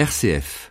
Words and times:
RCF. 0.00 0.70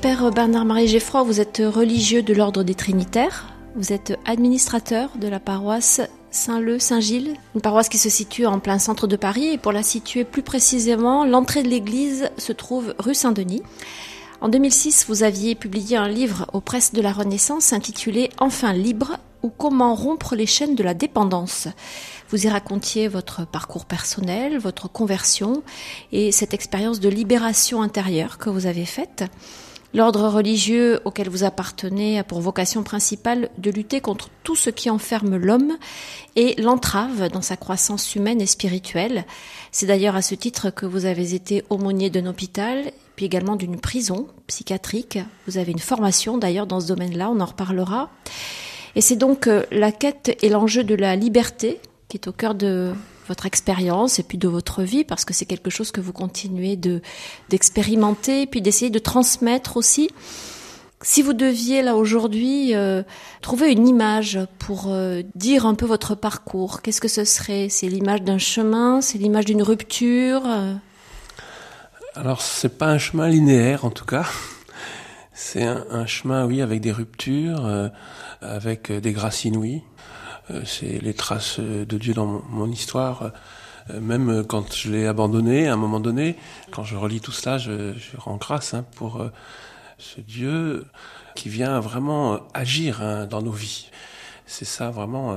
Père 0.00 0.30
Bernard-Marie 0.30 0.88
Geffroy, 0.88 1.24
vous 1.24 1.40
êtes 1.40 1.58
religieux 1.62 2.22
de 2.22 2.32
l'ordre 2.32 2.62
des 2.62 2.74
Trinitaires. 2.74 3.52
Vous 3.76 3.92
êtes 3.92 4.18
administrateur 4.24 5.10
de 5.20 5.28
la 5.28 5.40
paroisse 5.40 6.00
Saint-Leu-Saint-Gilles, 6.32 7.36
une 7.54 7.60
paroisse 7.60 7.88
qui 7.88 7.98
se 7.98 8.08
situe 8.08 8.46
en 8.46 8.58
plein 8.58 8.78
centre 8.78 9.06
de 9.06 9.16
Paris. 9.16 9.46
Et 9.48 9.58
pour 9.58 9.70
la 9.70 9.82
situer 9.82 10.24
plus 10.24 10.42
précisément, 10.42 11.24
l'entrée 11.24 11.62
de 11.62 11.68
l'église 11.68 12.30
se 12.38 12.52
trouve 12.52 12.94
rue 12.98 13.14
Saint-Denis. 13.14 13.62
En 14.40 14.48
2006, 14.48 15.04
vous 15.06 15.22
aviez 15.22 15.54
publié 15.54 15.96
un 15.96 16.08
livre 16.08 16.46
aux 16.52 16.60
presses 16.60 16.92
de 16.92 17.00
la 17.00 17.12
Renaissance 17.12 17.72
intitulé 17.72 18.30
Enfin 18.40 18.72
libre 18.72 19.18
ou 19.42 19.50
comment 19.50 19.94
rompre 19.94 20.34
les 20.34 20.46
chaînes 20.46 20.74
de 20.74 20.82
la 20.82 20.94
dépendance. 20.94 21.68
Vous 22.30 22.46
y 22.46 22.48
racontiez 22.48 23.08
votre 23.08 23.46
parcours 23.46 23.84
personnel, 23.84 24.58
votre 24.58 24.90
conversion 24.90 25.62
et 26.12 26.32
cette 26.32 26.54
expérience 26.54 26.98
de 26.98 27.08
libération 27.08 27.82
intérieure 27.82 28.38
que 28.38 28.50
vous 28.50 28.66
avez 28.66 28.86
faite. 28.86 29.24
L'ordre 29.94 30.26
religieux 30.28 31.00
auquel 31.04 31.28
vous 31.28 31.44
appartenez 31.44 32.18
a 32.18 32.24
pour 32.24 32.40
vocation 32.40 32.82
principale 32.82 33.50
de 33.58 33.70
lutter 33.70 34.00
contre 34.00 34.30
tout 34.42 34.56
ce 34.56 34.70
qui 34.70 34.88
enferme 34.88 35.36
l'homme 35.36 35.76
et 36.34 36.54
l'entrave 36.60 37.28
dans 37.28 37.42
sa 37.42 37.58
croissance 37.58 38.14
humaine 38.14 38.40
et 38.40 38.46
spirituelle. 38.46 39.26
C'est 39.70 39.84
d'ailleurs 39.84 40.16
à 40.16 40.22
ce 40.22 40.34
titre 40.34 40.70
que 40.70 40.86
vous 40.86 41.04
avez 41.04 41.34
été 41.34 41.62
aumônier 41.68 42.08
d'un 42.08 42.24
hôpital, 42.24 42.90
puis 43.16 43.26
également 43.26 43.54
d'une 43.54 43.78
prison 43.78 44.28
psychiatrique. 44.46 45.18
Vous 45.46 45.58
avez 45.58 45.72
une 45.72 45.78
formation 45.78 46.38
d'ailleurs 46.38 46.66
dans 46.66 46.80
ce 46.80 46.86
domaine-là, 46.86 47.28
on 47.30 47.40
en 47.40 47.46
reparlera. 47.46 48.10
Et 48.96 49.02
c'est 49.02 49.16
donc 49.16 49.46
euh, 49.46 49.64
la 49.70 49.92
quête 49.92 50.38
et 50.42 50.48
l'enjeu 50.48 50.84
de 50.84 50.94
la 50.94 51.16
liberté 51.16 51.80
qui 52.08 52.16
est 52.16 52.28
au 52.28 52.32
cœur 52.32 52.54
de 52.54 52.92
votre 53.32 53.46
expérience 53.46 54.18
et 54.18 54.22
puis 54.22 54.36
de 54.36 54.46
votre 54.46 54.82
vie, 54.82 55.04
parce 55.04 55.24
que 55.24 55.32
c'est 55.32 55.46
quelque 55.46 55.70
chose 55.70 55.90
que 55.90 56.02
vous 56.02 56.12
continuez 56.12 56.76
de 56.76 57.00
d'expérimenter, 57.48 58.46
puis 58.46 58.60
d'essayer 58.60 58.90
de 58.90 58.98
transmettre 58.98 59.78
aussi. 59.78 60.10
Si 61.00 61.22
vous 61.22 61.32
deviez 61.32 61.80
là 61.80 61.96
aujourd'hui 61.96 62.74
euh, 62.74 63.02
trouver 63.40 63.72
une 63.72 63.88
image 63.88 64.38
pour 64.58 64.88
euh, 64.88 65.22
dire 65.34 65.64
un 65.64 65.74
peu 65.74 65.86
votre 65.86 66.14
parcours, 66.14 66.82
qu'est-ce 66.82 67.00
que 67.00 67.08
ce 67.08 67.24
serait? 67.24 67.68
C'est 67.70 67.88
l'image 67.88 68.20
d'un 68.20 68.36
chemin, 68.36 69.00
c'est 69.00 69.16
l'image 69.16 69.46
d'une 69.46 69.62
rupture 69.62 70.42
euh? 70.44 70.74
Alors 72.14 72.42
c'est 72.42 72.76
pas 72.76 72.88
un 72.88 72.98
chemin 72.98 73.28
linéaire 73.28 73.86
en 73.86 73.90
tout 73.90 74.04
cas. 74.04 74.26
C'est 75.32 75.64
un, 75.64 76.04
chemin, 76.04 76.44
oui, 76.44 76.60
avec 76.60 76.82
des 76.82 76.92
ruptures, 76.92 77.66
avec 78.42 78.92
des 78.92 79.12
grâces 79.12 79.46
inouïes. 79.46 79.82
Euh, 80.52 80.62
c'est 80.64 81.00
les 81.00 81.14
traces 81.14 81.60
de 81.60 81.98
Dieu 81.98 82.14
dans 82.14 82.26
mon, 82.26 82.42
mon 82.48 82.70
histoire. 82.70 83.32
Euh, 83.90 84.00
même 84.00 84.44
quand 84.46 84.74
je 84.74 84.90
l'ai 84.90 85.06
abandonné, 85.06 85.68
à 85.68 85.74
un 85.74 85.76
moment 85.76 86.00
donné, 86.00 86.36
quand 86.70 86.84
je 86.84 86.96
relis 86.96 87.20
tout 87.20 87.32
cela, 87.32 87.58
je, 87.58 87.94
je 87.94 88.16
rends 88.16 88.36
grâce 88.36 88.74
hein, 88.74 88.84
pour 88.96 89.20
euh, 89.20 89.28
ce 89.98 90.20
Dieu 90.20 90.86
qui 91.34 91.48
vient 91.48 91.80
vraiment 91.80 92.40
agir 92.54 93.02
hein, 93.02 93.26
dans 93.26 93.42
nos 93.42 93.52
vies. 93.52 93.90
C'est 94.46 94.66
ça 94.66 94.90
vraiment 94.90 95.34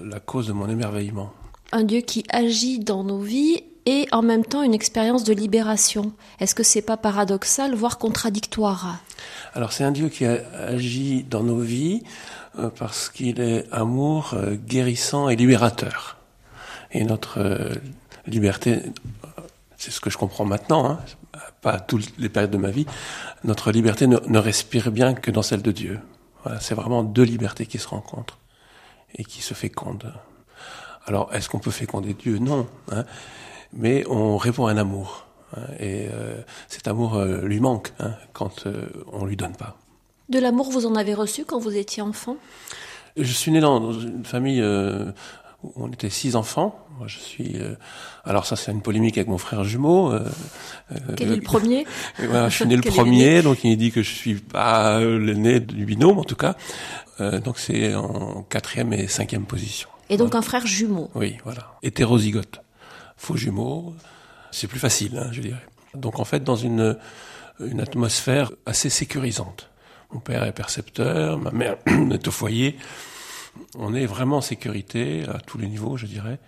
la 0.00 0.18
cause 0.18 0.48
de 0.48 0.52
mon 0.52 0.68
émerveillement. 0.68 1.32
Un 1.70 1.84
Dieu 1.84 2.00
qui 2.00 2.24
agit 2.30 2.80
dans 2.80 3.04
nos 3.04 3.20
vies 3.20 3.62
et 3.84 4.08
en 4.10 4.22
même 4.22 4.44
temps 4.44 4.62
une 4.62 4.74
expérience 4.74 5.22
de 5.22 5.32
libération. 5.32 6.12
Est-ce 6.40 6.56
que 6.56 6.64
c'est 6.64 6.82
pas 6.82 6.96
paradoxal, 6.96 7.74
voire 7.76 7.98
contradictoire? 7.98 8.96
Alors 9.54 9.72
c'est 9.72 9.84
un 9.84 9.92
Dieu 9.92 10.08
qui 10.08 10.24
agit 10.24 11.22
dans 11.22 11.44
nos 11.44 11.60
vies 11.60 12.02
parce 12.76 13.08
qu'il 13.08 13.40
est 13.40 13.66
amour 13.72 14.34
euh, 14.34 14.54
guérissant 14.54 15.28
et 15.28 15.36
libérateur. 15.36 16.16
Et 16.92 17.04
notre 17.04 17.40
euh, 17.40 17.74
liberté, 18.26 18.82
c'est 19.76 19.90
ce 19.90 20.00
que 20.00 20.10
je 20.10 20.18
comprends 20.18 20.44
maintenant, 20.44 20.90
hein, 20.90 20.98
pas 21.60 21.80
toutes 21.80 22.16
les 22.18 22.28
périodes 22.28 22.50
de 22.50 22.58
ma 22.58 22.70
vie, 22.70 22.86
notre 23.44 23.72
liberté 23.72 24.06
ne, 24.06 24.38
respire 24.38 24.90
bien 24.90 25.14
que 25.14 25.30
dans 25.30 25.42
celle 25.42 25.62
de 25.62 25.72
Dieu. 25.72 26.00
Voilà, 26.42 26.60
c'est 26.60 26.74
vraiment 26.74 27.02
deux 27.02 27.24
libertés 27.24 27.66
qui 27.66 27.78
se 27.78 27.88
rencontrent 27.88 28.38
et 29.14 29.24
qui 29.24 29.42
se 29.42 29.54
fécondent. 29.54 30.12
Alors, 31.06 31.32
est-ce 31.34 31.48
qu'on 31.48 31.58
peut 31.58 31.70
féconder 31.70 32.14
Dieu? 32.14 32.38
Non. 32.38 32.66
Hein, 32.90 33.04
mais 33.72 34.04
on 34.08 34.36
répond 34.36 34.66
à 34.66 34.72
un 34.72 34.76
amour. 34.76 35.26
Hein, 35.56 35.62
et 35.78 36.08
euh, 36.12 36.40
cet 36.68 36.88
amour 36.88 37.16
euh, 37.16 37.42
lui 37.42 37.60
manque 37.60 37.92
hein, 38.00 38.14
quand 38.32 38.66
euh, 38.66 38.86
on 39.12 39.24
lui 39.24 39.36
donne 39.36 39.56
pas. 39.56 39.76
De 40.28 40.38
l'amour, 40.38 40.70
vous 40.70 40.86
en 40.86 40.94
avez 40.94 41.14
reçu 41.14 41.44
quand 41.44 41.58
vous 41.58 41.76
étiez 41.76 42.02
enfant? 42.02 42.36
Je 43.16 43.32
suis 43.32 43.50
né 43.50 43.60
dans 43.60 43.92
une 43.92 44.24
famille 44.24 44.62
où 44.62 45.72
on 45.76 45.90
était 45.90 46.10
six 46.10 46.36
enfants. 46.36 46.78
Moi, 46.98 47.06
je 47.08 47.18
suis. 47.18 47.56
alors 48.24 48.44
ça, 48.44 48.56
c'est 48.56 48.72
une 48.72 48.82
polémique 48.82 49.16
avec 49.16 49.28
mon 49.28 49.38
frère 49.38 49.64
jumeau. 49.64 50.12
Quel 51.16 51.32
est 51.32 51.36
le 51.36 51.42
premier? 51.42 51.86
Je 52.18 52.48
suis 52.50 52.66
né 52.66 52.76
le 52.76 52.82
premier, 52.90 53.40
donc 53.42 53.64
il 53.64 53.76
dit 53.76 53.90
que 53.90 54.02
je 54.02 54.14
suis 54.14 54.34
pas 54.34 55.00
l'aîné 55.00 55.60
du 55.60 55.86
binôme 55.86 56.18
en 56.18 56.24
tout 56.24 56.36
cas. 56.36 56.56
donc 57.18 57.58
c'est 57.58 57.94
en 57.94 58.42
quatrième 58.48 58.92
et 58.92 59.06
cinquième 59.08 59.46
position. 59.46 59.88
Et 60.10 60.18
donc 60.18 60.28
voilà. 60.28 60.38
un 60.40 60.42
frère 60.42 60.66
jumeau. 60.66 61.10
Oui, 61.14 61.38
voilà. 61.44 61.72
Hétérozygote 61.82 62.60
faux 63.16 63.36
jumeaux, 63.36 63.94
c'est 64.50 64.66
plus 64.66 64.78
facile, 64.78 65.18
hein, 65.18 65.28
je 65.32 65.40
dirais. 65.40 65.62
Donc 65.94 66.20
en 66.20 66.24
fait, 66.24 66.44
dans 66.44 66.56
une, 66.56 66.96
une 67.60 67.80
atmosphère 67.80 68.52
assez 68.66 68.90
sécurisante. 68.90 69.70
Mon 70.12 70.20
père 70.20 70.44
est 70.44 70.52
percepteur, 70.52 71.38
ma 71.38 71.50
mère 71.50 71.76
est 71.86 72.28
au 72.28 72.30
foyer. 72.30 72.76
On 73.74 73.94
est 73.94 74.06
vraiment 74.06 74.38
en 74.38 74.42
sécurité 74.42 75.24
à 75.28 75.38
tous 75.38 75.58
les 75.58 75.68
niveaux, 75.68 75.96
je 75.96 76.06
dirais. 76.06 76.38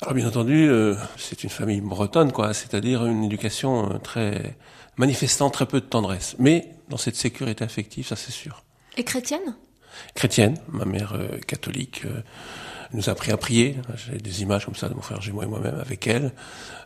Alors 0.00 0.14
bien 0.14 0.26
entendu, 0.26 0.68
euh, 0.68 0.96
c'est 1.16 1.44
une 1.44 1.50
famille 1.50 1.80
bretonne, 1.80 2.32
quoi, 2.32 2.54
c'est-à-dire 2.54 3.06
une 3.06 3.24
éducation 3.24 4.00
très 4.00 4.56
manifestant 4.96 5.48
très 5.50 5.66
peu 5.66 5.80
de 5.80 5.86
tendresse, 5.86 6.34
mais 6.38 6.68
dans 6.88 6.96
cette 6.96 7.16
sécurité 7.16 7.64
affective, 7.64 8.06
ça 8.06 8.16
c'est 8.16 8.32
sûr. 8.32 8.64
Et 8.96 9.04
chrétienne? 9.04 9.56
Chrétienne, 10.14 10.58
ma 10.68 10.84
mère 10.84 11.14
euh, 11.14 11.38
catholique. 11.46 12.02
Euh, 12.04 12.22
nous 12.94 13.08
a 13.08 13.12
appris 13.12 13.32
à 13.32 13.36
prier. 13.36 13.76
J'ai 13.96 14.18
des 14.18 14.42
images 14.42 14.64
comme 14.64 14.74
ça 14.74 14.88
de 14.88 14.94
mon 14.94 15.00
frère 15.02 15.20
Gémeaux 15.20 15.42
et 15.42 15.46
moi-même 15.46 15.78
avec 15.80 16.06
elle, 16.06 16.32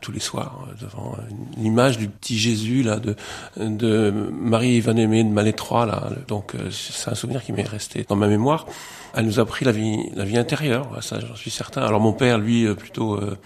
tous 0.01 0.13
les 0.13 0.21
soirs, 0.21 0.67
devant 0.81 1.17
une 1.57 1.65
image 1.65 1.99
du 1.99 2.09
petit 2.09 2.39
Jésus, 2.39 2.83
là, 2.83 2.99
de, 2.99 3.17
de 3.57 4.11
Marie 4.11 4.77
Ivan-Aimée 4.77 5.25
de 5.25 5.31
Malétroit, 5.31 5.87
là. 5.87 6.11
Donc, 6.29 6.55
c'est 6.71 7.11
un 7.11 7.15
souvenir 7.15 7.43
qui 7.43 7.53
m'est 7.53 7.63
resté 7.63 8.07
dans 8.09 8.17
ma 8.17 8.29
mémoire. 8.29 8.67
Elle 9.15 9.27
nous 9.27 9.39
a 9.39 9.43
appris 9.43 9.65
la 9.65 9.73
vie, 9.73 10.11
la 10.15 10.25
vie 10.25 10.39
intérieure, 10.39 11.03
ça, 11.03 11.19
j'en 11.21 11.35
suis 11.37 11.51
certain. 11.51 11.83
Alors, 11.83 12.01
mon 12.01 12.13
père, 12.13 12.39
lui, 12.39 12.73
plutôt 12.75 13.15
euh, 13.15 13.37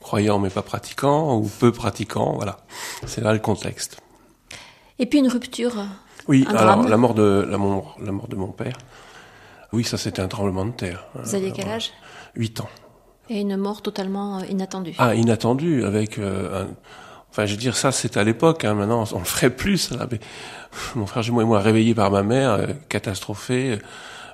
croyant 0.00 0.38
mais 0.38 0.50
pas 0.50 0.62
pratiquant, 0.62 1.36
ou 1.36 1.50
peu 1.60 1.72
pratiquant, 1.72 2.34
voilà. 2.34 2.58
C'est 3.06 3.22
là 3.22 3.32
le 3.32 3.38
contexte. 3.38 3.98
Et 4.98 5.06
puis 5.06 5.18
une 5.18 5.28
rupture 5.28 5.74
Oui, 6.28 6.44
un 6.48 6.54
alors, 6.54 6.76
drame. 6.76 6.88
la 6.88 6.96
mort 6.96 7.14
de, 7.14 7.46
la 7.48 7.58
mort, 7.58 7.96
la 8.04 8.12
mort 8.12 8.28
de 8.28 8.36
mon 8.36 8.48
père. 8.48 8.76
Oui, 9.74 9.82
ça 9.82 9.98
c'était 9.98 10.22
un 10.22 10.28
tremblement 10.28 10.64
de 10.66 10.70
terre. 10.70 11.04
Vous 11.16 11.34
aviez 11.34 11.50
quel 11.50 11.68
âge? 11.68 11.90
8 12.36 12.60
ans. 12.60 12.68
Et 13.28 13.40
une 13.40 13.56
mort 13.56 13.82
totalement 13.82 14.38
inattendue. 14.44 14.94
Ah, 14.98 15.16
inattendue, 15.16 15.84
avec 15.84 16.18
euh, 16.18 16.62
un... 16.62 16.68
Enfin, 17.30 17.44
je 17.46 17.54
veux 17.54 17.58
dire, 17.58 17.74
ça, 17.74 17.90
c'était 17.90 18.20
à 18.20 18.24
l'époque. 18.24 18.64
Hein, 18.64 18.74
maintenant, 18.74 19.02
on 19.12 19.18
le 19.18 19.24
ferait 19.24 19.50
plus. 19.50 19.90
Là, 19.90 20.06
mais 20.08 20.20
mon 20.94 21.06
frère 21.06 21.24
jumeau 21.24 21.40
et 21.40 21.44
moi, 21.44 21.58
réveillés 21.58 21.92
par 21.92 22.12
ma 22.12 22.22
mère, 22.22 22.50
euh, 22.52 22.66
catastrophée, 22.88 23.80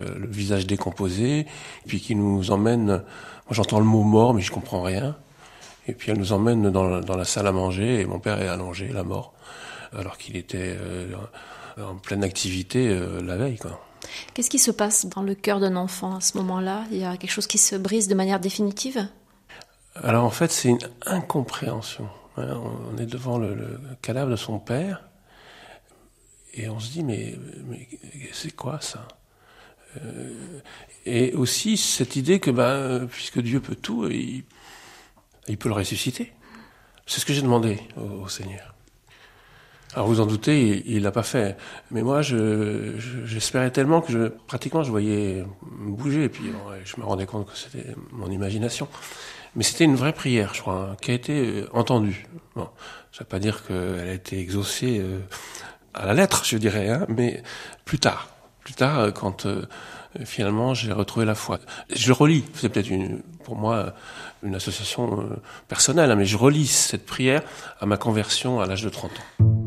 euh, 0.03 0.19
le 0.19 0.27
visage 0.27 0.67
décomposé, 0.67 1.47
puis 1.87 2.01
qui 2.01 2.15
nous 2.15 2.51
emmène... 2.51 2.87
Moi, 2.87 3.53
j'entends 3.53 3.79
le 3.79 3.87
mot 3.87 4.03
mort, 4.03 4.35
mais 4.35 4.43
je 4.43 4.53
comprends 4.53 4.83
rien. 4.83 5.17
Et 5.89 5.95
puis, 5.95 6.11
elle 6.11 6.19
nous 6.19 6.35
emmène 6.35 6.69
dans 6.71 6.87
la, 6.87 7.01
dans 7.01 7.17
la 7.17 7.25
salle 7.25 7.47
à 7.47 7.53
manger, 7.53 8.01
et 8.01 8.05
mon 8.05 8.19
père 8.19 8.43
est 8.43 8.49
allongé, 8.49 8.89
la 8.89 9.05
mort, 9.05 9.33
alors 9.97 10.19
qu'il 10.19 10.37
était 10.37 10.77
en 11.81 11.95
pleine 11.95 12.23
activité 12.23 12.95
la 13.25 13.37
veille, 13.37 13.57
quoi. 13.57 13.81
Qu'est-ce 14.35 14.51
qui 14.51 14.59
se 14.59 14.71
passe 14.71 15.07
dans 15.07 15.23
le 15.23 15.35
cœur 15.35 15.61
d'un 15.61 15.77
enfant 15.77 16.17
à 16.17 16.21
ce 16.21 16.37
moment-là? 16.39 16.85
Il 16.91 16.99
y 16.99 17.05
a 17.05 17.17
quelque 17.17 17.31
chose 17.31 17.47
qui 17.47 17.59
se 17.59 17.77
brise 17.77 18.09
de 18.09 18.15
manière 18.15 18.41
définitive? 18.41 19.07
Alors 19.95 20.25
en 20.25 20.31
fait, 20.31 20.51
c'est 20.51 20.69
une 20.69 20.79
incompréhension. 21.07 22.09
On 22.37 22.97
est 22.99 23.07
devant 23.07 23.39
le, 23.39 23.79
cadavre 24.03 24.31
de 24.31 24.37
son 24.37 24.59
père 24.59 25.03
et 26.55 26.69
on 26.69 26.81
se 26.81 26.91
dit 26.91 27.03
mais, 27.03 27.37
c'est 28.33 28.55
quoi 28.55 28.81
ça? 28.81 29.07
Euh, 30.03 30.61
Et 31.05 31.33
aussi 31.35 31.77
cette 31.77 32.17
idée 32.17 32.41
que 32.41 32.51
ben, 32.51 33.07
puisque 33.09 33.41
Dieu 33.41 33.61
peut 33.61 33.75
tout, 33.75 34.09
il, 34.09 34.45
peut 35.59 35.69
le 35.69 35.75
ressusciter. 35.75 36.33
C'est 37.07 37.21
ce 37.21 37.27
que 37.27 37.33
j'ai 37.33 37.43
demandé 37.43 37.81
au 37.97 38.29
Seigneur. 38.29 38.75
Alors 39.95 40.07
vous 40.07 40.21
en 40.21 40.27
doutez, 40.27 40.85
il 40.87 41.03
l'a 41.03 41.11
pas 41.11 41.25
fait. 41.25 41.57
Mais 41.91 42.03
moi, 42.03 42.23
je, 42.23 42.95
j'espérais 43.25 43.71
tellement 43.71 44.01
que 44.01 44.13
je, 44.13 44.29
pratiquement, 44.29 44.85
je 44.85 44.91
voyais 44.91 45.45
bouger. 45.63 46.25
Et 46.25 46.29
puis, 46.29 46.53
je 46.85 47.01
me 47.01 47.05
rendais 47.05 47.27
compte 47.27 47.51
que 47.51 47.57
c'était 47.57 47.95
mon 48.13 48.31
imagination. 48.31 48.87
Mais 49.57 49.65
c'était 49.65 49.85
une 49.85 49.97
vraie 49.97 50.13
prière, 50.13 50.55
je 50.55 50.61
crois, 50.61 50.91
hein, 50.93 50.97
qui 51.01 51.11
a 51.11 51.15
été 51.15 51.63
euh, 51.63 51.69
entendue. 51.73 52.27
Bon, 52.55 52.69
ça 53.13 53.25
veut 53.25 53.29
pas 53.29 53.41
dire 53.41 53.67
qu'elle 53.67 54.09
a 54.09 54.13
été 54.13 54.39
exaucée 54.39 55.01
euh, 55.01 55.19
à 55.93 56.07
la 56.07 56.15
lettre, 56.15 56.45
je 56.45 56.57
dirais, 56.57 56.89
hein, 56.89 57.07
mais 57.09 57.43
plus 57.85 57.99
tard. 57.99 58.29
Plus 58.61 58.75
tard, 58.75 58.99
euh, 59.01 59.11
quand 59.11 59.49
finalement 60.25 60.75
j'ai 60.75 60.93
retrouvé 60.93 61.25
la 61.25 61.35
foi. 61.35 61.59
Je 61.95 62.13
relis, 62.13 62.45
c'est 62.55 62.69
peut-être 62.69 62.91
pour 63.45 63.57
moi 63.57 63.95
une 64.43 64.55
association 64.55 65.29
personnelle, 65.69 66.11
hein, 66.11 66.17
mais 66.17 66.27
je 66.27 66.37
relis 66.37 66.67
cette 66.67 67.07
prière 67.07 67.43
à 67.81 67.87
ma 67.87 67.97
conversion 67.97 68.61
à 68.61 68.67
l'âge 68.67 68.83
de 68.83 68.89
30 68.89 69.11
ans. 69.11 69.60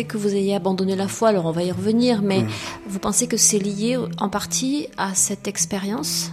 Fait 0.00 0.04
que 0.04 0.16
vous 0.16 0.34
ayez 0.34 0.54
abandonné 0.54 0.96
la 0.96 1.08
foi, 1.08 1.28
alors 1.28 1.44
on 1.44 1.50
va 1.50 1.62
y 1.62 1.70
revenir, 1.70 2.22
mais 2.22 2.40
mm. 2.40 2.48
vous 2.86 2.98
pensez 2.98 3.26
que 3.28 3.36
c'est 3.36 3.58
lié 3.58 3.98
en 4.18 4.30
partie 4.30 4.88
à 4.96 5.14
cette 5.14 5.46
expérience? 5.46 6.32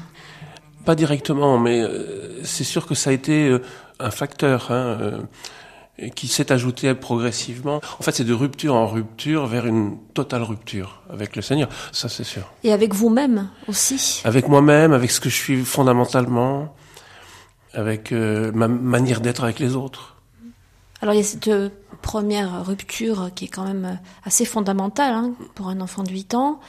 Pas 0.86 0.96
directement, 0.96 1.58
mais 1.58 1.82
euh, 1.82 2.42
c'est 2.46 2.64
sûr 2.64 2.86
que 2.86 2.96
ça 2.96 3.10
a 3.10 3.14
été 3.14 3.50
euh, 3.50 3.62
un 4.00 4.12
facteur. 4.12 4.72
Hein, 4.72 5.28
qui 6.16 6.28
s'est 6.28 6.52
ajouté 6.52 6.94
progressivement. 6.94 7.82
En 8.00 8.04
fait, 8.04 8.12
c'est 8.12 8.24
de 8.24 8.32
rupture 8.32 8.76
en 8.76 8.86
rupture 8.86 9.48
vers 9.48 9.66
une 9.66 9.98
totale 10.14 10.44
rupture 10.44 11.02
avec 11.10 11.36
le 11.36 11.42
Seigneur. 11.42 11.70
Ça, 11.92 12.08
c'est 12.08 12.24
sûr. 12.24 12.44
Et 12.64 12.72
avec 12.72 12.94
vous-même 12.94 13.50
aussi? 13.68 14.22
Avec 14.24 14.48
moi-même, 14.48 14.94
avec 14.94 15.10
ce 15.10 15.20
que 15.20 15.30
je 15.30 15.36
suis 15.36 15.66
fondamentalement, 15.66 16.76
avec 17.74 18.12
ma 18.12 18.68
manière 18.68 19.22
d'être 19.22 19.44
avec 19.44 19.58
les 19.58 19.76
autres. 19.76 20.17
Alors 21.02 21.14
il 21.14 21.18
y 21.18 21.22
a 21.22 21.24
cette 21.24 21.48
euh, 21.48 21.70
première 22.02 22.66
rupture 22.66 23.30
qui 23.36 23.46
est 23.46 23.50
quand 23.50 23.66
même 23.66 23.86
euh, 23.86 24.08
assez 24.24 24.46
fondamentale 24.46 25.14
hein, 25.14 25.34
pour 25.56 25.68
un 25.68 25.80
enfant 25.82 26.04
de 26.04 26.12
8 26.12 26.34
ans. 26.34 26.60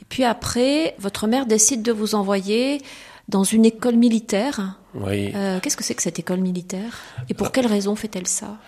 Et 0.00 0.04
puis 0.08 0.24
après, 0.24 0.94
votre 0.98 1.26
mère 1.26 1.46
décide 1.46 1.82
de 1.82 1.92
vous 1.92 2.14
envoyer 2.14 2.82
dans 3.28 3.44
une 3.44 3.64
école 3.64 3.96
militaire. 3.96 4.78
Oui. 4.94 5.32
Euh, 5.34 5.60
Qu'est-ce 5.60 5.76
que 5.76 5.84
c'est 5.84 5.94
que 5.94 6.02
cette 6.02 6.18
école 6.18 6.40
militaire? 6.40 6.98
Et 7.28 7.34
pour 7.34 7.52
quelle 7.52 7.66
raison 7.66 7.94
fait-elle 7.94 8.26
ça? 8.26 8.58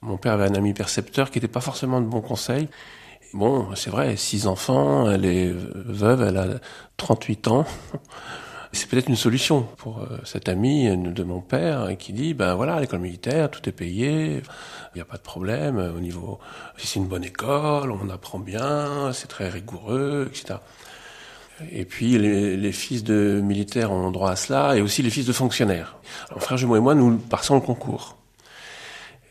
Mon 0.00 0.16
père 0.16 0.32
avait 0.32 0.48
un 0.48 0.54
ami 0.54 0.72
percepteur 0.72 1.30
qui 1.30 1.38
n'était 1.38 1.52
pas 1.52 1.60
forcément 1.60 2.00
de 2.00 2.06
bons 2.06 2.20
conseils. 2.20 2.68
Bon, 3.34 3.68
c'est 3.74 3.90
vrai, 3.90 4.16
six 4.16 4.46
enfants, 4.46 5.10
elle 5.10 5.24
est 5.24 5.52
veuve, 5.52 6.22
elle 6.22 6.36
a 6.36 6.46
38 6.96 7.48
ans. 7.48 7.66
C'est 8.72 8.88
peut-être 8.88 9.08
une 9.08 9.16
solution 9.16 9.62
pour 9.76 10.00
euh, 10.00 10.18
cet 10.24 10.48
ami 10.48 10.88
de 10.96 11.22
mon 11.22 11.40
père 11.40 11.96
qui 11.98 12.12
dit, 12.12 12.34
ben 12.34 12.54
voilà, 12.54 12.80
l'école 12.80 13.00
militaire, 13.00 13.50
tout 13.50 13.66
est 13.68 13.72
payé, 13.72 14.42
il 14.94 14.96
n'y 14.96 15.00
a 15.00 15.04
pas 15.04 15.16
de 15.16 15.22
problème 15.22 15.78
au 15.78 16.00
niveau, 16.00 16.38
c'est 16.76 16.98
une 16.98 17.06
bonne 17.06 17.24
école, 17.24 17.90
on 17.90 18.08
apprend 18.10 18.38
bien, 18.38 19.12
c'est 19.12 19.28
très 19.28 19.48
rigoureux, 19.48 20.28
etc. 20.28 20.58
Et 21.72 21.84
puis 21.84 22.18
les, 22.18 22.72
fils 22.72 23.02
de 23.02 23.40
militaires 23.42 23.92
ont 23.92 24.10
droit 24.10 24.30
à 24.30 24.36
cela, 24.36 24.76
et 24.76 24.80
aussi 24.80 25.02
les 25.02 25.10
fils 25.10 25.26
de 25.26 25.32
fonctionnaires. 25.32 25.96
mon 26.34 26.40
frère 26.40 26.58
jumeau 26.58 26.76
et 26.76 26.80
moi, 26.80 26.94
nous 26.94 27.16
passons 27.16 27.54
le 27.54 27.60
concours. 27.60 28.16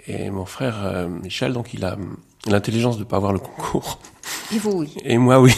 Et 0.07 0.29
mon 0.29 0.45
frère 0.45 0.85
euh, 0.85 1.07
Michel, 1.07 1.53
donc 1.53 1.73
il 1.73 1.83
a 1.85 1.97
l'intelligence 2.47 2.97
de 2.97 3.03
ne 3.03 3.07
pas 3.07 3.17
avoir 3.17 3.33
le 3.33 3.39
concours. 3.39 3.99
Et 4.53 4.59
vous, 4.59 4.71
oui. 4.71 4.93
Et 5.03 5.17
moi, 5.17 5.39
oui. 5.39 5.53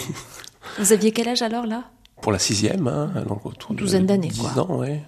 Vous 0.78 0.92
aviez 0.92 1.12
quel 1.12 1.28
âge 1.28 1.42
alors 1.42 1.66
là? 1.66 1.84
Pour 2.20 2.32
la 2.32 2.38
sixième, 2.38 2.86
hein, 2.88 3.10
donc 3.28 3.46
autour 3.46 3.72
de 3.74 3.78
douzaine 3.78 4.06
d'années, 4.06 4.30
quoi. 4.38 4.62
ans, 4.62 4.78
ouais. 4.78 5.02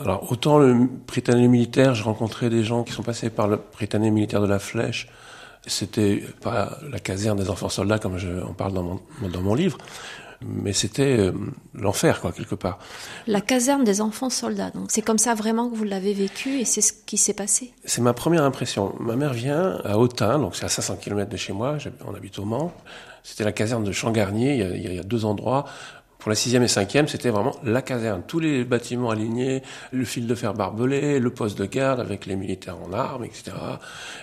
Alors 0.00 0.30
autant 0.32 0.58
le 0.58 0.74
Britannique 1.06 1.48
militaire, 1.48 1.94
j'ai 1.94 2.02
rencontré 2.02 2.50
des 2.50 2.64
gens 2.64 2.82
qui 2.82 2.92
sont 2.92 3.04
passés 3.04 3.30
par 3.30 3.46
le 3.46 3.60
Britannique 3.72 4.12
militaire 4.12 4.40
de 4.40 4.46
la 4.46 4.58
Flèche. 4.58 5.08
C'était 5.66 6.24
pas 6.42 6.78
la 6.90 6.98
caserne 6.98 7.38
des 7.38 7.50
enfants 7.50 7.68
soldats 7.68 7.98
comme 7.98 8.18
je 8.18 8.42
en 8.42 8.52
parle 8.52 8.72
dans 8.72 8.82
mon, 8.82 9.00
dans 9.28 9.42
mon 9.42 9.54
livre, 9.54 9.78
mais 10.44 10.72
c'était 10.72 11.18
euh, 11.18 11.32
l'enfer 11.74 12.20
quoi 12.20 12.32
quelque 12.32 12.54
part. 12.54 12.78
La 13.26 13.40
caserne 13.40 13.84
des 13.84 14.00
enfants 14.00 14.30
soldats. 14.30 14.70
Donc 14.70 14.90
c'est 14.90 15.02
comme 15.02 15.18
ça 15.18 15.34
vraiment 15.34 15.68
que 15.68 15.76
vous 15.76 15.84
l'avez 15.84 16.14
vécu 16.14 16.58
et 16.58 16.64
c'est 16.64 16.80
ce 16.80 16.92
qui 16.92 17.16
s'est 17.16 17.34
passé? 17.34 17.72
C'est 17.84 18.02
ma 18.02 18.12
première 18.12 18.44
impression. 18.44 18.94
Ma 19.00 19.16
mère 19.16 19.32
vient 19.32 19.78
à 19.84 19.98
Autun, 19.98 20.38
donc 20.38 20.56
c'est 20.56 20.64
à 20.64 20.68
500 20.68 20.96
km 20.96 21.30
de 21.30 21.36
chez 21.36 21.52
moi. 21.52 21.78
On 22.06 22.14
habite 22.14 22.38
au 22.38 22.44
Mans. 22.44 22.72
C'était 23.22 23.44
la 23.44 23.52
caserne 23.52 23.82
de 23.82 23.92
Champ-Garnier. 23.92 24.56
Il, 24.56 24.84
il 24.84 24.94
y 24.94 24.98
a 24.98 25.02
deux 25.02 25.24
endroits 25.24 25.64
pour 26.26 26.30
la 26.30 26.34
sixième 26.34 26.64
et 26.64 26.68
cinquième, 26.68 27.06
c'était 27.06 27.30
vraiment 27.30 27.54
la 27.62 27.82
caserne. 27.82 28.20
Tous 28.26 28.40
les 28.40 28.64
bâtiments 28.64 29.10
alignés, 29.10 29.62
le 29.92 30.04
fil 30.04 30.26
de 30.26 30.34
fer 30.34 30.54
barbelé, 30.54 31.20
le 31.20 31.30
poste 31.30 31.56
de 31.56 31.66
garde 31.66 32.00
avec 32.00 32.26
les 32.26 32.34
militaires 32.34 32.78
en 32.82 32.92
armes, 32.92 33.24
etc. 33.24 33.52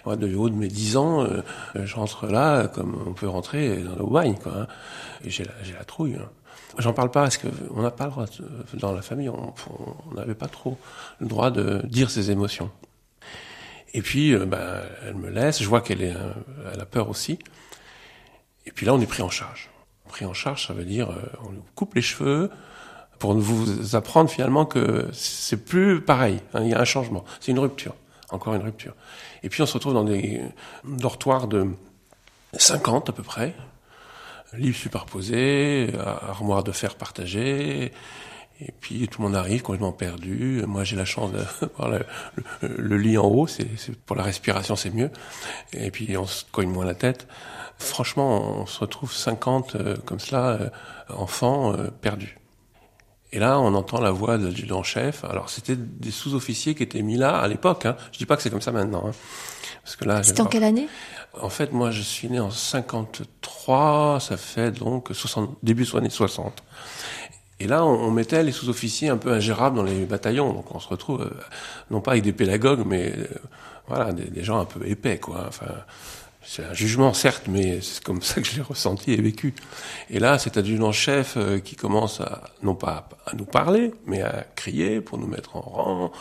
Moi, 0.06 0.18
de 0.18 0.36
haut 0.36 0.50
de 0.50 0.54
mes 0.54 0.68
dix 0.68 0.98
ans, 0.98 1.24
euh, 1.24 1.42
je 1.76 1.96
rentre 1.96 2.28
là 2.28 2.68
comme 2.68 3.02
on 3.08 3.14
peut 3.14 3.30
rentrer 3.30 3.78
dans 3.78 3.96
le 3.96 4.12
bagne, 4.12 4.36
quoi. 4.36 4.52
Hein. 4.54 4.68
J'ai 5.24 5.46
la, 5.46 5.86
trouille. 5.86 6.16
Hein. 6.16 6.30
J'en 6.78 6.92
parle 6.92 7.10
pas 7.10 7.22
parce 7.22 7.38
que 7.38 7.48
on 7.74 7.82
n'a 7.82 7.92
pas 7.92 8.08
le 8.08 8.12
droit 8.12 8.26
dans 8.74 8.92
la 8.92 9.02
famille, 9.02 9.30
on 9.30 9.54
n'avait 10.14 10.36
pas 10.36 10.50
trop 10.50 10.78
le 11.22 11.28
droit 11.28 11.52
de 11.52 11.84
dire 11.86 12.10
ses 12.10 12.32
émotions. 12.32 12.70
Et 13.94 14.02
puis, 14.02 14.34
euh, 14.34 14.46
ben, 14.46 14.82
elle 15.08 15.16
me 15.16 15.30
laisse. 15.30 15.64
Je 15.64 15.70
vois 15.70 15.80
qu'elle 15.80 16.02
est, 16.02 16.18
euh, 16.18 16.34
elle 16.74 16.82
a 16.82 16.86
peur 16.86 17.08
aussi. 17.08 17.40
Et 18.66 18.72
puis 18.72 18.86
là, 18.86 18.94
on 18.94 19.00
est 19.00 19.08
pris 19.08 19.24
en 19.24 19.30
charge 19.30 19.70
pris 20.14 20.26
en 20.26 20.34
charge, 20.34 20.68
ça 20.68 20.74
veut 20.74 20.86
dire 20.86 21.10
euh, 21.10 21.16
on 21.44 21.52
nous 21.52 21.66
coupe 21.74 21.96
les 21.96 22.04
cheveux 22.04 22.52
pour 23.18 23.34
vous 23.34 23.96
apprendre 23.96 24.30
finalement 24.30 24.64
que 24.64 25.08
c'est 25.12 25.66
plus 25.66 26.02
pareil. 26.02 26.40
Hein, 26.54 26.62
il 26.62 26.70
y 26.70 26.74
a 26.76 26.80
un 26.80 26.86
changement, 26.86 27.26
c'est 27.40 27.52
une 27.52 27.58
rupture, 27.58 27.96
encore 28.30 28.54
une 28.54 28.62
rupture. 28.62 28.94
Et 29.42 29.50
puis 29.50 29.64
on 29.64 29.66
se 29.66 29.74
retrouve 29.74 29.96
dans 29.96 30.04
des 30.04 30.40
dortoirs 30.84 31.48
de 31.48 31.68
50 32.54 33.10
à 33.10 33.12
peu 33.12 33.24
près, 33.24 33.56
livres 34.54 34.78
superposés, 34.78 35.92
armoires 35.98 36.64
de 36.64 36.72
fer 36.72 36.94
partagées. 36.94 37.92
Et 38.62 38.72
puis 38.80 39.08
tout 39.08 39.20
le 39.20 39.30
monde 39.30 39.36
arrive 39.36 39.64
complètement 39.64 39.94
perdu. 39.94 40.64
Moi 40.68 40.84
j'ai 40.84 40.96
la 40.96 41.06
chance 41.06 41.32
d'avoir 41.32 41.90
le, 41.90 42.06
le, 42.62 42.98
lit 42.98 43.18
en 43.18 43.26
haut, 43.26 43.48
c'est 43.48 43.66
pour 44.06 44.16
la 44.16 44.22
respiration 44.22 44.76
c'est 44.76 44.94
mieux. 44.94 45.10
Et 45.74 45.90
puis 45.90 46.16
on 46.18 46.28
se 46.28 46.44
cogne 46.52 46.70
moins 46.70 46.86
la 46.86 46.94
tête. 46.94 47.26
Franchement, 47.84 48.62
on 48.62 48.66
se 48.66 48.80
retrouve 48.80 49.14
50 49.14 49.76
euh, 49.76 49.98
comme 50.06 50.20
cela, 50.20 50.52
euh, 50.52 50.70
enfants 51.10 51.74
euh, 51.74 51.90
perdus. 51.90 52.38
Et 53.32 53.40
là, 53.40 53.60
on 53.60 53.74
entend 53.74 54.00
la 54.00 54.12
voix 54.12 54.38
de 54.38 54.46
l'adjudant-chef. 54.46 55.24
Alors, 55.26 55.50
c'était 55.50 55.76
des 55.76 56.12
sous-officiers 56.12 56.76
qui 56.76 56.84
étaient 56.84 57.02
mis 57.02 57.18
là 57.18 57.38
à 57.38 57.48
l'époque. 57.48 57.86
Hein. 57.86 57.98
Je 58.12 58.20
dis 58.20 58.26
pas 58.26 58.36
que 58.38 58.44
c'est 58.44 58.52
comme 58.52 58.62
ça 58.62 58.72
maintenant. 58.72 59.04
Hein. 59.08 59.12
Parce 59.84 59.96
que 59.96 60.06
là, 60.06 60.24
c'était 60.24 60.42
en 60.42 60.46
quelle 60.46 60.64
année? 60.64 60.88
En 61.42 61.50
fait, 61.50 61.74
moi, 61.74 61.92
je 61.92 62.02
suis 62.02 62.30
né 62.30 62.40
en 62.40 62.52
53. 62.52 64.20
Ça 64.20 64.38
fait 64.38 64.72
donc 64.72 65.10
60, 65.12 65.58
début 65.64 65.84
des 65.84 65.96
années 65.96 66.10
60. 66.10 66.64
Et 67.60 67.68
là, 67.68 67.84
on, 67.84 68.12
mettait 68.12 68.44
les 68.44 68.52
sous-officiers 68.52 69.10
un 69.10 69.18
peu 69.18 69.32
ingérables 69.32 69.78
dans 69.78 69.84
les 69.84 70.06
bataillons. 70.06 70.54
Donc, 70.54 70.74
on 70.74 70.80
se 70.80 70.88
retrouve 70.88 71.30
non 71.90 72.02
pas 72.02 72.12
avec 72.12 72.24
des 72.24 72.34
pédagogues, 72.34 72.84
mais 72.86 73.14
voilà, 73.88 74.14
des, 74.14 74.26
des, 74.26 74.44
gens 74.44 74.60
un 74.60 74.66
peu 74.66 74.88
épais, 74.88 75.18
quoi. 75.18 75.46
Enfin, 75.48 75.74
c'est 76.46 76.64
un 76.64 76.74
jugement, 76.74 77.14
certes, 77.14 77.46
mais 77.48 77.80
c'est 77.82 78.04
comme 78.04 78.22
ça 78.22 78.42
que 78.42 78.48
je 78.48 78.56
l'ai 78.56 78.62
ressenti 78.62 79.14
et 79.14 79.22
vécu. 79.22 79.54
Et 80.10 80.20
là, 80.20 80.38
cet 80.38 80.58
adjudant-chef 80.58 81.36
euh, 81.38 81.60
qui 81.60 81.76
commence 81.76 82.22
à, 82.22 82.44
non 82.62 82.76
pas 82.76 83.08
à 83.26 83.36
nous 83.36 83.46
parler, 83.46 83.94
mais 84.06 84.22
à 84.22 84.46
crier 84.56 85.02
pour 85.02 85.18
nous 85.18 85.28
mettre 85.28 85.56
en 85.56 85.62
rang, 85.62 86.12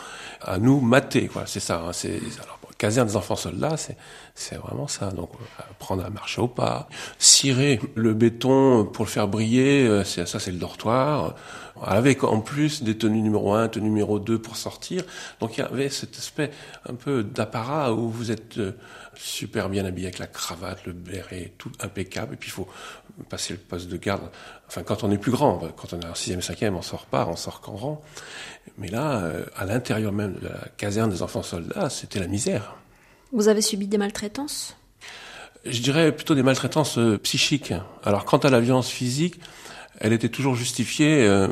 à 0.41 0.57
nous 0.57 0.79
mater, 0.79 1.27
quoi. 1.27 1.43
C'est 1.45 1.59
ça. 1.59 1.83
Hein, 1.85 1.93
c'est, 1.93 2.19
alors, 2.41 2.59
caserne 2.83 3.07
des 3.07 3.15
enfants 3.15 3.37
soldats, 3.37 3.77
c'est, 3.77 3.95
c'est 4.35 4.57
vraiment 4.57 4.89
ça. 4.89 5.11
Donc, 5.11 5.29
apprendre 5.57 6.03
à 6.03 6.09
marcher 6.09 6.41
au 6.41 6.49
pas, 6.49 6.89
cirer 7.17 7.79
le 7.95 8.13
béton 8.13 8.83
pour 8.83 9.05
le 9.05 9.09
faire 9.09 9.29
briller, 9.29 9.87
euh, 9.87 10.03
c'est, 10.03 10.27
ça, 10.27 10.37
c'est 10.37 10.51
le 10.51 10.57
dortoir. 10.57 11.35
Avec 11.81 12.25
en 12.25 12.41
plus 12.41 12.83
des 12.83 12.97
tenues 12.97 13.21
numéro 13.21 13.53
1, 13.53 13.69
tenue 13.69 13.85
numéro 13.85 14.19
2 14.19 14.37
pour 14.37 14.57
sortir. 14.57 15.03
Donc, 15.39 15.57
il 15.57 15.61
y 15.61 15.63
avait 15.63 15.87
cet 15.87 16.17
aspect 16.17 16.51
un 16.89 16.93
peu 16.93 17.23
d'apparat 17.23 17.93
où 17.93 18.09
vous 18.09 18.31
êtes 18.31 18.57
euh, 18.57 18.73
super 19.15 19.69
bien 19.69 19.85
habillé 19.85 20.07
avec 20.07 20.19
la 20.19 20.27
cravate, 20.27 20.85
le 20.85 20.93
béret, 20.93 21.53
tout 21.57 21.71
impeccable. 21.79 22.33
Et 22.33 22.37
puis 22.37 22.49
il 22.49 22.53
faut 22.53 22.67
passer 23.29 23.53
le 23.53 23.59
poste 23.59 23.87
de 23.89 23.97
garde. 23.97 24.29
Enfin, 24.67 24.83
quand 24.83 25.03
on 25.03 25.11
est 25.11 25.17
plus 25.17 25.31
grand, 25.31 25.59
quand 25.75 25.93
on 25.93 25.99
est 25.99 26.05
en 26.05 26.15
sixième, 26.15 26.41
cinquième, 26.41 26.75
on 26.75 26.81
sort 26.81 27.05
pas, 27.05 27.27
on 27.27 27.35
sort 27.35 27.61
qu'en 27.61 27.75
rang. 27.75 28.01
Mais 28.77 28.87
là, 28.87 29.23
euh, 29.23 29.45
à 29.55 29.65
l'intérieur 29.65 30.11
même 30.11 30.35
de 30.35 30.47
la 30.47 30.59
caserne 30.77 31.09
des 31.11 31.21
enfants 31.21 31.43
soldats, 31.43 31.89
c'était 31.89 32.19
la 32.19 32.27
misère. 32.27 32.75
Vous 33.31 33.47
avez 33.47 33.61
subi 33.61 33.87
des 33.87 33.97
maltraitances? 33.97 34.75
Je 35.65 35.81
dirais 35.81 36.11
plutôt 36.11 36.35
des 36.35 36.43
maltraitances 36.43 36.97
euh, 36.97 37.17
psychiques. 37.17 37.73
Alors, 38.03 38.25
quant 38.25 38.37
à 38.37 38.49
la 38.49 38.59
violence 38.59 38.89
physique, 38.89 39.39
elle 39.99 40.13
était 40.13 40.29
toujours 40.29 40.55
justifiée. 40.55 41.25
Euh, 41.25 41.47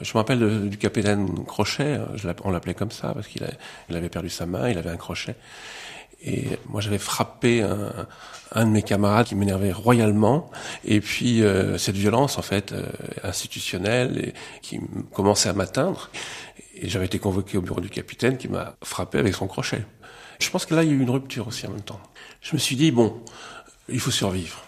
je 0.00 0.10
me 0.10 0.18
rappelle 0.18 0.68
du 0.68 0.78
capitaine 0.78 1.44
Crochet, 1.44 1.98
on 2.44 2.50
l'appelait 2.50 2.74
comme 2.74 2.90
ça 2.90 3.12
parce 3.12 3.26
qu'il 3.26 3.46
il 3.88 3.96
avait 3.96 4.08
perdu 4.08 4.28
sa 4.28 4.46
main, 4.46 4.68
il 4.68 4.78
avait 4.78 4.90
un 4.90 4.96
crochet. 4.96 5.34
Et 6.22 6.58
moi, 6.68 6.80
j'avais 6.80 6.98
frappé 6.98 7.62
un, 7.62 8.06
un, 8.52 8.66
de 8.66 8.70
mes 8.70 8.82
camarades 8.82 9.26
qui 9.26 9.34
m'énervait 9.34 9.72
royalement. 9.72 10.50
Et 10.84 11.00
puis, 11.00 11.42
euh, 11.42 11.78
cette 11.78 11.96
violence, 11.96 12.38
en 12.38 12.42
fait, 12.42 12.72
euh, 12.72 12.86
institutionnelle, 13.22 14.18
et, 14.18 14.34
qui 14.60 14.80
commençait 15.14 15.48
à 15.48 15.52
m'atteindre. 15.52 16.10
Et 16.74 16.88
j'avais 16.88 17.06
été 17.06 17.18
convoqué 17.18 17.58
au 17.58 17.62
bureau 17.62 17.80
du 17.80 17.90
capitaine 17.90 18.36
qui 18.36 18.48
m'a 18.48 18.76
frappé 18.82 19.18
avec 19.18 19.34
son 19.34 19.46
crochet. 19.46 19.84
Je 20.38 20.50
pense 20.50 20.66
que 20.66 20.74
là, 20.74 20.82
il 20.82 20.90
y 20.90 20.92
a 20.92 20.94
eu 20.94 21.00
une 21.00 21.10
rupture 21.10 21.48
aussi 21.48 21.66
en 21.66 21.70
même 21.70 21.82
temps. 21.82 22.00
Je 22.40 22.54
me 22.54 22.58
suis 22.58 22.76
dit, 22.76 22.90
bon, 22.90 23.22
il 23.88 24.00
faut 24.00 24.10
survivre. 24.10 24.62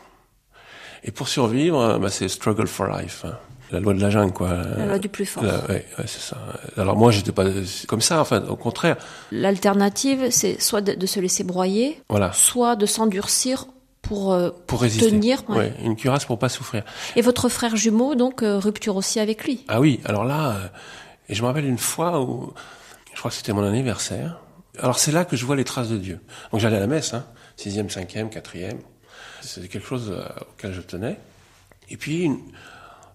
Et 1.04 1.10
pour 1.10 1.28
survivre, 1.28 1.98
bah, 1.98 2.10
c'est 2.10 2.28
struggle 2.28 2.66
for 2.66 2.86
life. 2.86 3.24
Hein 3.24 3.38
la 3.72 3.80
loi 3.80 3.94
de 3.94 4.00
la 4.00 4.10
jungle, 4.10 4.32
quoi. 4.32 4.50
La 4.76 4.86
loi 4.86 4.98
du 4.98 5.08
plus 5.08 5.24
fort. 5.24 5.42
ouais, 5.68 5.84
c'est 6.00 6.20
ça. 6.20 6.36
Alors 6.76 6.96
moi, 6.96 7.10
j'étais 7.10 7.32
pas 7.32 7.46
comme 7.88 8.02
ça, 8.02 8.20
enfin, 8.20 8.42
au 8.48 8.56
contraire. 8.56 8.96
L'alternative, 9.30 10.28
c'est 10.30 10.60
soit 10.60 10.82
de, 10.82 11.06
se 11.06 11.20
laisser 11.20 11.42
broyer, 11.42 12.00
voilà. 12.08 12.32
soit 12.32 12.76
de 12.76 12.86
s'endurcir 12.86 13.66
pour, 14.02 14.32
euh, 14.32 14.50
pour 14.66 14.82
résister. 14.82 15.10
tenir. 15.10 15.42
Ouais. 15.48 15.72
une 15.82 15.96
cuirasse 15.96 16.26
pour 16.26 16.38
pas 16.38 16.48
souffrir. 16.48 16.84
Et 17.16 17.22
votre 17.22 17.48
frère 17.48 17.76
jumeau, 17.76 18.14
donc, 18.14 18.42
euh, 18.42 18.58
rupture 18.58 18.96
aussi 18.96 19.20
avec 19.20 19.44
lui. 19.44 19.64
Ah 19.68 19.80
oui, 19.80 20.00
alors 20.04 20.24
là, 20.24 20.50
euh, 20.50 20.68
et 21.28 21.34
je 21.34 21.42
me 21.42 21.46
rappelle 21.46 21.66
une 21.66 21.78
fois 21.78 22.20
où, 22.20 22.52
je 23.14 23.18
crois 23.18 23.30
que 23.30 23.36
c'était 23.36 23.52
mon 23.52 23.64
anniversaire. 23.64 24.38
Alors 24.78 24.98
c'est 24.98 25.12
là 25.12 25.24
que 25.24 25.36
je 25.36 25.44
vois 25.44 25.56
les 25.56 25.64
traces 25.64 25.88
de 25.88 25.98
Dieu. 25.98 26.20
Donc 26.50 26.60
j'allais 26.60 26.78
à 26.78 26.80
la 26.80 26.86
messe, 26.86 27.14
hein, 27.14 27.24
sixième, 27.56 27.90
cinquième, 27.90 28.30
quatrième. 28.30 28.78
C'était 29.40 29.68
quelque 29.68 29.86
chose 29.86 30.14
auquel 30.52 30.72
je 30.72 30.80
tenais. 30.80 31.18
Et 31.90 31.96
puis, 31.96 32.22
une, 32.22 32.38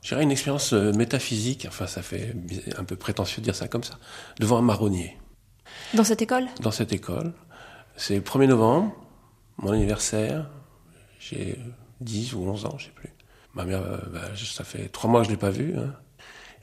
J'irais 0.01 0.24
une 0.24 0.32
expérience 0.32 0.74
euh, 0.74 0.94
métaphysique, 0.94 1.66
enfin 1.68 1.88
ça 1.88 2.01
fait 2.01 2.34
un 2.77 2.84
peu 2.84 2.96
prétentieux 2.96 3.42
de 3.42 3.46
dire 3.46 3.56
ça 3.56 3.68
comme 3.68 3.84
ça, 3.84 3.98
devant 4.39 4.58
un 4.58 4.62
marronnier. 4.62 5.18
Dans 5.94 6.04
cette 6.04 6.22
école? 6.22 6.48
Dans 6.62 6.72
cette 6.72 6.94
école. 6.94 7.34
C'est 7.96 8.16
le 8.16 8.22
1er 8.22 8.48
novembre, 8.48 8.96
mon 9.58 9.72
anniversaire, 9.72 10.50
j'ai 11.20 11.58
10 12.01 12.36
ou 12.36 12.44
11 12.44 12.66
ans, 12.66 12.75
je 12.77 12.86
sais 12.86 12.92
plus. 12.92 13.10
Ma 13.54 13.66
mère, 13.66 13.82
euh, 13.82 13.98
bah, 14.13 14.22
ça 14.36 14.63
fait 14.63 14.88
trois 14.89 15.10
mois 15.10 15.22
que 15.22 15.27
je 15.27 15.32
l'ai 15.32 15.38
pas 15.38 15.50
vue. 15.50 15.75
Hein. 15.77 15.94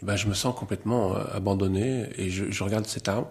Et 0.00 0.04
ben, 0.04 0.16
je 0.16 0.28
me 0.28 0.34
sens 0.34 0.54
complètement 0.54 1.16
euh, 1.16 1.24
abandonné 1.34 2.08
et 2.16 2.30
je, 2.30 2.50
je, 2.50 2.64
regarde 2.64 2.86
cet 2.86 3.08
arbre. 3.08 3.28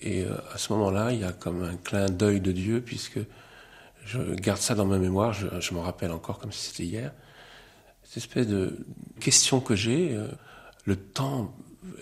Et 0.00 0.24
à 0.52 0.58
ce 0.58 0.72
moment-là, 0.72 1.12
il 1.12 1.20
y 1.20 1.24
a 1.24 1.32
comme 1.32 1.62
un 1.62 1.76
clin 1.76 2.06
d'œil 2.06 2.40
de 2.40 2.50
Dieu 2.50 2.80
puisque 2.80 3.20
je 4.04 4.18
garde 4.34 4.60
ça 4.60 4.74
dans 4.74 4.86
ma 4.86 4.98
mémoire, 4.98 5.32
je, 5.32 5.46
je 5.60 5.72
me 5.72 5.78
rappelle 5.78 6.10
encore 6.10 6.40
comme 6.40 6.50
si 6.50 6.66
c'était 6.66 6.82
hier 6.82 7.12
cette 8.14 8.26
espèce 8.26 8.46
de 8.46 8.86
question 9.18 9.58
que 9.58 9.74
j'ai. 9.74 10.14
Euh, 10.14 10.28
le 10.84 10.94
temps 10.94 11.52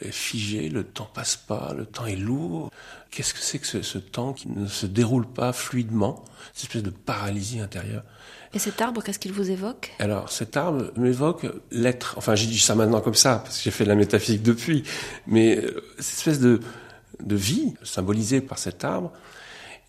est 0.02 0.12
figé, 0.12 0.68
le 0.68 0.84
temps 0.84 1.08
passe 1.12 1.36
pas, 1.36 1.72
le 1.74 1.86
temps 1.86 2.04
est 2.04 2.16
lourd. 2.16 2.70
Qu'est-ce 3.10 3.32
que 3.32 3.40
c'est 3.40 3.58
que 3.58 3.82
ce, 3.82 3.98
temps 3.98 4.34
qui 4.34 4.48
ne 4.50 4.66
se 4.66 4.84
déroule 4.84 5.26
pas 5.26 5.54
fluidement, 5.54 6.22
cette 6.52 6.64
espèce 6.64 6.82
de 6.82 6.90
paralysie 6.90 7.60
intérieure? 7.60 8.02
Et 8.52 8.58
cet 8.58 8.82
arbre, 8.82 9.02
qu'est-ce 9.02 9.18
qu'il 9.18 9.32
vous 9.32 9.50
évoque? 9.50 9.92
Alors, 10.00 10.30
cet 10.30 10.58
arbre 10.58 10.92
m'évoque 10.96 11.46
l'être. 11.70 12.14
Enfin, 12.18 12.34
j'ai 12.34 12.46
dit 12.46 12.58
ça 12.58 12.74
maintenant 12.74 13.00
comme 13.00 13.14
ça, 13.14 13.38
parce 13.38 13.56
que 13.56 13.64
j'ai 13.64 13.70
fait 13.70 13.84
de 13.84 13.88
la 13.88 13.94
métaphysique 13.94 14.42
depuis. 14.42 14.82
Mais 15.26 15.56
euh, 15.56 15.82
cette 15.98 16.18
espèce 16.18 16.40
de, 16.40 16.60
de 17.20 17.36
vie 17.36 17.72
symbolisée 17.84 18.42
par 18.42 18.58
cet 18.58 18.84
arbre. 18.84 19.12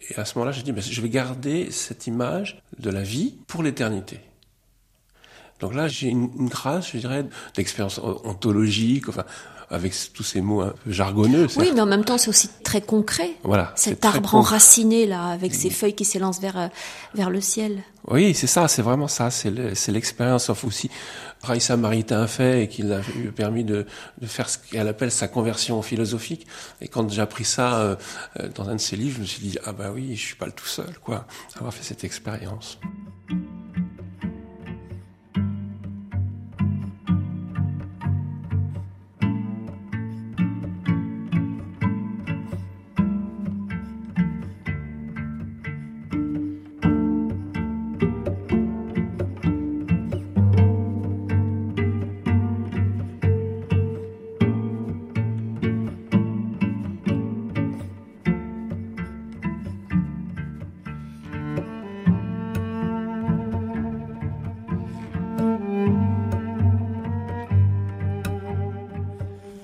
Et 0.10 0.16
à 0.16 0.24
ce 0.24 0.38
moment-là, 0.38 0.54
j'ai 0.54 0.64
dit, 0.64 0.74
je 0.80 1.02
vais 1.02 1.10
garder 1.10 1.70
cette 1.72 2.08
image 2.08 2.62
de 2.80 2.90
la 2.90 3.04
vie 3.04 3.36
pour 3.48 3.62
l'éternité. 3.62 4.22
Donc 5.64 5.76
là, 5.76 5.88
j'ai 5.88 6.10
une, 6.10 6.30
une, 6.38 6.50
grâce, 6.50 6.92
je 6.92 6.98
dirais, 6.98 7.26
d'expérience 7.56 7.98
ontologique, 8.26 9.08
enfin, 9.08 9.24
avec 9.70 9.94
tous 10.14 10.24
ces 10.24 10.42
mots 10.42 10.60
un 10.60 10.74
peu 10.84 10.92
jargonneux. 10.92 11.48
Oui, 11.56 11.72
mais 11.74 11.80
en 11.80 11.86
même 11.86 12.04
temps, 12.04 12.18
c'est 12.18 12.28
aussi 12.28 12.50
très 12.66 12.82
concret. 12.82 13.32
Voilà. 13.44 13.72
Cet 13.78 14.04
arbre 14.04 14.36
enraciné, 14.36 15.06
là, 15.06 15.28
avec 15.28 15.56
ses 15.56 15.70
feuilles 15.70 15.96
qui 15.96 16.04
s'élancent 16.04 16.42
vers, 16.42 16.58
euh, 16.58 16.68
vers 17.16 17.30
le 17.30 17.40
ciel. 17.40 17.82
Oui, 18.10 18.34
c'est 18.34 18.48
ça, 18.48 18.68
c'est 18.68 18.82
vraiment 18.82 19.08
ça, 19.08 19.32
c'est 19.32 19.52
l'expérience, 19.88 20.46
sauf 20.46 20.66
aussi 20.66 20.92
Raïssa 21.44 21.78
Maritain 21.78 22.24
a 22.24 22.28
fait 22.28 22.64
et 22.64 22.68
qui 22.68 22.82
l'a 22.82 23.00
permis 23.34 23.64
de, 23.64 23.86
de 24.20 24.28
faire 24.28 24.50
ce 24.50 24.58
qu'elle 24.58 24.90
appelle 24.90 25.12
sa 25.12 25.30
conversion 25.30 25.82
philosophique. 25.82 26.46
Et 26.82 26.90
quand 26.90 27.10
j'ai 27.10 27.22
appris 27.22 27.46
ça 27.46 27.80
euh, 27.80 27.96
euh, 28.42 28.50
dans 28.54 28.68
un 28.68 28.76
de 28.76 28.82
ses 28.82 28.98
livres, 28.98 29.16
je 29.16 29.22
me 29.22 29.26
suis 29.26 29.48
dit, 29.48 29.58
ah 29.64 29.72
bah 29.72 29.92
oui, 29.94 30.18
je 30.18 30.22
suis 30.22 30.36
pas 30.36 30.46
le 30.46 30.52
tout 30.52 30.68
seul, 30.68 30.94
quoi, 31.02 31.26
avoir 31.56 31.74
fait 31.74 31.84
cette 31.84 32.04
expérience. 32.04 32.78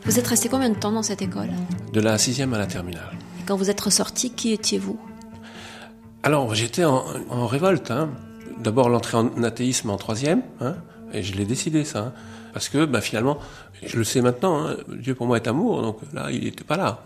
Vous 0.10 0.18
êtes 0.18 0.26
resté 0.26 0.50
combien 0.50 0.72
de 0.72 0.76
temps 0.76 0.92
dans 0.92 1.04
cette 1.04 1.22
école 1.22 1.52
De 1.94 2.02
la 2.02 2.18
sixième 2.18 2.52
à 2.56 2.58
la 2.58 2.66
terminale. 2.66 3.16
Et 3.40 3.44
quand 3.46 3.56
vous 3.56 3.70
êtes 3.70 3.80
ressorti, 3.80 4.32
qui 4.32 4.54
étiez-vous 4.54 5.00
Alors, 6.24 6.56
j'étais 6.56 6.84
en, 6.84 7.46
révolte. 7.46 7.92
Hein. 7.92 8.10
D'abord 8.58 8.90
l'entrée 8.90 9.18
en 9.18 9.44
athéisme 9.44 9.92
en 9.92 9.98
troisième, 9.98 10.42
hein, 10.62 10.78
et 11.14 11.22
je 11.22 11.36
l'ai 11.36 11.46
décidé 11.46 11.86
ça. 11.86 12.00
Hein. 12.00 12.14
parce 12.54 12.70
que 12.70 12.86
bah, 12.86 13.02
finalement, 13.02 13.38
je 13.86 13.98
le 13.98 14.04
sais 14.04 14.22
maintenant, 14.22 14.66
hein, 14.66 14.78
Dieu 14.88 15.14
pour 15.14 15.28
moi 15.28 15.38
est 15.38 15.48
amour, 15.48 15.84
donc 15.84 16.00
là, 16.12 16.32
il 16.32 16.44
n'était 16.44 16.64
pas 16.64 16.78
là. 16.78 17.04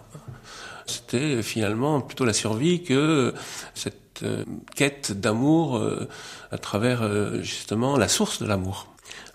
C'était 0.86 1.43
finalement 1.43 2.00
plutôt 2.00 2.24
la 2.24 2.31
survie 2.31 2.83
que 2.83 3.33
cette 3.75 4.24
euh, 4.24 4.45
quête 4.77 5.12
d'amour 5.12 5.75
euh, 5.75 6.07
à 6.51 6.57
travers 6.57 7.01
euh, 7.01 7.41
justement 7.41 7.98
la 7.98 8.07
source 8.07 8.41
de 8.41 8.48
l'amour. 8.48 8.88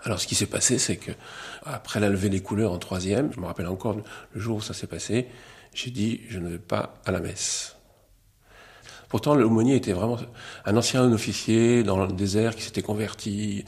Alors 0.03 0.19
ce 0.19 0.25
qui 0.25 0.33
s'est 0.33 0.47
passé, 0.47 0.79
c'est 0.79 0.97
que 0.97 1.11
après 1.65 1.99
la 1.99 2.09
levée 2.09 2.29
des 2.29 2.41
couleurs 2.41 2.71
en 2.71 2.79
troisième, 2.79 3.31
je 3.33 3.39
me 3.39 3.45
rappelle 3.45 3.67
encore 3.67 3.95
le 3.95 4.39
jour 4.39 4.57
où 4.57 4.61
ça 4.61 4.73
s'est 4.73 4.87
passé, 4.87 5.27
j'ai 5.73 5.91
dit 5.91 6.21
je 6.29 6.39
ne 6.39 6.49
vais 6.49 6.59
pas 6.59 6.95
à 7.05 7.11
la 7.11 7.19
messe. 7.19 7.75
Pourtant, 9.09 9.33
l'aumônier 9.33 9.75
était 9.75 9.91
vraiment 9.91 10.17
un 10.65 10.77
ancien 10.77 11.11
officier 11.11 11.81
dans 11.81 12.05
le 12.05 12.13
désert 12.13 12.55
qui 12.55 12.61
s'était 12.61 12.83
converti, 12.83 13.65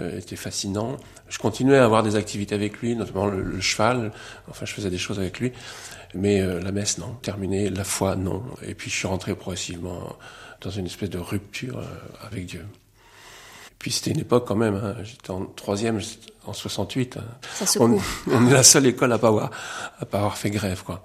euh, 0.00 0.18
était 0.18 0.36
fascinant. 0.36 0.96
Je 1.28 1.38
continuais 1.38 1.76
à 1.76 1.84
avoir 1.84 2.02
des 2.02 2.16
activités 2.16 2.54
avec 2.54 2.78
lui, 2.78 2.96
notamment 2.96 3.26
le, 3.26 3.60
cheval. 3.60 4.10
Enfin, 4.48 4.64
je 4.64 4.72
faisais 4.72 4.88
des 4.88 4.98
choses 4.98 5.18
avec 5.18 5.38
lui. 5.38 5.52
Mais 6.14 6.40
euh, 6.40 6.60
la 6.60 6.72
messe, 6.72 6.96
non. 6.96 7.12
Terminé. 7.20 7.68
La 7.68 7.84
foi, 7.84 8.16
non. 8.16 8.42
Et 8.62 8.74
puis, 8.74 8.90
je 8.90 8.96
suis 8.96 9.06
rentré 9.06 9.34
progressivement 9.34 10.16
dans 10.62 10.70
une 10.70 10.86
espèce 10.86 11.10
de 11.10 11.18
rupture 11.18 11.78
euh, 11.78 12.26
avec 12.26 12.46
Dieu. 12.46 12.64
Puis 13.80 13.90
c'était 13.90 14.10
une 14.10 14.20
époque 14.20 14.46
quand 14.46 14.56
même, 14.56 14.74
hein. 14.76 14.94
j'étais 15.02 15.30
en 15.30 15.46
troisième 15.46 16.00
en 16.44 16.52
68. 16.52 17.16
Hein. 17.16 17.22
Ça 17.64 17.80
on, 17.80 17.98
on, 18.30 18.46
est 18.46 18.52
la 18.52 18.62
seule 18.62 18.86
école 18.86 19.10
à 19.12 19.18
pas 19.18 19.28
avoir, 19.28 19.50
à 19.98 20.04
pas 20.04 20.18
avoir 20.18 20.36
fait 20.36 20.50
grève, 20.50 20.84
quoi. 20.84 21.02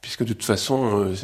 Puisque 0.00 0.24
de 0.24 0.32
toute 0.32 0.44
façon, 0.44 1.06
euh, 1.06 1.14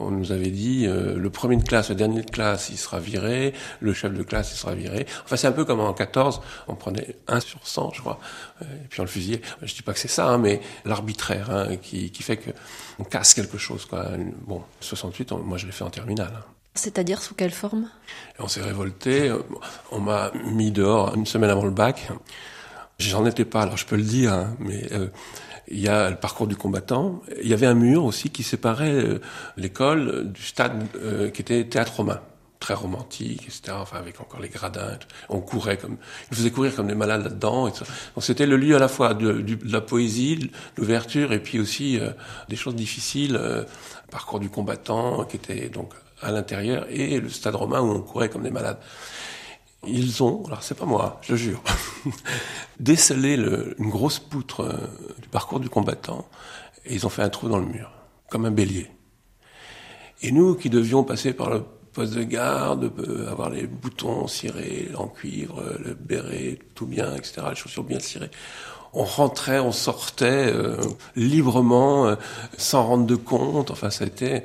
on 0.00 0.10
nous 0.10 0.32
avait 0.32 0.50
dit, 0.50 0.86
euh, 0.86 1.16
le 1.16 1.30
premier 1.30 1.56
de 1.56 1.62
classe, 1.62 1.90
le 1.90 1.94
dernier 1.94 2.22
de 2.22 2.30
classe, 2.30 2.68
il 2.70 2.78
sera 2.78 2.98
viré, 2.98 3.54
le 3.78 3.92
chef 3.92 4.12
de 4.12 4.22
classe, 4.24 4.52
il 4.52 4.56
sera 4.56 4.74
viré. 4.74 5.06
Enfin, 5.24 5.36
c'est 5.36 5.46
un 5.46 5.52
peu 5.52 5.64
comme 5.64 5.78
en 5.78 5.92
14, 5.92 6.40
on 6.66 6.74
prenait 6.74 7.16
1 7.28 7.38
sur 7.38 7.64
100, 7.64 7.92
je 7.94 8.00
crois, 8.00 8.18
euh, 8.62 8.64
et 8.64 8.88
puis 8.88 8.98
on 9.00 9.04
le 9.04 9.08
fusillait. 9.08 9.42
Je 9.62 9.72
dis 9.72 9.82
pas 9.82 9.92
que 9.92 10.00
c'est 10.00 10.08
ça, 10.08 10.26
hein, 10.28 10.38
mais 10.38 10.60
l'arbitraire 10.84 11.50
hein, 11.50 11.76
qui, 11.76 12.10
qui 12.10 12.24
fait 12.24 12.38
que 12.38 12.50
on 12.98 13.04
casse 13.04 13.34
quelque 13.34 13.58
chose, 13.58 13.84
quoi. 13.84 14.06
Bon, 14.46 14.62
68, 14.80 15.30
moi 15.44 15.58
je 15.58 15.66
l'ai 15.66 15.72
fait 15.72 15.84
en 15.84 15.90
terminale. 15.90 16.42
C'est-à-dire 16.74 17.20
sous 17.20 17.34
quelle 17.34 17.50
forme? 17.50 17.88
On 18.38 18.48
s'est 18.48 18.62
révolté, 18.62 19.32
on 19.90 20.00
m'a 20.00 20.30
mis 20.44 20.70
dehors 20.70 21.14
une 21.14 21.26
semaine 21.26 21.50
avant 21.50 21.64
le 21.64 21.72
bac. 21.72 22.10
J'en 22.98 23.26
étais 23.26 23.44
pas, 23.44 23.62
alors 23.62 23.76
je 23.76 23.86
peux 23.86 23.96
le 23.96 24.02
dire, 24.02 24.32
hein, 24.32 24.54
mais 24.58 24.92
euh, 24.92 25.08
il 25.68 25.80
y 25.80 25.88
a 25.88 26.10
le 26.10 26.16
parcours 26.16 26.46
du 26.46 26.56
combattant. 26.56 27.22
Il 27.42 27.48
y 27.48 27.54
avait 27.54 27.66
un 27.66 27.74
mur 27.74 28.04
aussi 28.04 28.30
qui 28.30 28.42
séparait 28.42 28.92
euh, 28.92 29.20
l'école 29.56 30.30
du 30.30 30.42
stade 30.42 30.84
euh, 30.96 31.30
qui 31.30 31.40
était 31.40 31.64
théâtre 31.64 31.96
romain, 31.96 32.20
très 32.60 32.74
romantique, 32.74 33.42
etc. 33.44 33.72
Enfin 33.80 33.96
avec 33.96 34.20
encore 34.20 34.40
les 34.40 34.50
gradins. 34.50 34.98
On 35.30 35.40
courait 35.40 35.78
comme, 35.78 35.96
ils 36.30 36.36
faisaient 36.36 36.50
courir 36.50 36.76
comme 36.76 36.88
des 36.88 36.94
malades 36.94 37.24
là-dedans. 37.24 37.68
Donc 37.68 37.74
c'était 38.20 38.46
le 38.46 38.58
lieu 38.58 38.76
à 38.76 38.78
la 38.78 38.88
fois 38.88 39.14
de, 39.14 39.40
de 39.40 39.72
la 39.72 39.80
poésie, 39.80 40.50
l'ouverture, 40.76 41.32
et 41.32 41.40
puis 41.40 41.58
aussi 41.58 41.98
des 42.50 42.56
choses 42.56 42.74
difficiles. 42.74 43.40
parcours 44.10 44.40
du 44.40 44.50
combattant 44.50 45.24
qui 45.24 45.36
était 45.36 45.70
donc 45.70 45.94
à 46.22 46.30
l'intérieur 46.30 46.86
et 46.90 47.20
le 47.20 47.28
stade 47.28 47.54
romain 47.54 47.80
où 47.80 47.90
on 47.90 48.00
courait 48.00 48.28
comme 48.28 48.42
des 48.42 48.50
malades. 48.50 48.78
ils 49.86 50.22
ont, 50.22 50.44
alors 50.46 50.62
c'est 50.62 50.76
pas 50.76 50.86
moi, 50.86 51.20
je 51.22 51.36
jure, 51.36 51.62
décelé 52.80 53.36
le, 53.36 53.74
une 53.78 53.90
grosse 53.90 54.18
poutre 54.18 54.60
euh, 54.60 54.76
du 55.20 55.28
parcours 55.28 55.60
du 55.60 55.68
combattant 55.68 56.26
et 56.84 56.94
ils 56.94 57.06
ont 57.06 57.10
fait 57.10 57.22
un 57.22 57.30
trou 57.30 57.48
dans 57.48 57.58
le 57.58 57.66
mur, 57.66 57.90
comme 58.28 58.44
un 58.44 58.50
bélier. 58.50 58.90
Et 60.22 60.32
nous 60.32 60.54
qui 60.54 60.68
devions 60.68 61.04
passer 61.04 61.32
par 61.32 61.50
le 61.50 61.62
poste 61.92 62.14
de 62.14 62.22
garde, 62.22 62.92
euh, 62.98 63.30
avoir 63.30 63.50
les 63.50 63.66
boutons 63.66 64.26
cirés 64.26 64.90
en 64.96 65.08
cuivre, 65.08 65.62
le 65.84 65.94
béret 65.94 66.58
tout 66.74 66.86
bien, 66.86 67.14
etc., 67.16 67.42
les 67.50 67.56
chaussures 67.56 67.84
bien 67.84 68.00
cirées, 68.00 68.30
on 68.92 69.04
rentrait, 69.04 69.60
on 69.60 69.72
sortait 69.72 70.52
euh, 70.52 70.76
librement, 71.16 72.06
euh, 72.06 72.16
sans 72.56 72.84
rendre 72.84 73.06
de 73.06 73.16
compte. 73.16 73.70
Enfin, 73.70 73.90
ça 73.90 74.04
a 74.04 74.06
été 74.06 74.42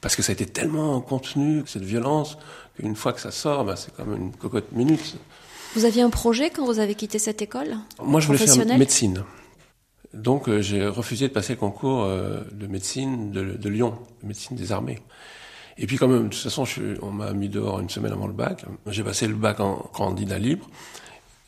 parce 0.00 0.16
que 0.16 0.22
ça 0.22 0.30
a 0.30 0.34
été 0.34 0.46
tellement 0.46 1.00
contenu 1.00 1.62
cette 1.66 1.84
violence 1.84 2.38
qu'une 2.76 2.96
fois 2.96 3.12
que 3.12 3.20
ça 3.20 3.30
sort, 3.30 3.64
bah, 3.64 3.76
c'est 3.76 3.94
comme 3.94 4.16
une 4.16 4.32
cocotte 4.32 4.72
minute. 4.72 5.16
Vous 5.74 5.84
aviez 5.84 6.02
un 6.02 6.10
projet 6.10 6.50
quand 6.50 6.64
vous 6.64 6.78
avez 6.78 6.94
quitté 6.94 7.18
cette 7.18 7.42
école 7.42 7.76
Moi, 8.02 8.20
je 8.20 8.26
voulais 8.26 8.38
faire 8.38 8.78
médecine. 8.78 9.24
Donc, 10.12 10.48
euh, 10.48 10.60
j'ai 10.60 10.86
refusé 10.86 11.28
de 11.28 11.32
passer 11.32 11.52
le 11.52 11.58
concours 11.60 12.04
de 12.06 12.66
médecine 12.66 13.30
de, 13.30 13.52
de, 13.52 13.68
Lyon, 13.68 13.96
de 14.22 14.28
médecine 14.28 14.56
des 14.56 14.72
armées. 14.72 14.98
Et 15.78 15.86
puis, 15.86 15.96
quand 15.96 16.08
même, 16.08 16.24
de 16.24 16.28
toute 16.28 16.42
façon, 16.42 16.64
je, 16.64 16.96
on 17.02 17.10
m'a 17.10 17.32
mis 17.32 17.48
dehors 17.48 17.80
une 17.80 17.88
semaine 17.88 18.12
avant 18.12 18.26
le 18.26 18.32
bac. 18.32 18.64
J'ai 18.86 19.04
passé 19.04 19.28
le 19.28 19.34
bac 19.34 19.60
en 19.60 19.76
candidat 19.76 20.38
libre. 20.38 20.66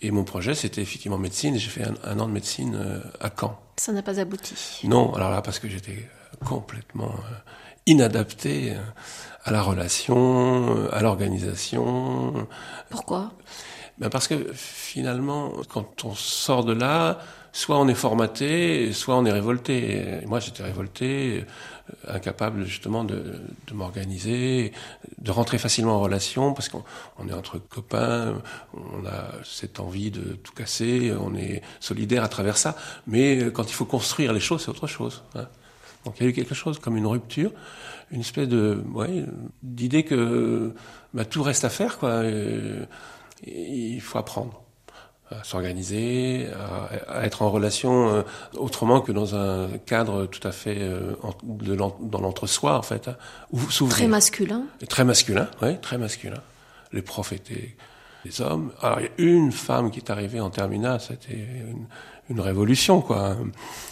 Et 0.02 0.10
mon 0.10 0.24
projet, 0.24 0.54
c'était 0.54 0.82
effectivement 0.82 1.16
médecine. 1.16 1.56
J'ai 1.56 1.70
fait 1.70 1.84
un, 2.04 2.18
an 2.18 2.26
de 2.26 2.32
médecine 2.32 2.74
euh, 2.74 3.00
à 3.20 3.30
Caen. 3.38 3.56
Ça 3.76 3.92
n'a 3.92 4.02
pas 4.02 4.18
abouti. 4.18 4.54
Non, 4.84 5.14
alors 5.14 5.30
là, 5.30 5.42
parce 5.42 5.60
que 5.60 5.68
j'étais 5.68 6.08
complètement 6.44 7.10
euh, 7.10 7.34
inadapté 7.86 8.72
euh, 8.72 8.80
à 9.44 9.50
la 9.50 9.62
relation, 9.62 10.88
à 10.90 11.02
l'organisation. 11.02 12.46
Pourquoi? 12.90 13.32
Ben 13.98 14.08
Parce 14.08 14.28
que 14.28 14.52
finalement, 14.54 15.52
quand 15.68 16.04
on 16.04 16.14
sort 16.14 16.64
de 16.64 16.72
là, 16.72 17.18
soit 17.52 17.78
on 17.78 17.88
est 17.88 17.94
formaté, 17.94 18.92
soit 18.92 19.16
on 19.16 19.26
est 19.26 19.32
révolté. 19.32 20.20
moi, 20.26 20.40
j'étais 20.40 20.62
révolté, 20.62 21.44
euh, 21.44 22.14
incapable 22.14 22.64
justement 22.64 23.04
de, 23.04 23.40
de 23.66 23.74
m'organiser, 23.74 24.72
de 25.18 25.30
rentrer 25.30 25.58
facilement 25.58 25.96
en 25.96 26.00
relation, 26.00 26.54
parce 26.54 26.68
qu'on 26.68 26.84
on 27.18 27.28
est 27.28 27.34
entre 27.34 27.58
copains, 27.58 28.40
on 28.74 29.04
a 29.06 29.32
cette 29.44 29.80
envie 29.80 30.10
de 30.10 30.34
tout 30.34 30.52
casser, 30.52 31.12
on 31.20 31.34
est 31.34 31.62
solidaire 31.80 32.24
à 32.24 32.28
travers 32.28 32.56
ça. 32.56 32.76
Mais 33.06 33.50
quand 33.52 33.68
il 33.68 33.74
faut 33.74 33.84
construire 33.84 34.32
les 34.32 34.40
choses, 34.40 34.62
c'est 34.62 34.70
autre 34.70 34.86
chose. 34.86 35.22
Hein. 35.34 35.48
Donc 36.04 36.16
il 36.18 36.24
y 36.24 36.26
a 36.26 36.30
eu 36.30 36.32
quelque 36.32 36.54
chose 36.54 36.78
comme 36.78 36.96
une 36.96 37.06
rupture, 37.06 37.52
une 38.10 38.20
espèce 38.20 38.48
de 38.48 38.82
ouais, 38.92 39.24
d'idée 39.62 40.04
que 40.04 40.74
bah, 41.14 41.24
tout 41.24 41.42
reste 41.42 41.64
à 41.64 41.70
faire, 41.70 41.98
quoi. 41.98 42.22
il 43.46 44.00
faut 44.00 44.18
apprendre 44.18 44.62
à 45.40 45.44
s'organiser, 45.44 46.46
à, 47.08 47.24
être 47.24 47.42
en 47.42 47.50
relation 47.50 48.08
euh, 48.08 48.22
autrement 48.54 49.00
que 49.00 49.12
dans 49.12 49.34
un 49.34 49.68
cadre 49.86 50.26
tout 50.26 50.46
à 50.46 50.52
fait 50.52 50.78
euh, 50.80 51.14
de 51.42 51.74
dans 51.74 52.20
l'entre-soi 52.20 52.76
en 52.76 52.82
fait. 52.82 53.08
Hein, 53.08 53.16
très 53.88 54.08
masculin. 54.08 54.64
Très 54.88 55.04
masculin, 55.04 55.48
oui, 55.62 55.78
très 55.80 55.98
masculin. 55.98 56.40
Les 56.92 57.02
profs 57.02 57.32
étaient 57.32 57.76
des 58.24 58.40
hommes. 58.40 58.72
Alors 58.80 59.00
il 59.00 59.04
y 59.04 59.08
a 59.08 59.30
une 59.30 59.52
femme 59.52 59.90
qui 59.90 60.00
est 60.00 60.10
arrivée 60.10 60.40
en 60.40 60.50
terminale, 60.50 61.00
c'était 61.00 61.34
une, 61.34 61.86
une, 62.32 62.40
révolution 62.40 63.00
quoi. 63.00 63.36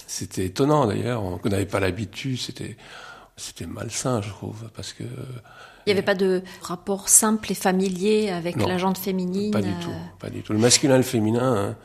C'était 0.06 0.47
étonnant 0.47 0.87
d'ailleurs, 0.87 1.23
on 1.23 1.40
n'avait 1.49 1.66
pas 1.66 1.80
l'habitude, 1.80 2.38
c'était 2.38 2.76
c'était 3.37 3.66
malsain 3.66 4.20
je 4.20 4.28
trouve 4.28 4.70
parce 4.75 4.92
que 4.92 5.04
il 5.87 5.94
n'y 5.94 5.99
avait 5.99 6.04
pas 6.04 6.14
de 6.14 6.42
rapport 6.61 7.09
simple 7.09 7.50
et 7.52 7.54
familier 7.54 8.30
avec 8.30 8.56
la 8.56 8.76
gente 8.76 8.99
féminine 8.99 9.50
Pas 9.50 9.62
du 9.62 9.73
tout, 9.82 9.90
euh. 9.90 10.18
pas 10.18 10.30
du 10.30 10.42
tout. 10.42 10.52
Le 10.52 10.59
masculin 10.59 10.94
et 10.97 10.99
le 10.99 11.02
féminin, 11.02 11.56
hein, 11.56 11.76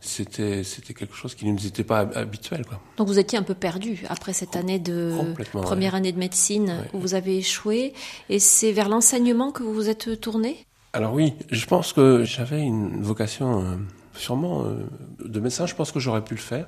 c'était 0.00 0.62
c'était 0.62 0.94
quelque 0.94 1.14
chose 1.14 1.34
qui 1.34 1.46
ne 1.46 1.52
nous 1.52 1.66
était 1.66 1.84
pas 1.84 2.00
habituel. 2.00 2.64
Quoi. 2.66 2.80
Donc 2.96 3.08
vous 3.08 3.18
étiez 3.18 3.38
un 3.38 3.42
peu 3.42 3.54
perdu 3.54 4.04
après 4.08 4.32
cette 4.32 4.56
année 4.56 4.78
de 4.78 5.14
première 5.52 5.94
année 5.94 6.12
de 6.12 6.18
médecine 6.18 6.84
où 6.92 7.00
vous 7.00 7.14
avez 7.14 7.38
échoué, 7.38 7.94
et 8.28 8.38
c'est 8.38 8.72
vers 8.72 8.88
l'enseignement 8.88 9.52
que 9.52 9.62
vous 9.62 9.72
vous 9.72 9.88
êtes 9.88 10.20
tourné? 10.20 10.66
Alors 10.92 11.14
oui, 11.14 11.34
je 11.50 11.66
pense 11.66 11.92
que 11.92 12.24
j'avais 12.24 12.60
une 12.60 13.02
vocation, 13.02 13.62
euh, 13.62 13.76
sûrement 14.14 14.64
euh, 14.64 14.86
de 15.24 15.40
médecin. 15.40 15.66
Je 15.66 15.74
pense 15.74 15.92
que 15.92 16.00
j'aurais 16.00 16.24
pu 16.24 16.34
le 16.34 16.40
faire 16.40 16.66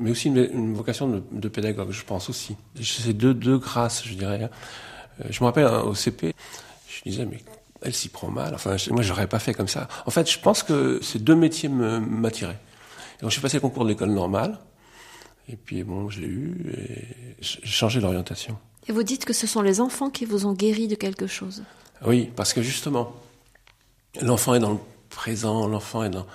mais 0.00 0.10
aussi 0.10 0.28
une, 0.28 0.74
vocation 0.74 1.08
de, 1.08 1.22
de, 1.32 1.48
pédagogue, 1.48 1.90
je 1.90 2.04
pense 2.04 2.28
aussi. 2.28 2.56
C'est 2.80 3.12
deux, 3.12 3.34
deux 3.34 3.58
grâces, 3.58 4.04
je 4.04 4.14
dirais. 4.14 4.48
Euh, 5.20 5.24
je 5.30 5.40
me 5.40 5.46
rappelle 5.46 5.66
hein, 5.66 5.80
au 5.80 5.94
CP, 5.94 6.34
je 6.88 7.10
disais, 7.10 7.26
mais 7.26 7.38
elle 7.82 7.94
s'y 7.94 8.08
prend 8.08 8.30
mal. 8.30 8.54
Enfin, 8.54 8.76
moi, 8.90 9.02
j'aurais 9.02 9.26
pas 9.26 9.38
fait 9.38 9.54
comme 9.54 9.68
ça. 9.68 9.88
En 10.06 10.10
fait, 10.10 10.30
je 10.30 10.38
pense 10.38 10.62
que 10.62 11.00
ces 11.02 11.18
deux 11.18 11.34
métiers 11.34 11.68
m'attiraient. 11.68 12.58
Donc, 13.20 13.30
j'ai 13.30 13.40
passé 13.40 13.56
le 13.56 13.60
concours 13.60 13.84
de 13.84 13.90
l'école 13.90 14.10
normale. 14.10 14.58
Et 15.48 15.56
puis, 15.56 15.82
bon, 15.82 16.10
je 16.10 16.20
l'ai 16.20 16.26
eu 16.26 16.72
et 16.76 17.36
j'ai 17.40 17.60
changé 17.64 18.00
d'orientation. 18.00 18.58
Et 18.86 18.92
vous 18.92 19.02
dites 19.02 19.24
que 19.24 19.32
ce 19.32 19.46
sont 19.46 19.62
les 19.62 19.80
enfants 19.80 20.10
qui 20.10 20.24
vous 20.24 20.46
ont 20.46 20.52
guéri 20.52 20.88
de 20.88 20.94
quelque 20.94 21.26
chose? 21.26 21.62
Oui, 22.06 22.30
parce 22.36 22.52
que 22.52 22.62
justement, 22.62 23.14
l'enfant 24.20 24.54
est 24.54 24.60
dans 24.60 24.72
le 24.72 24.78
présent, 25.08 25.66
l'enfant 25.66 26.04
est 26.04 26.10
dans, 26.10 26.26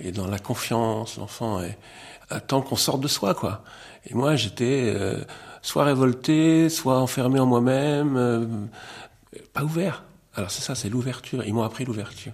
est 0.00 0.12
dans 0.12 0.26
la 0.26 0.38
confiance, 0.38 1.16
l'enfant 1.16 1.62
est, 1.62 1.78
attend 2.30 2.60
qu'on 2.62 2.76
sorte 2.76 3.00
de 3.00 3.08
soi, 3.08 3.34
quoi. 3.34 3.62
Et 4.08 4.14
moi, 4.14 4.36
j'étais, 4.36 4.92
euh, 4.94 5.24
soit 5.66 5.84
révolté, 5.84 6.68
soit 6.68 7.00
enfermé 7.00 7.40
en 7.40 7.46
moi-même, 7.46 8.16
euh, 8.16 8.46
pas 9.52 9.64
ouvert. 9.64 10.04
Alors 10.36 10.50
c'est 10.50 10.62
ça, 10.62 10.76
c'est 10.76 10.88
l'ouverture. 10.88 11.44
Ils 11.44 11.52
m'ont 11.52 11.64
appris 11.64 11.84
l'ouverture. 11.84 12.32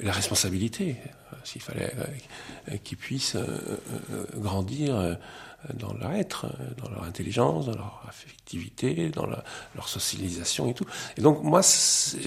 La 0.00 0.12
responsabilité, 0.12 0.96
euh, 1.32 1.36
s'il 1.44 1.62
fallait 1.62 1.94
euh, 2.70 2.76
qu'ils 2.84 2.98
puissent 2.98 3.38
grandir 4.36 5.16
dans 5.74 5.92
leur 5.94 6.12
être, 6.12 6.46
dans 6.82 6.90
leur 6.90 7.04
intelligence, 7.04 7.66
dans 7.66 7.74
leur 7.74 8.02
affectivité, 8.08 9.10
dans 9.10 9.26
leur 9.26 9.88
socialisation 9.88 10.68
et 10.68 10.74
tout. 10.74 10.86
Et 11.16 11.20
donc 11.20 11.42
moi, 11.42 11.60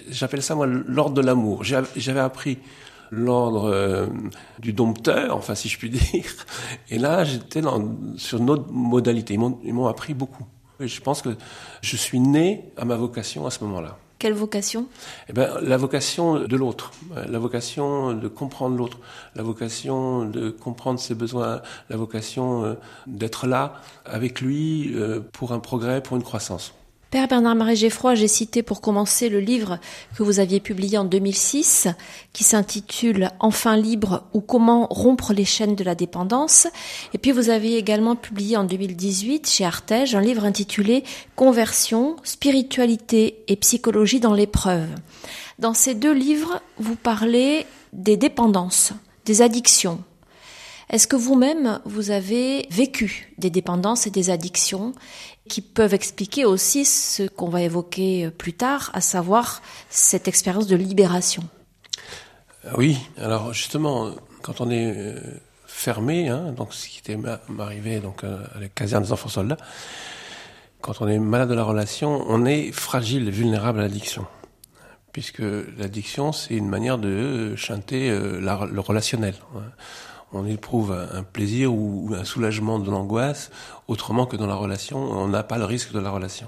j'appelle 0.09 0.41
ça 0.41 0.55
moi 0.55 0.67
l'ordre 0.67 1.15
de 1.15 1.21
l'amour. 1.21 1.63
J'avais 1.63 2.19
appris 2.19 2.59
l'ordre 3.11 3.65
euh, 3.65 4.07
du 4.59 4.73
dompteur, 4.73 5.35
enfin 5.35 5.55
si 5.55 5.69
je 5.69 5.77
puis 5.77 5.89
dire. 6.13 6.25
Et 6.89 6.97
là, 6.99 7.23
j'étais 7.23 7.61
sur 8.17 8.39
une 8.39 8.49
autre 8.49 8.71
modalité. 8.71 9.33
Ils 9.33 9.73
m'ont 9.73 9.87
appris 9.87 10.13
beaucoup. 10.13 10.45
Et 10.79 10.87
je 10.87 11.01
pense 11.01 11.21
que 11.21 11.35
je 11.81 11.97
suis 11.97 12.19
né 12.19 12.71
à 12.77 12.85
ma 12.85 12.95
vocation 12.95 13.45
à 13.45 13.51
ce 13.51 13.63
moment-là. 13.65 13.97
Quelle 14.19 14.33
vocation? 14.33 14.87
Eh 15.29 15.33
ben, 15.33 15.49
La 15.61 15.77
vocation 15.77 16.39
de 16.39 16.55
l'autre, 16.57 16.91
la 17.15 17.39
vocation 17.39 18.11
de 18.13 18.27
comprendre 18.27 18.75
l'autre, 18.75 18.97
la 19.35 19.43
vocation 19.43 20.25
de 20.25 20.49
comprendre 20.49 20.99
ses 20.99 21.15
besoins, 21.15 21.61
la 21.89 21.95
vocation 21.95 22.65
euh, 22.65 22.73
d'être 23.07 23.47
là 23.47 23.81
avec 24.05 24.41
lui 24.41 24.91
euh, 24.93 25.21
pour 25.31 25.53
un 25.53 25.59
progrès, 25.59 26.03
pour 26.03 26.17
une 26.17 26.23
croissance. 26.23 26.73
Père 27.11 27.27
Bernard-Marie 27.27 27.75
Geffroy, 27.75 28.13
j'ai 28.13 28.27
cité 28.27 28.61
pour 28.61 28.81
commencer 28.81 29.29
le 29.29 29.39
livre 29.39 29.79
que 30.15 30.21
vous 30.21 30.39
aviez 30.39 30.59
publié 30.59 30.95
en 30.99 31.05
2006, 31.05 31.87
qui 32.33 32.43
s'intitule 32.43 33.29
Enfin 33.39 33.75
libre 33.77 34.25
ou 34.33 34.41
comment 34.41 34.85
rompre 34.91 35.33
les 35.33 35.43
chaînes 35.43 35.73
de 35.73 35.83
la 35.83 35.95
dépendance. 35.95 36.67
Et 37.15 37.17
puis 37.17 37.31
vous 37.31 37.49
avez 37.49 37.77
également 37.77 38.15
publié 38.15 38.57
en 38.57 38.63
2018 38.63 39.49
chez 39.49 39.65
Artege 39.65 40.13
un 40.13 40.21
livre 40.21 40.45
intitulé 40.45 41.03
Conversion, 41.35 42.15
spiritualité 42.23 43.43
et 43.47 43.55
psychologie 43.55 44.19
dans 44.19 44.35
l'épreuve. 44.35 44.89
Dans 45.57 45.73
ces 45.73 45.95
deux 45.95 46.13
livres, 46.13 46.61
vous 46.77 46.95
parlez 46.95 47.65
des 47.91 48.17
dépendances, 48.17 48.93
des 49.25 49.41
addictions. 49.41 50.03
Est-ce 50.89 51.07
que 51.07 51.15
vous-même, 51.15 51.79
vous 51.85 52.09
avez 52.09 52.65
vécu 52.71 53.31
des 53.37 53.51
dépendances 53.51 54.07
et 54.07 54.09
des 54.09 54.31
addictions 54.31 54.93
qui 55.47 55.61
peuvent 55.61 55.93
expliquer 55.93 56.45
aussi 56.45 56.83
ce 56.83 57.27
qu'on 57.27 57.49
va 57.49 57.61
évoquer 57.61 58.25
euh, 58.25 58.31
plus 58.31 58.53
tard, 58.53 58.89
à 58.93 59.01
savoir 59.01 59.61
cette 59.89 60.27
expérience 60.27 60.65
de 60.65 60.75
libération? 60.75 61.43
Euh, 62.65 62.71
oui, 62.75 62.97
alors 63.17 63.53
justement, 63.53 64.15
quand 64.41 64.61
on 64.61 64.71
est 64.71 64.91
euh, 64.97 65.19
fermé, 65.67 66.27
hein, 66.27 66.53
donc 66.53 66.73
ce 66.73 66.87
qui 66.87 66.99
était 66.99 67.15
donc 67.15 68.23
à 68.23 68.59
la 68.59 68.67
caserne 68.67 69.03
des 69.03 69.11
enfants 69.11 69.29
soldats, 69.29 69.57
quand 70.81 71.01
on 71.01 71.07
est 71.07 71.19
malade 71.19 71.49
de 71.49 71.55
la 71.55 71.63
relation, 71.63 72.25
on 72.27 72.45
est 72.45 72.71
fragile, 72.71 73.29
vulnérable 73.29 73.79
à 73.79 73.83
l'addiction, 73.83 74.25
puisque 75.11 75.43
l'addiction 75.77 76.31
c'est 76.31 76.55
une 76.55 76.67
manière 76.69 76.97
de 76.97 77.55
chanter 77.57 78.09
le 78.09 78.79
relationnel. 78.79 79.35
On 80.31 80.45
éprouve 80.45 80.91
un 80.91 81.23
plaisir 81.23 81.73
ou 81.73 82.13
un 82.15 82.23
soulagement 82.23 82.79
de 82.79 82.89
l'angoisse 82.91 83.49
autrement 83.87 84.25
que 84.25 84.37
dans 84.37 84.47
la 84.47 84.55
relation. 84.55 84.99
On 84.99 85.27
n'a 85.27 85.43
pas 85.43 85.57
le 85.57 85.65
risque 85.65 85.91
de 85.91 85.99
la 85.99 86.11
relation. 86.11 86.47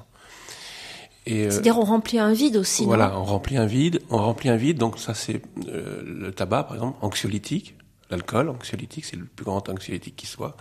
Euh, 1.29 1.49
C'est-à-dire 1.51 1.77
on 1.77 1.83
remplit 1.83 2.19
un 2.19 2.33
vide 2.33 2.57
aussi. 2.57 2.85
Voilà, 2.85 3.17
on 3.17 3.23
remplit 3.23 3.57
un 3.57 3.65
vide. 3.65 4.01
On 4.09 4.17
remplit 4.17 4.49
un 4.49 4.55
vide. 4.55 4.77
Donc 4.77 4.97
ça 4.97 5.13
c'est 5.13 5.41
euh, 5.67 6.01
le 6.03 6.31
tabac 6.31 6.63
par 6.63 6.75
exemple, 6.75 6.97
anxiolytique, 7.01 7.75
l'alcool 8.09 8.49
anxiolytique, 8.49 9.05
c'est 9.05 9.17
le 9.17 9.25
plus 9.25 9.45
grand 9.45 9.67
anxiolytique 9.69 10.15
qui 10.15 10.25
soit, 10.25 10.57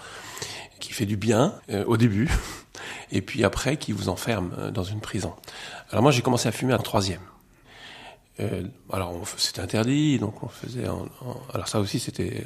qui 0.78 0.92
fait 0.92 1.06
du 1.06 1.16
bien 1.16 1.54
euh, 1.70 1.84
au 1.86 1.96
début, 1.96 2.30
et 3.12 3.22
puis 3.22 3.44
après 3.44 3.78
qui 3.78 3.92
vous 3.92 4.08
enferme 4.08 4.70
dans 4.72 4.84
une 4.84 5.00
prison. 5.00 5.32
Alors 5.90 6.02
moi 6.02 6.12
j'ai 6.12 6.22
commencé 6.22 6.48
à 6.48 6.52
fumer 6.52 6.74
en 6.74 6.78
troisième. 6.78 7.20
Euh, 8.38 8.62
alors 8.92 9.14
c'était 9.38 9.60
interdit, 9.60 10.18
donc 10.18 10.42
on 10.42 10.48
faisait. 10.48 10.84
alors 11.54 11.68
ça 11.68 11.80
aussi 11.80 11.98
c'était 11.98 12.44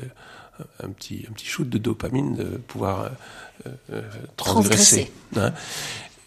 un 0.82 0.90
petit 0.90 1.26
un 1.28 1.32
petit 1.32 1.46
shoot 1.46 1.68
de 1.68 1.78
dopamine 1.78 2.34
de 2.34 2.44
pouvoir 2.44 3.10
euh, 3.66 4.02
transgresser. 4.36 5.10
Hein. 5.36 5.52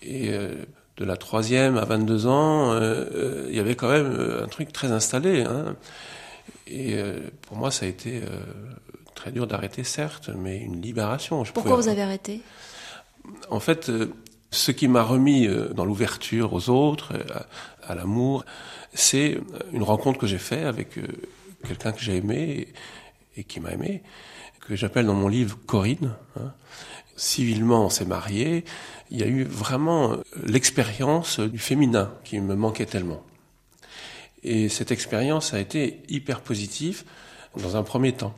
Et 0.02 0.30
de 0.30 1.06
la 1.06 1.18
troisième 1.18 1.78
à 1.78 1.86
22 1.86 2.28
ans, 2.28 2.80
il 3.50 3.56
y 3.56 3.60
avait 3.60 3.76
quand 3.76 3.90
même 3.90 4.40
un 4.44 4.48
truc 4.48 4.72
très 4.72 4.92
installé. 4.92 5.42
Hein. 5.42 5.76
Et 6.66 6.96
pour 7.42 7.58
moi, 7.58 7.72
ça 7.72 7.86
a 7.86 7.90
été 7.90 8.22
très 9.16 9.32
dur 9.32 9.48
d'arrêter, 9.48 9.84
certes, 9.84 10.30
mais 10.34 10.58
une 10.60 10.82
libération. 10.82 11.44
Pourquoi 11.54 11.76
vous 11.76 11.90
avez 11.90 12.04
arrêté? 12.04 12.42
En 13.50 13.60
fait, 13.60 13.92
ce 14.52 14.72
qui 14.72 14.88
m'a 14.88 15.04
remis 15.04 15.50
dans 15.76 15.84
l'ouverture 15.84 16.54
aux 16.54 16.70
autres, 16.70 17.14
à 17.84 17.96
l'amour, 17.96 18.46
c'est 18.94 19.40
une 19.74 19.84
rencontre 19.84 20.20
que 20.20 20.28
j'ai 20.28 20.38
faite 20.38 20.66
avec 20.66 20.98
euh, 20.98 21.08
quelqu'un 21.68 21.92
que 21.92 22.02
j'ai 22.02 22.18
aimé 22.18 22.36
et, 22.60 22.74
qui 23.44 23.60
m'a 23.60 23.72
aimé, 23.72 24.04
que 24.62 24.76
j'appelle 24.76 25.06
dans 25.06 25.14
mon 25.14 25.28
livre 25.28 25.58
Corinne. 25.66 26.16
Hein. 26.40 26.54
Civilement, 27.16 27.86
on 27.86 27.90
s'est 27.90 28.06
mariés. 28.06 28.64
Il 29.10 29.18
y 29.18 29.24
a 29.24 29.28
eu 29.28 29.44
vraiment 29.44 30.12
euh, 30.12 30.18
l'expérience 30.46 31.40
du 31.40 31.58
féminin 31.58 32.14
qui 32.24 32.40
me 32.40 32.56
manquait 32.56 32.86
tellement. 32.86 33.24
Et 34.44 34.70
cette 34.70 34.92
expérience 34.92 35.54
a 35.54 35.60
été 35.60 36.02
hyper 36.10 36.42
positive 36.42 37.04
dans 37.58 37.76
un 37.76 37.84
premier 37.84 38.14
temps. 38.14 38.36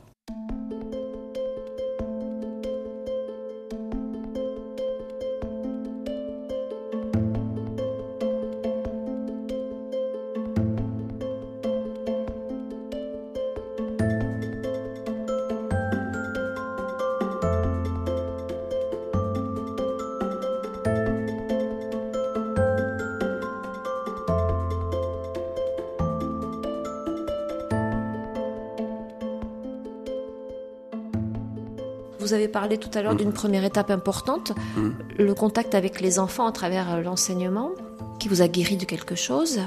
Vous 32.30 32.34
avez 32.34 32.46
parlé 32.46 32.78
tout 32.78 32.96
à 32.96 33.02
l'heure 33.02 33.16
d'une 33.16 33.32
première 33.32 33.64
étape 33.64 33.90
importante, 33.90 34.52
mm. 34.76 34.90
le 35.18 35.34
contact 35.34 35.74
avec 35.74 36.00
les 36.00 36.20
enfants 36.20 36.46
à 36.46 36.52
travers 36.52 36.94
euh, 36.94 37.00
l'enseignement, 37.00 37.72
qui 38.20 38.28
vous 38.28 38.40
a 38.40 38.46
guéri 38.46 38.76
de 38.76 38.84
quelque 38.84 39.16
chose. 39.16 39.58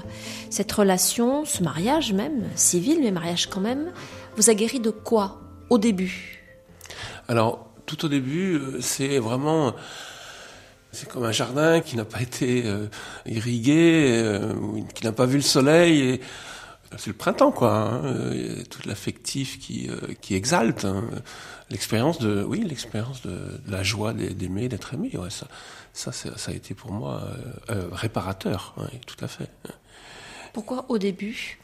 Cette 0.49 0.71
relation, 0.71 1.43
ce 1.43 1.61
mariage 1.61 2.13
même, 2.13 2.45
civil, 2.55 2.99
mais 3.01 3.11
mariage 3.11 3.47
quand 3.47 3.59
même, 3.59 3.91
vous 4.37 4.49
a 4.49 4.53
guéri 4.53 4.79
de 4.79 4.91
quoi 4.91 5.41
au 5.69 5.77
début? 5.77 6.39
Alors, 7.27 7.67
tout 7.85 8.05
au 8.05 8.07
début, 8.07 8.55
euh, 8.55 8.77
c'est 8.79 9.19
vraiment... 9.19 9.73
C'est 10.93 11.09
comme 11.09 11.25
un 11.25 11.33
jardin 11.33 11.81
qui 11.81 11.97
n'a 11.97 12.05
pas 12.05 12.21
été 12.21 12.63
euh, 12.65 12.85
irrigué, 13.25 14.23
qui 14.95 15.03
n'a 15.03 15.11
pas 15.11 15.25
vu 15.25 15.35
le 15.35 15.43
soleil. 15.43 15.99
Et 15.99 16.21
c'est 16.97 17.07
le 17.07 17.13
printemps, 17.13 17.51
quoi. 17.51 17.73
Hein. 17.73 18.15
tout 18.69 18.87
l'affectif 18.87 19.59
qui, 19.59 19.89
qui 20.21 20.35
exalte. 20.35 20.85
Hein 20.85 21.03
l'expérience 21.73 22.19
de, 22.19 22.43
oui, 22.43 22.63
l'expérience 22.63 23.21
de, 23.23 23.59
la 23.67 23.83
joie 23.83 24.13
d'aimer, 24.13 24.69
d'être 24.69 24.93
aimé. 24.93 25.11
Ouais, 25.15 25.29
ça, 25.29 25.47
ça, 25.91 26.11
ça 26.13 26.51
a 26.51 26.53
été 26.53 26.73
pour 26.73 26.91
moi 26.91 27.23
euh, 27.23 27.75
euh, 27.75 27.89
réparateur, 27.91 28.75
tout 29.05 29.23
à 29.23 29.27
fait. 29.27 29.49
Pourquoi 30.53 30.85
au 30.89 30.97
début? 30.97 31.59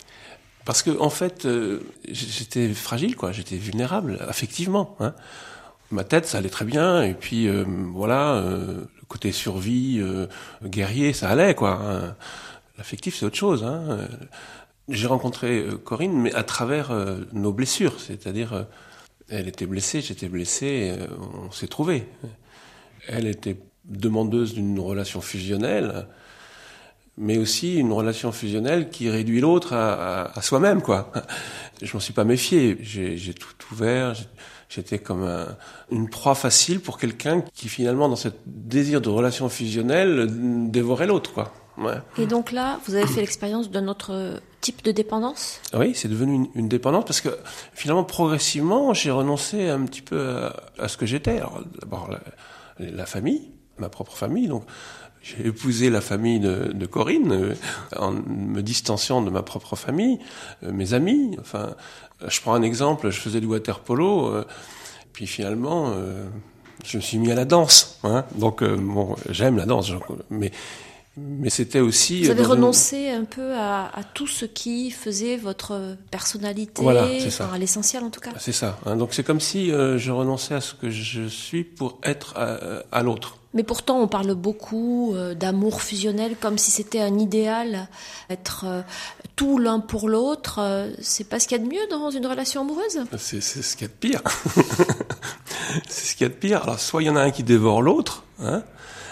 Parce 0.65 0.81
que 0.83 0.99
en 0.99 1.09
fait, 1.09 1.45
euh, 1.45 1.81
j'étais 2.09 2.73
fragile, 2.73 3.15
quoi. 3.15 3.31
J'étais 3.31 3.55
vulnérable, 3.55 4.17
affectivement. 4.27 4.95
Hein. 4.99 5.13
Ma 5.91 6.03
tête, 6.03 6.25
ça 6.25 6.39
allait 6.39 6.49
très 6.49 6.65
bien, 6.65 7.01
et 7.03 7.13
puis 7.13 7.49
voilà, 7.93 8.43
le 8.43 8.87
côté 9.07 9.31
survie, 9.31 9.99
guerrier, 10.63 11.13
ça 11.13 11.29
allait, 11.29 11.55
quoi. 11.55 11.81
Hein. 11.81 12.15
L'affectif, 12.77 13.17
c'est 13.17 13.25
autre 13.25 13.37
chose. 13.37 13.63
Hein. 13.63 14.07
J'ai 14.89 15.07
rencontré 15.07 15.65
Corinne, 15.83 16.19
mais 16.19 16.33
à 16.33 16.43
travers 16.43 16.91
nos 17.31 17.53
blessures, 17.53 17.99
c'est-à-dire 17.99 18.65
elle 19.29 19.47
était 19.47 19.65
blessée, 19.65 20.01
j'étais 20.01 20.27
blessé, 20.27 20.95
euh, 20.97 21.07
on 21.47 21.51
s'est 21.51 21.67
trouvé. 21.67 22.05
Elle 23.07 23.27
était 23.27 23.57
demandeuse 23.85 24.53
d'une 24.53 24.79
relation 24.79 25.21
fusionnelle, 25.21 26.07
mais 27.17 27.37
aussi 27.37 27.75
une 27.75 27.91
relation 27.91 28.31
fusionnelle 28.31 28.89
qui 28.89 29.09
réduit 29.09 29.39
l'autre 29.39 29.73
à, 29.73 30.41
soi-même, 30.41 30.81
quoi. 30.81 31.11
Je 31.81 31.93
m'en 31.93 31.99
suis 31.99 32.13
pas 32.13 32.25
méfié, 32.25 32.77
j'ai 32.81 33.33
tout 33.33 33.53
ouvert, 33.71 34.13
j'étais 34.67 34.99
comme 34.99 35.25
une 35.91 36.09
proie 36.09 36.35
facile 36.35 36.81
pour 36.81 36.97
quelqu'un 36.97 37.41
qui 37.53 37.69
finalement, 37.69 38.09
dans 38.09 38.17
ce 38.17 38.27
désir 38.45 38.99
de 38.99 39.07
relation 39.07 39.47
fusionnelle, 39.47 40.27
dévorait 40.69 41.07
l'autre, 41.07 41.33
quoi. 41.33 41.53
Et 42.17 42.25
donc 42.25 42.51
là, 42.51 42.81
vous 42.85 42.95
avez 42.95 43.07
fait 43.07 43.21
l'expérience 43.21 43.71
d'un 43.71 43.87
autre 43.87 44.41
type 44.61 44.83
de 44.83 44.91
dépendance? 44.91 45.61
Oui, 45.73 45.93
c'est 45.95 46.07
devenu 46.07 46.49
une, 46.55 46.67
dépendance 46.67 47.05
parce 47.05 47.21
que 47.21 47.37
finalement, 47.73 48.03
progressivement, 48.03 48.93
j'ai 48.93 49.11
renoncé 49.11 49.69
un 49.69 49.85
petit 49.85 50.01
peu 50.01 50.49
à, 50.77 50.87
ce 50.87 50.97
que 50.97 51.05
j'étais. 51.05 51.37
Alors, 51.37 51.61
d'abord, 51.79 52.09
la, 52.79 53.05
famille, 53.05 53.51
ma 53.77 53.89
propre 53.89 54.15
famille. 54.15 54.47
Donc, 54.47 54.63
j'ai 55.21 55.47
épousé 55.47 55.89
la 55.89 56.01
famille 56.01 56.39
de, 56.39 56.85
Corinne 56.85 57.31
euh, 57.31 57.55
en 57.95 58.11
me 58.11 58.61
distanciant 58.61 59.21
de 59.21 59.29
ma 59.29 59.43
propre 59.43 59.75
famille, 59.75 60.19
euh, 60.63 60.71
mes 60.71 60.93
amis. 60.93 61.37
Enfin, 61.39 61.75
je 62.27 62.39
prends 62.41 62.53
un 62.53 62.61
exemple, 62.61 63.09
je 63.09 63.19
faisais 63.19 63.41
du 63.41 63.47
water 63.47 63.79
polo, 63.79 64.27
euh, 64.27 64.45
puis 65.13 65.27
finalement, 65.27 65.93
je 66.85 66.97
me 66.97 67.01
suis 67.01 67.17
mis 67.17 67.31
à 67.31 67.35
la 67.35 67.45
danse. 67.45 67.99
Hein. 68.03 68.25
Donc, 68.35 68.63
bon, 68.63 69.15
j'aime 69.29 69.57
la 69.57 69.65
danse, 69.65 69.91
mais 70.29 70.51
mais 71.39 71.49
c'était 71.49 71.79
aussi. 71.79 72.23
Vous 72.23 72.31
avez 72.31 72.43
renoncé 72.43 73.09
un 73.09 73.23
peu 73.23 73.53
à, 73.55 73.89
tout 74.13 74.27
ce 74.27 74.45
qui 74.45 74.91
faisait 74.91 75.37
votre 75.37 75.97
personnalité, 76.11 76.85
à 76.87 77.57
l'essentiel 77.57 78.03
en 78.03 78.09
tout 78.09 78.19
cas. 78.19 78.31
C'est 78.39 78.51
ça. 78.51 78.77
Hein. 78.85 78.95
donc 78.95 79.13
c'est 79.13 79.23
comme 79.23 79.39
si 79.39 79.71
euh, 79.71 79.97
je 79.97 80.11
renonçais 80.11 80.55
à 80.55 80.61
ce 80.61 80.73
que 80.73 80.89
je 80.89 81.27
suis 81.27 81.63
pour 81.63 81.99
être 82.03 82.35
à, 82.91 83.03
l'autre. 83.03 83.37
Mais 83.53 83.63
pourtant, 83.63 83.99
on 83.99 84.07
parle 84.07 84.35
beaucoup 84.35 85.15
euh, 85.15 85.33
d'amour 85.33 85.81
fusionnel 85.81 86.35
comme 86.39 86.59
si 86.59 86.69
c'était 86.69 87.01
un 87.01 87.17
idéal, 87.17 87.87
être 88.29 88.65
euh, 88.67 88.81
tout 89.35 89.57
l'un 89.57 89.79
pour 89.79 90.07
l'autre. 90.07 90.59
c'est 91.01 91.27
pas 91.27 91.39
ce 91.39 91.47
qu'il 91.47 91.57
y 91.57 91.61
a 91.61 91.63
de 91.63 91.69
mieux 91.69 91.87
dans 91.89 92.11
une 92.11 92.27
relation 92.27 92.61
amoureuse? 92.61 93.05
C'est 93.17 93.41
ce 93.41 93.75
qu'il 93.75 93.87
y 93.87 93.89
a 93.89 93.93
de 93.93 93.99
pire. 93.99 94.21
c'est 95.87 96.05
ce 96.11 96.15
qu'il 96.15 96.27
y 96.27 96.29
a 96.29 96.33
de 96.33 96.37
pire. 96.39 96.63
Alors, 96.63 96.79
soit 96.79 97.01
il 97.01 97.07
y 97.07 97.09
en 97.09 97.15
a 97.15 97.21
un 97.21 97.31
qui 97.31 97.43
dévore 97.43 97.81
l'autre, 97.81 98.23
hein, 98.39 98.63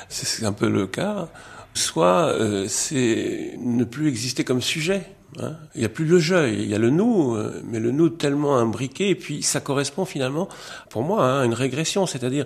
c'est 0.10 0.46
un 0.46 0.54
peu 0.54 0.70
le 0.70 0.86
cas 0.86 1.30
soit 1.78 2.28
euh, 2.28 2.68
c'est 2.68 3.56
ne 3.60 3.84
plus 3.86 4.10
exister 4.10 4.44
comme 4.44 4.62
sujet. 4.62 5.04
Hein. 5.40 5.56
Il 5.76 5.80
n'y 5.80 5.86
a 5.86 5.90
plus 5.90 6.06
le 6.06 6.20
jeu, 6.20 6.52
il 6.52 6.68
y 6.68 6.76
a 6.76 6.78
le 6.78 6.90
nous, 6.90 7.36
euh, 7.36 7.62
mais 7.66 7.80
le 7.80 7.92
nous 7.92 8.10
tellement 8.10 8.58
imbriqué, 8.58 9.10
et 9.10 9.16
puis 9.16 9.44
ça 9.44 9.62
correspond 9.62 10.06
finalement, 10.06 10.50
pour 10.90 11.04
moi, 11.04 11.24
hein, 11.24 11.42
à 11.42 11.46
une 11.46 11.54
régression, 11.54 12.06
c'est-à-dire 12.06 12.46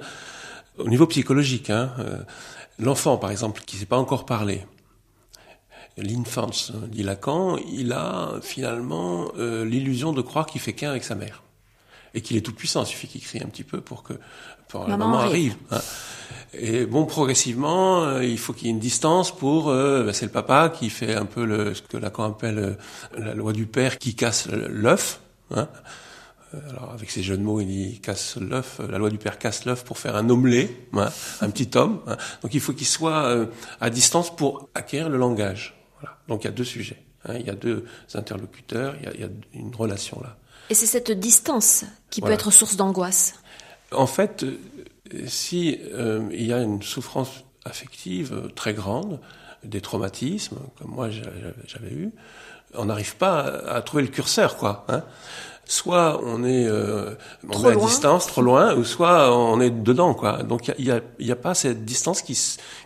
au 0.78 0.88
niveau 0.88 1.08
psychologique. 1.08 1.70
Hein, 1.70 1.92
euh, 2.00 2.18
L'enfant, 2.80 3.18
par 3.18 3.32
exemple, 3.32 3.62
qui 3.66 3.76
ne 3.76 3.82
sait 3.82 3.86
pas 3.86 3.98
encore 3.98 4.26
parler, 4.26 4.66
l'infance, 5.98 6.72
dit 6.88 7.04
Lacan, 7.04 7.58
il 7.72 7.94
a 7.94 8.40
finalement 8.42 9.32
l'illusion 9.38 10.14
de 10.14 10.22
croire 10.22 10.48
qu'il 10.48 10.62
fait 10.62 10.74
qu'un 10.74 10.90
avec 10.90 11.04
sa 11.04 11.14
mère 11.14 11.44
et 12.14 12.22
qu'il 12.22 12.38
est 12.38 12.42
tout 12.42 12.54
puissant. 12.54 12.84
Il 12.84 12.88
suffit 12.88 13.08
qu'il 13.08 13.22
crie 13.22 13.40
un 13.44 13.48
petit 13.48 13.64
peu 13.64 13.82
pour 13.82 14.04
que 14.04 14.14
pour 14.72 14.88
la 14.88 14.98
maman 14.98 15.20
arrive. 15.20 15.56
Hein. 15.72 15.82
Et 16.54 16.86
bon, 16.86 17.06
progressivement, 17.06 18.04
euh, 18.04 18.26
il 18.26 18.38
faut 18.38 18.52
qu'il 18.54 18.68
y 18.68 18.70
ait 18.70 18.74
une 18.74 18.80
distance 18.80 19.36
pour. 19.36 19.70
Euh, 19.70 20.04
ben, 20.04 20.14
c'est 20.14 20.26
le 20.26 20.32
papa 20.32 20.70
qui 20.70 20.90
fait 20.90 21.16
un 21.16 21.26
peu 21.26 21.46
le, 21.46 21.74
ce 21.74 21.82
que 21.82 21.98
Lacan 21.98 22.24
appelle 22.24 22.60
euh, 22.60 22.74
la 23.18 23.34
loi 23.34 23.54
du 23.54 23.66
père 23.66 23.98
qui 23.98 24.16
casse 24.16 24.48
l'œuf. 24.50 25.22
Hein. 25.56 25.70
Alors 26.70 26.92
avec 26.92 27.10
ces 27.10 27.24
jeux 27.24 27.38
de 27.38 27.44
mots, 27.44 27.62
il 27.62 27.68
dit 27.68 28.00
casse 28.02 28.36
l'œuf. 28.36 28.82
La 28.90 28.98
loi 28.98 29.10
du 29.10 29.18
père 29.18 29.40
casse 29.40 29.64
l'œuf 29.64 29.86
pour 29.86 29.98
faire 29.98 30.18
un 30.18 30.30
omelé, 30.30 30.86
hein, 30.94 31.10
un 31.40 31.50
petit 31.50 31.70
homme. 31.78 32.02
Hein. 32.08 32.18
Donc 32.42 32.54
il 32.54 32.60
faut 32.60 32.74
qu'il 32.74 32.88
soit 32.88 33.48
à 33.80 33.90
distance 33.90 34.36
pour 34.36 34.68
acquérir 34.76 35.08
le 35.08 35.18
langage. 35.18 35.80
Voilà. 36.02 36.18
Donc 36.28 36.44
il 36.44 36.48
y 36.48 36.50
a 36.50 36.54
deux 36.54 36.66
sujets. 36.66 37.02
Il 37.30 37.46
y 37.46 37.50
a 37.50 37.56
deux 37.56 37.86
interlocuteurs. 38.16 38.96
Il 39.00 39.06
y 39.06 39.08
a, 39.08 39.14
il 39.14 39.22
y 39.22 39.24
a 39.24 39.30
une 39.54 39.74
relation 39.74 40.20
là. 40.22 40.36
Et 40.70 40.74
c'est 40.74 40.88
cette 40.88 41.12
distance 41.12 41.86
qui 42.10 42.20
peut 42.20 42.32
être 42.32 42.52
source 42.52 42.76
d'angoisse? 42.76 43.36
En 43.94 44.08
fait, 44.08 44.46
si 45.26 45.80
euh, 45.94 46.28
il 46.32 46.46
y 46.46 46.54
a 46.54 46.62
une 46.62 46.82
souffrance 46.82 47.44
affective 47.66 48.50
très 48.56 48.74
grande, 48.74 49.20
des 49.64 49.82
traumatismes, 49.82 50.58
comme 50.78 50.92
moi 50.92 51.10
j'avais 51.10 51.92
eu, 51.92 52.12
on 52.74 52.86
n'arrive 52.86 53.16
pas 53.18 53.42
à, 53.42 53.82
trouver 53.82 54.04
le 54.04 54.10
curseur, 54.10 54.58
quoi. 54.58 54.86
Hein. 54.88 55.04
soit 55.66 56.22
on 56.24 56.44
est, 56.44 56.66
euh, 56.66 57.16
on 57.50 57.64
est 57.64 57.68
à 57.68 57.72
loin. 57.74 57.86
distance, 57.86 58.28
trop 58.28 58.42
loin, 58.42 58.76
ou 58.76 58.84
soit 58.84 59.36
on 59.36 59.60
est 59.60 59.70
dedans, 59.70 60.14
quoi. 60.14 60.44
Donc 60.44 60.72
il 60.78 60.86
y 60.86 60.92
a, 60.92 61.02
y 61.20 61.32
a 61.32 61.36
pas 61.36 61.54
cette 61.54 61.86
distance 61.86 62.22
qui, 62.22 62.38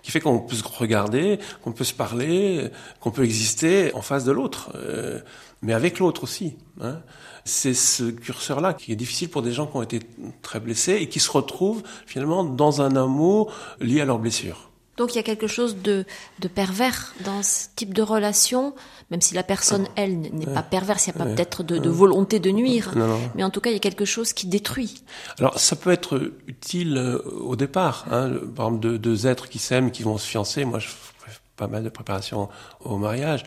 qui 0.01 0.11
fait 0.11 0.19
qu'on 0.19 0.39
peut 0.39 0.55
se 0.55 0.63
regarder, 0.63 1.39
qu'on 1.63 1.71
peut 1.71 1.83
se 1.83 1.93
parler, 1.93 2.71
qu'on 2.99 3.11
peut 3.11 3.23
exister 3.23 3.93
en 3.93 4.01
face 4.01 4.23
de 4.23 4.31
l'autre, 4.31 4.71
euh, 4.75 5.19
mais 5.61 5.73
avec 5.73 5.99
l'autre 5.99 6.23
aussi. 6.23 6.57
Hein. 6.81 6.99
C'est 7.45 7.75
ce 7.75 8.03
curseur-là 8.09 8.73
qui 8.73 8.91
est 8.91 8.95
difficile 8.95 9.29
pour 9.29 9.43
des 9.43 9.51
gens 9.51 9.67
qui 9.67 9.77
ont 9.77 9.83
été 9.83 9.99
très 10.41 10.59
blessés 10.59 10.93
et 10.93 11.07
qui 11.07 11.19
se 11.19 11.29
retrouvent 11.29 11.83
finalement 12.07 12.43
dans 12.43 12.81
un 12.81 12.95
amour 12.95 13.53
lié 13.79 14.01
à 14.01 14.05
leur 14.05 14.17
blessure. 14.19 14.71
Donc 14.97 15.13
il 15.13 15.17
y 15.17 15.19
a 15.19 15.23
quelque 15.23 15.47
chose 15.47 15.77
de, 15.77 16.05
de 16.39 16.47
pervers 16.47 17.13
dans 17.25 17.43
ce 17.43 17.67
type 17.75 17.93
de 17.93 18.01
relation, 18.01 18.73
même 19.11 19.21
si 19.21 19.33
la 19.33 19.43
personne, 19.43 19.87
elle, 19.95 20.19
n'est 20.21 20.45
pas 20.45 20.63
perverse, 20.63 21.05
il 21.05 21.13
n'y 21.13 21.21
a 21.21 21.25
pas 21.25 21.31
peut-être 21.31 21.63
de, 21.63 21.77
de 21.77 21.89
volonté 21.89 22.39
de 22.39 22.49
nuire, 22.49 22.93
Non, 22.95 23.07
non. 23.07 23.19
mais 23.35 23.43
en 23.43 23.49
tout 23.49 23.59
cas 23.59 23.69
il 23.71 23.73
y 23.73 23.75
a 23.75 23.79
quelque 23.79 24.05
chose 24.05 24.31
qui 24.31 24.47
détruit. 24.47 25.03
Alors, 25.37 25.59
ça 25.59 25.75
peut 25.75 25.91
être 25.91 26.31
utile 26.47 26.97
euh, 26.97 27.19
au 27.41 27.55
départ. 27.57 28.05
Hein, 28.09 28.31
par 28.55 28.67
exemple, 28.67 28.79
deux, 28.79 28.97
deux 28.97 29.27
êtres 29.27 29.49
qui 29.49 29.59
s'aiment, 29.59 29.91
qui 29.91 30.03
vont 30.03 30.17
se 30.17 30.25
fiancer. 30.27 30.63
Moi, 30.63 30.79
je 30.79 30.87
fais 30.87 31.31
pas 31.57 31.67
mal 31.67 31.83
de 31.83 31.89
préparation 31.89 32.47
au 32.79 32.97
mariage. 32.97 33.43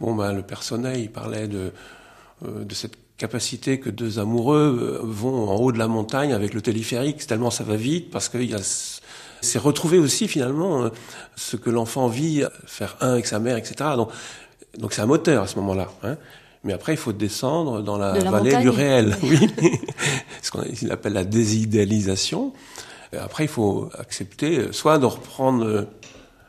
Bon, 0.00 0.14
ben, 0.14 0.32
le 0.32 0.42
personnel, 0.42 1.00
il 1.00 1.10
parlait 1.10 1.48
de, 1.48 1.72
euh, 2.44 2.64
de 2.64 2.74
cette 2.74 2.96
capacité 3.16 3.78
que 3.78 3.90
deux 3.90 4.18
amoureux 4.18 4.78
euh, 4.80 5.00
vont 5.04 5.48
en 5.48 5.54
haut 5.56 5.72
de 5.72 5.78
la 5.78 5.88
montagne 5.88 6.32
avec 6.32 6.52
le 6.54 6.60
téléphérique, 6.60 7.26
tellement 7.26 7.50
ça 7.50 7.64
va 7.64 7.76
vite, 7.76 8.10
parce 8.10 8.28
qu'il 8.28 8.50
y 8.50 8.54
a... 8.54 8.58
ce- 8.62 9.00
C'est 9.40 9.58
retrouver 9.58 9.98
aussi, 9.98 10.26
finalement, 10.28 10.84
euh, 10.84 10.88
ce 11.36 11.56
que 11.56 11.70
l'enfant 11.70 12.08
vit, 12.08 12.42
faire 12.66 12.96
un 13.00 13.12
avec 13.12 13.26
sa 13.26 13.38
mère, 13.38 13.56
etc. 13.56 13.90
Donc, 13.96 14.10
donc 14.78 14.92
c'est 14.92 15.02
un 15.02 15.06
moteur 15.06 15.42
à 15.44 15.46
ce 15.46 15.56
moment-là. 15.56 15.88
Hein. 16.02 16.16
Mais 16.64 16.72
après, 16.72 16.94
il 16.94 16.96
faut 16.96 17.12
descendre 17.12 17.82
dans 17.82 17.98
la, 17.98 18.12
De 18.18 18.24
la 18.24 18.30
vallée 18.30 18.56
du 18.56 18.68
réel. 18.70 19.16
Oui. 19.22 19.38
ce 20.42 20.50
qu'on 20.50 20.62
appelle 20.90 21.12
la 21.12 21.24
désidéalisation. 21.24 22.52
Après, 23.16 23.44
il 23.44 23.48
faut 23.48 23.90
accepter 23.98 24.58
euh, 24.58 24.72
soit 24.72 24.98
de 24.98 25.06
reprendre 25.06 25.86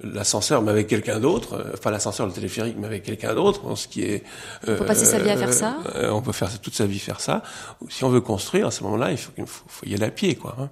l'ascenseur, 0.02 0.62
mais 0.62 0.72
avec 0.72 0.88
quelqu'un 0.88 1.20
d'autre, 1.20 1.54
euh, 1.54 1.78
pas 1.78 1.92
l'ascenseur, 1.92 2.26
le 2.28 2.34
téléphérique, 2.34 2.76
mais 2.78 2.88
avec 2.88 3.04
quelqu'un 3.04 3.34
d'autre, 3.34 3.76
ce 3.76 3.88
qui 3.88 4.02
est... 4.04 4.24
On 4.68 4.76
peut 4.76 4.86
passer 4.86 5.06
sa 5.06 5.20
vie 5.20 5.30
à 5.30 5.38
faire 5.38 5.54
ça 5.54 5.78
On 6.12 6.22
peut 6.22 6.32
faire 6.32 6.60
toute 6.60 6.76
sa 6.76 6.86
vie 6.86 7.00
faire 7.00 7.22
ça. 7.22 7.44
Ou 7.82 7.90
si 7.90 8.04
on 8.04 8.10
veut 8.10 8.22
construire, 8.22 8.68
à 8.68 8.72
ce 8.72 8.84
moment-là, 8.84 9.12
il 9.12 9.18
faut, 9.18 9.32
il 9.38 9.46
faut, 9.46 9.64
faut 9.68 9.86
y 9.86 9.94
aller 9.94 10.06
à 10.06 10.12
pied, 10.12 10.36
quoi. 10.36 10.56
hein. 10.60 10.70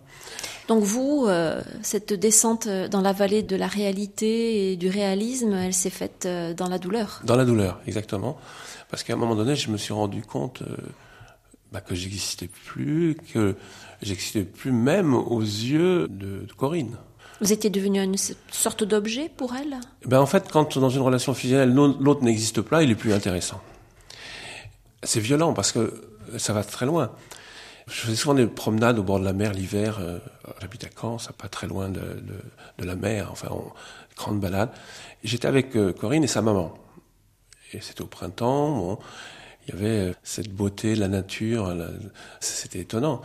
Donc 0.68 0.84
vous, 0.84 1.26
euh, 1.28 1.62
cette 1.82 2.14
descente 2.14 2.68
dans 2.68 3.02
la 3.02 3.12
vallée 3.12 3.44
de 3.44 3.56
la 3.56 3.68
réalité 3.68 4.72
et 4.72 4.78
du 4.78 4.90
réalisme, 4.90 5.54
elle 5.54 5.74
s'est 5.74 5.90
faite 5.90 6.26
euh, 6.26 6.54
dans 6.54 6.70
la 6.70 6.80
douleur. 6.80 7.22
Dans 7.26 7.36
la 7.36 7.44
douleur, 7.46 7.82
exactement. 7.86 8.38
Parce 8.90 9.04
qu'à 9.04 9.14
un 9.14 9.18
moment 9.18 9.36
donné, 9.36 9.56
je 9.56 9.70
me 9.72 9.78
suis 9.78 9.94
rendu 9.94 10.22
compte 10.22 10.62
euh, 10.62 10.76
bah, 11.72 11.82
que 11.82 11.96
j'existais 11.96 12.48
plus, 12.48 13.18
que 13.34 13.56
j'existais 14.02 14.44
plus 14.44 14.72
même 14.72 15.14
aux 15.16 15.42
yeux 15.42 16.08
de, 16.08 16.46
de 16.46 16.54
Corinne. 16.56 16.96
Vous 17.42 17.52
étiez 17.52 17.70
devenu 17.70 18.02
une 18.02 18.16
sorte 18.52 18.84
d'objet 18.84 19.30
pour 19.36 19.54
elle? 19.56 19.76
Ben 20.06 20.20
en 20.20 20.26
fait, 20.26 20.50
quand 20.52 20.78
dans 20.78 20.90
une 20.90 21.02
relation 21.02 21.34
fusionnelle, 21.34 21.74
l'au- 21.74 21.98
l'autre 22.00 22.24
n'existe 22.24 22.62
pas, 22.62 22.84
il 22.84 22.92
est 22.92 22.96
plus 22.96 23.14
intéressant. 23.14 23.62
C'est 25.04 25.20
violent 25.20 25.54
parce 25.54 25.72
que 25.72 26.02
ça 26.38 26.54
va 26.54 26.64
très 26.64 26.86
loin. 26.86 27.12
Je 27.88 27.94
faisais 27.94 28.16
souvent 28.16 28.34
des 28.34 28.48
promenades 28.48 28.98
au 28.98 29.04
bord 29.04 29.20
de 29.20 29.26
la 29.26 29.34
mer 29.34 29.52
l'hiver. 29.52 29.98
euh, 30.00 30.20
J'habite 30.62 30.86
à 30.86 30.90
Caen, 31.00 31.18
ça 31.20 31.34
pas 31.34 31.50
très 31.50 31.68
loin 31.68 31.90
de, 31.90 32.00
de, 32.00 32.40
de 32.80 32.86
la 32.86 32.96
mer, 32.96 33.28
enfin, 33.32 33.50
on, 33.52 33.66
grande 34.16 34.40
balade. 34.40 34.70
J'étais 35.26 35.48
avec 35.50 35.76
euh, 35.76 35.92
Corinne 35.92 36.24
et 36.24 36.28
sa 36.28 36.42
maman. 36.42 36.74
Et 37.74 37.82
c'était 37.82 38.04
au 38.04 38.08
printemps, 38.08 39.00
il 39.68 39.74
y 39.74 39.78
avait 39.78 40.10
euh, 40.12 40.14
cette 40.24 40.50
beauté, 40.54 40.96
la 40.96 41.10
nature, 41.10 41.76
c'était 42.40 42.80
étonnant. 42.80 43.22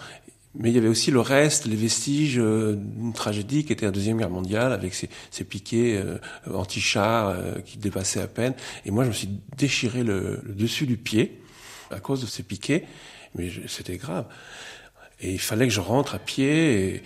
Mais 0.54 0.70
il 0.70 0.74
y 0.74 0.78
avait 0.78 0.88
aussi 0.88 1.10
le 1.10 1.20
reste, 1.20 1.66
les 1.66 1.76
vestiges 1.76 2.38
euh, 2.38 2.74
d'une 2.74 3.12
tragédie 3.12 3.64
qui 3.64 3.72
était 3.72 3.84
la 3.84 3.92
Deuxième 3.92 4.18
Guerre 4.18 4.30
mondiale, 4.30 4.72
avec 4.72 4.94
ces, 4.94 5.44
piquets 5.44 5.96
euh, 5.96 6.18
anti-chars 6.52 7.28
euh, 7.28 7.60
qui 7.60 7.78
dépassaient 7.78 8.20
à 8.20 8.26
peine. 8.26 8.54
Et 8.86 8.90
moi, 8.90 9.04
je 9.04 9.08
me 9.08 9.14
suis 9.14 9.28
déchiré 9.56 10.02
le, 10.02 10.42
dessus 10.46 10.86
du 10.86 10.96
pied 10.96 11.40
à 11.90 12.00
cause 12.00 12.22
de 12.22 12.26
ces 12.26 12.42
piquets, 12.42 12.84
mais 13.34 13.50
c'était 13.66 13.96
grave. 13.96 14.26
Et 15.20 15.32
il 15.32 15.40
fallait 15.40 15.66
que 15.66 15.72
je 15.72 15.80
rentre 15.80 16.14
à 16.14 16.18
pied, 16.18 17.02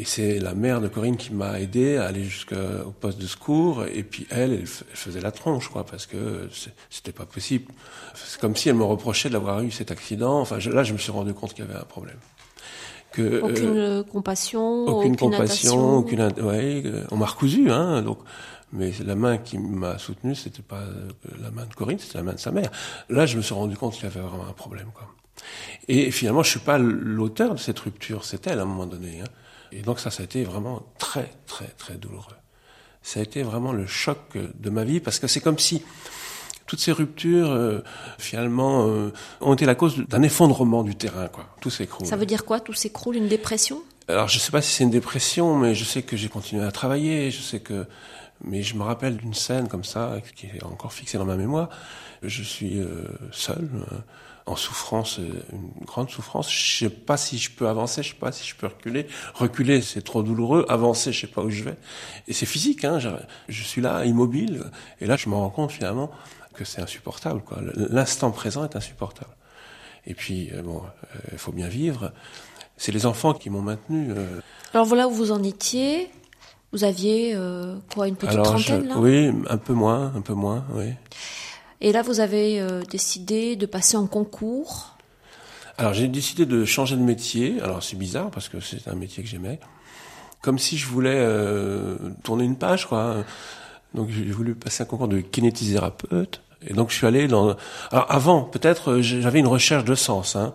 et 0.00 0.04
c'est 0.04 0.38
la 0.38 0.54
mère 0.54 0.80
de 0.80 0.86
Corinne 0.86 1.16
qui 1.16 1.32
m'a 1.32 1.58
aidé 1.60 1.96
à 1.96 2.04
aller 2.06 2.22
jusqu'au 2.22 2.90
poste 3.00 3.18
de 3.20 3.26
secours, 3.26 3.84
et 3.92 4.04
puis 4.04 4.26
elle, 4.30 4.52
elle, 4.52 4.66
faisait 4.66 5.20
la 5.20 5.32
tronche, 5.32 5.68
quoi, 5.68 5.84
parce 5.84 6.06
que 6.06 6.48
c'était 6.88 7.10
pas 7.12 7.26
possible. 7.26 7.72
C'est 8.14 8.40
comme 8.40 8.54
si 8.54 8.68
elle 8.68 8.76
me 8.76 8.84
reprochait 8.84 9.28
d'avoir 9.28 9.60
eu 9.62 9.72
cet 9.72 9.90
accident. 9.90 10.38
Enfin, 10.40 10.60
je- 10.60 10.70
là, 10.70 10.84
je 10.84 10.92
me 10.92 10.98
suis 10.98 11.10
rendu 11.10 11.34
compte 11.34 11.52
qu'il 11.52 11.64
y 11.64 11.68
avait 11.68 11.78
un 11.80 11.84
problème. 11.84 12.18
Que, 13.10 13.22
euh, 13.22 13.40
Aucune 13.42 13.76
euh, 13.76 14.02
compassion, 14.04 14.82
aucune, 14.82 14.92
aucune, 14.92 15.16
compassion, 15.16 15.96
aucune, 15.96 16.20
ouais, 16.42 16.82
on 17.10 17.16
m'a 17.16 17.26
recousu, 17.26 17.68
hein, 17.70 18.02
donc, 18.02 18.18
mais 18.72 18.92
la 19.04 19.16
main 19.16 19.38
qui 19.38 19.58
m'a 19.58 19.98
soutenu, 19.98 20.34
c'était 20.36 20.62
pas 20.62 20.80
euh, 20.82 21.08
la 21.42 21.50
main 21.50 21.64
de 21.66 21.74
Corinne, 21.74 21.98
c'était 21.98 22.18
la 22.18 22.24
main 22.24 22.34
de 22.34 22.38
sa 22.38 22.52
mère. 22.52 22.70
Là, 23.08 23.26
je 23.26 23.36
me 23.36 23.42
suis 23.42 23.54
rendu 23.54 23.76
compte 23.76 23.94
qu'il 23.94 24.04
y 24.04 24.06
avait 24.06 24.20
vraiment 24.20 24.46
un 24.48 24.52
problème, 24.52 24.90
quoi. 24.94 25.08
Et 25.88 26.10
finalement, 26.10 26.42
je 26.42 26.50
suis 26.50 26.60
pas 26.60 26.78
l'auteur 26.78 27.54
de 27.54 27.58
cette 27.58 27.78
rupture, 27.80 28.24
c'est 28.24 28.46
elle 28.46 28.58
à 28.58 28.62
un 28.62 28.66
moment 28.66 28.86
donné. 28.86 29.22
Hein. 29.22 29.28
Et 29.72 29.82
donc 29.82 30.00
ça, 30.00 30.10
ça 30.10 30.22
a 30.22 30.24
été 30.24 30.44
vraiment 30.44 30.82
très, 30.98 31.30
très, 31.46 31.66
très 31.66 31.94
douloureux. 31.94 32.36
Ça 33.02 33.20
a 33.20 33.22
été 33.22 33.42
vraiment 33.42 33.72
le 33.72 33.86
choc 33.86 34.18
euh, 34.36 34.48
de 34.58 34.70
ma 34.70 34.84
vie 34.84 35.00
parce 35.00 35.18
que 35.18 35.26
c'est 35.26 35.40
comme 35.40 35.58
si 35.58 35.82
toutes 36.68 36.80
ces 36.80 36.92
ruptures, 36.92 37.50
euh, 37.50 37.82
finalement, 38.18 38.86
euh, 38.86 39.12
ont 39.40 39.54
été 39.54 39.66
la 39.66 39.74
cause 39.74 39.96
d'un 40.06 40.22
effondrement 40.22 40.84
du 40.84 40.94
terrain, 40.94 41.26
quoi. 41.26 41.46
Tout 41.60 41.70
s'écroule. 41.70 42.06
Ça 42.06 42.16
veut 42.16 42.26
dire 42.26 42.44
quoi 42.44 42.60
Tout 42.60 42.74
s'écroule, 42.74 43.16
une 43.16 43.26
dépression? 43.26 43.82
Alors, 44.06 44.28
je 44.28 44.38
sais 44.38 44.52
pas 44.52 44.62
si 44.62 44.72
c'est 44.72 44.84
une 44.84 44.90
dépression, 44.90 45.56
mais 45.56 45.74
je 45.74 45.84
sais 45.84 46.02
que 46.02 46.16
j'ai 46.16 46.28
continué 46.28 46.62
à 46.64 46.70
travailler. 46.70 47.30
Je 47.30 47.40
sais 47.40 47.60
que, 47.60 47.86
mais 48.44 48.62
je 48.62 48.76
me 48.76 48.82
rappelle 48.82 49.16
d'une 49.16 49.34
scène 49.34 49.66
comme 49.68 49.84
ça 49.84 50.16
qui 50.36 50.46
est 50.46 50.62
encore 50.62 50.92
fixée 50.92 51.18
dans 51.18 51.24
ma 51.24 51.36
mémoire. 51.36 51.70
Je 52.22 52.42
suis 52.42 52.78
euh, 52.78 53.06
seul, 53.32 53.68
en 54.48 54.56
souffrance, 54.56 55.18
euh, 55.18 55.42
une 55.52 55.84
grande 55.84 56.10
souffrance. 56.10 56.50
Je 56.52 56.78
sais 56.84 56.90
pas 56.90 57.16
si 57.16 57.38
je 57.38 57.50
peux 57.50 57.68
avancer, 57.68 58.02
je 58.02 58.08
sais 58.10 58.14
pas 58.18 58.32
si 58.32 58.46
je 58.48 58.54
peux 58.56 58.66
reculer. 58.66 59.06
Reculer, 59.34 59.80
c'est 59.82 60.02
trop 60.02 60.22
douloureux. 60.22 60.64
Avancer, 60.68 61.12
je 61.12 61.20
sais 61.20 61.26
pas 61.26 61.42
où 61.42 61.50
je 61.50 61.62
vais. 61.64 61.76
Et 62.26 62.32
c'est 62.32 62.46
physique, 62.46 62.84
hein. 62.84 62.98
Je, 62.98 63.10
je 63.48 63.62
suis 63.62 63.80
là, 63.82 64.04
immobile. 64.04 64.64
Et 65.00 65.06
là, 65.06 65.16
je 65.16 65.28
me 65.28 65.34
rends 65.34 65.50
compte 65.50 65.70
finalement 65.72 66.10
que 66.54 66.64
c'est 66.64 66.80
insupportable. 66.82 67.42
Quoi. 67.42 67.58
L'instant 67.74 68.30
présent 68.30 68.64
est 68.64 68.74
insupportable. 68.74 69.30
Et 70.06 70.14
puis, 70.14 70.50
euh, 70.54 70.62
bon, 70.62 70.82
il 71.32 71.38
faut 71.38 71.52
bien 71.52 71.68
vivre. 71.68 72.12
C'est 72.76 72.92
les 72.92 73.06
enfants 73.06 73.34
qui 73.34 73.50
m'ont 73.50 73.60
maintenu. 73.62 74.10
euh, 74.10 74.40
Alors 74.72 74.86
voilà 74.86 75.08
où 75.08 75.10
vous 75.12 75.30
en 75.32 75.42
étiez. 75.42 76.10
Vous 76.72 76.84
aviez 76.84 77.32
euh, 77.34 77.76
quoi, 77.94 78.08
une 78.08 78.16
petite 78.16 78.34
Alors, 78.34 78.56
je- 78.58 78.66
trentaine 78.68 78.88
là? 78.88 78.98
oui, 78.98 79.30
un 79.48 79.56
peu 79.56 79.72
moins, 79.72 80.12
un 80.14 80.20
peu 80.20 80.34
moins, 80.34 80.64
oui. 80.74 80.92
Et 81.80 81.92
là, 81.92 82.02
vous 82.02 82.20
avez 82.20 82.60
euh, 82.60 82.82
décidé 82.82 83.56
de 83.56 83.66
passer 83.66 83.96
en 83.96 84.06
concours. 84.06 84.96
Alors, 85.76 85.94
j'ai 85.94 86.08
décidé 86.08 86.44
de 86.44 86.64
changer 86.64 86.96
de 86.96 87.02
métier. 87.02 87.60
Alors, 87.62 87.82
c'est 87.82 87.96
bizarre 87.96 88.30
parce 88.30 88.48
que 88.48 88.58
c'est 88.60 88.88
un 88.88 88.94
métier 88.94 89.22
que 89.22 89.28
j'aimais. 89.28 89.60
Comme 90.42 90.58
si 90.58 90.76
je 90.76 90.86
voulais 90.86 91.16
euh, 91.16 91.96
tourner 92.24 92.44
une 92.44 92.56
page, 92.56 92.86
quoi. 92.86 93.24
Donc, 93.94 94.10
j'ai 94.10 94.24
voulu 94.24 94.54
passer 94.54 94.82
un 94.82 94.86
concours 94.86 95.08
de 95.08 95.20
kinésithérapeute. 95.20 96.42
Et 96.66 96.74
donc, 96.74 96.90
je 96.90 96.96
suis 96.96 97.06
allé 97.06 97.28
dans... 97.28 97.56
Alors, 97.92 98.06
avant, 98.08 98.42
peut-être, 98.42 98.92
euh, 98.92 99.02
j'avais 99.02 99.38
une 99.38 99.46
recherche 99.46 99.84
de 99.84 99.94
sens, 99.94 100.34
hein. 100.34 100.52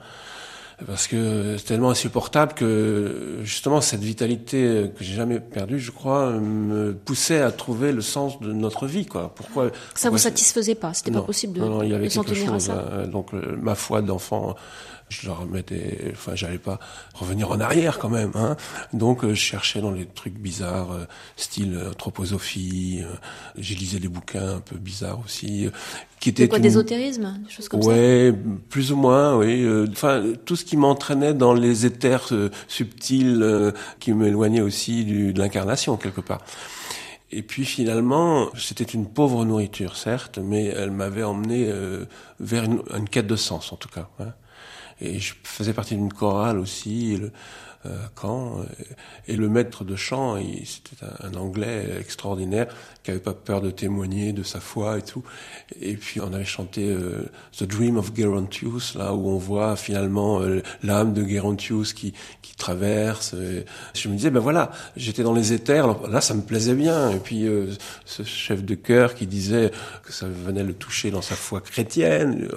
Parce 0.88 1.08
que 1.08 1.56
c'est 1.58 1.66
tellement 1.66 1.92
insupportable 1.92 2.54
que 2.54 3.40
justement 3.44 3.82
cette 3.82 4.02
vitalité 4.02 4.92
que 4.98 5.04
j'ai 5.04 5.14
jamais 5.16 5.40
perdue, 5.40 5.80
je 5.80 5.92
crois, 5.92 6.32
me 6.32 6.94
poussait 6.94 7.42
à 7.42 7.52
trouver 7.52 7.92
le 7.92 8.02
sens 8.02 8.40
de 8.40 8.52
notre 8.52 8.86
vie, 8.86 9.06
quoi. 9.06 9.34
Pourquoi 9.36 9.70
Ça 9.70 9.74
pourquoi 9.94 10.10
vous 10.12 10.18
satisfaisait 10.18 10.76
pas? 10.76 10.94
C'était 10.94 11.12
pas 11.12 11.22
possible 11.22 11.54
de, 11.54 11.60
non, 11.62 11.70
non, 11.70 11.84
il 11.84 11.92
y 11.92 11.94
avait 11.94 12.08
quelque 12.08 12.32
à 12.32 12.36
chose. 12.36 12.64
ça 12.64 12.74
euh, 12.92 13.08
donc 13.08 13.34
ma 13.34 13.76
foi 13.76 14.02
d'enfant, 14.02 14.56
je 15.22 15.28
leur 15.28 15.46
mettais, 15.46 16.12
enfin 16.12 16.36
j'allais 16.36 16.58
pas 16.58 16.80
revenir 17.14 17.52
en 17.52 17.60
arrière 17.60 18.00
quand 18.00 18.10
même. 18.10 18.32
Hein. 18.36 18.58
Donc 18.94 19.24
euh, 19.24 19.30
je 19.30 19.42
cherchais 19.42 19.82
dans 19.82 19.92
les 19.92 20.06
trucs 20.06 20.34
bizarres, 20.38 20.92
euh, 20.92 21.06
style 21.38 21.80
anthroposophie. 21.90 23.02
euh, 23.04 23.16
j'ai 23.58 23.76
lisé 23.76 24.00
des 24.00 24.08
bouquins 24.08 24.56
un 24.58 24.60
peu 24.60 24.78
bizarres 24.78 25.20
aussi, 25.24 25.70
qui 26.20 26.30
étaient 26.30 26.48
quoi, 26.48 26.58
une- 26.58 26.64
d'ésotérisme 26.64 27.40
Des 27.46 27.50
choses 27.52 27.70
comme 27.70 27.82
ça? 27.82 27.90
Ouais, 27.90 28.34
plus 28.70 28.92
ou 28.92 28.96
moins, 28.96 29.38
oui. 29.38 29.66
Enfin, 29.92 30.24
tout 30.46 30.56
ce 30.56 30.66
qui 30.66 30.78
m'entraînait 30.78 31.34
dans 31.34 31.54
les 31.54 31.86
éthers 31.86 32.32
subtils, 32.68 33.74
qui 34.00 34.14
m'éloignait 34.14 34.62
aussi 34.62 35.06
du, 35.06 35.34
de 35.34 35.40
l'incarnation 35.40 35.98
quelque 35.98 36.22
part. 36.22 36.42
Et 37.36 37.42
puis 37.42 37.66
finalement, 37.66 38.50
c'était 38.56 38.84
une 38.84 39.08
pauvre 39.08 39.44
nourriture, 39.44 39.96
certes, 39.98 40.38
mais 40.38 40.66
elle 40.66 40.92
m'avait 40.92 41.24
emmené 41.24 41.66
euh, 41.68 42.06
vers 42.40 42.64
une, 42.66 42.82
une 42.96 43.10
quête 43.10 43.26
de 43.28 43.36
sens, 43.36 43.74
en 43.74 43.76
tout 43.76 43.90
cas. 43.90 44.08
hein. 44.20 44.34
Et 45.02 45.20
je 45.20 45.34
faisais 45.44 45.74
partie 45.74 45.96
d'une 45.96 46.12
chorale 46.12 46.60
aussi. 46.60 47.18
le, 47.18 47.32
euh, 47.86 47.98
Caen. 48.20 48.62
Euh, 48.62 48.84
et 49.28 49.36
le 49.36 49.50
maître 49.50 49.84
de 49.84 49.96
chant, 49.96 50.38
c'était 50.66 51.06
un, 51.22 51.34
Anglais 51.34 51.86
extraordinaire 52.00 52.68
qui 53.04 53.12
avait 53.12 53.20
pas 53.20 53.34
peur 53.34 53.62
de 53.62 53.72
témoigner 53.72 54.32
de 54.32 54.44
sa 54.44 54.60
foi 54.62 55.00
et 55.00 55.02
tout. 55.02 55.24
Et 55.82 55.96
puis 55.96 56.22
on 56.22 56.32
avait 56.32 56.46
chanté 56.46 56.88
euh, 56.88 57.30
The 57.58 57.64
Dream 57.64 57.98
of 57.98 58.12
Gerontius, 58.16 58.96
là 58.96 59.14
où 59.14 59.28
on 59.28 59.38
voit 59.38 59.76
finalement 59.76 60.42
euh, 60.42 60.62
l'âme 60.84 61.14
de 61.14 61.28
Gerontius 61.28 61.94
qui, 61.94 62.14
qui 62.42 62.56
traverse. 62.56 63.36
je 63.94 64.08
me 64.08 64.16
disais, 64.16 64.30
ben 64.30 64.40
voilà, 64.40 64.72
j'étais 64.96 65.24
dans 65.24 65.34
les 65.34 65.52
éthers, 65.52 66.08
là 66.08 66.22
ça 66.22 66.34
me 66.34 66.42
plaisait 66.42 66.76
bien. 66.76 67.10
Et 67.10 67.20
puis 67.20 67.46
ce 68.06 68.24
chef 68.24 68.64
de 68.64 68.76
chœur 68.76 69.16
qui 69.16 69.28
disait 69.28 69.72
que 70.04 70.14
ça 70.14 70.28
venait 70.28 70.64
le 70.64 70.74
toucher 70.74 71.12
dans 71.12 71.22
sa 71.22 71.36
foi 71.36 71.60
chrétienne. 71.60 72.48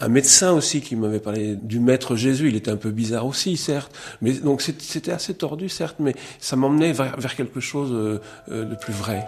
Un 0.00 0.08
médecin 0.08 0.52
aussi 0.52 0.80
qui 0.82 0.96
m'avait 0.96 1.20
parlé 1.20 1.56
du 1.56 1.80
maître 1.84 2.16
Jésus, 2.16 2.48
il 2.48 2.56
était 2.56 2.70
un 2.70 2.76
peu 2.76 2.90
bizarre 2.90 3.26
aussi, 3.26 3.56
certes. 3.56 3.92
Mais 4.22 4.32
donc 4.32 4.62
c'était 4.62 5.12
assez 5.12 5.34
tordu, 5.34 5.68
certes, 5.68 5.96
mais 5.98 6.14
ça 6.38 6.56
m'emmenait 6.56 6.92
vers, 6.92 7.36
quelque 7.36 7.60
chose 7.60 7.92
euh, 7.92 8.20
euh, 8.50 8.64
de 8.64 8.74
plus 8.74 8.92
vrai. 8.92 9.26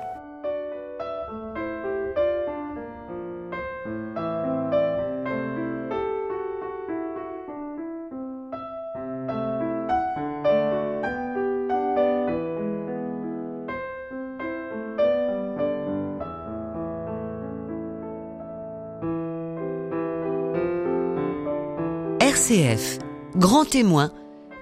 RCF, 22.56 22.98
grand 23.36 23.66
témoin 23.66 24.12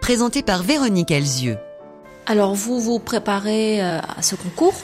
présenté 0.00 0.42
par 0.42 0.64
Véronique 0.64 1.12
Elzieux. 1.12 1.59
Alors 2.26 2.54
vous 2.54 2.80
vous 2.80 2.98
préparez 2.98 3.80
euh, 3.80 4.00
à 4.00 4.20
ce 4.20 4.35
concours 4.35 4.74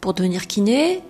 pour 0.00 0.14
devenir 0.14 0.46
kiné 0.46 1.02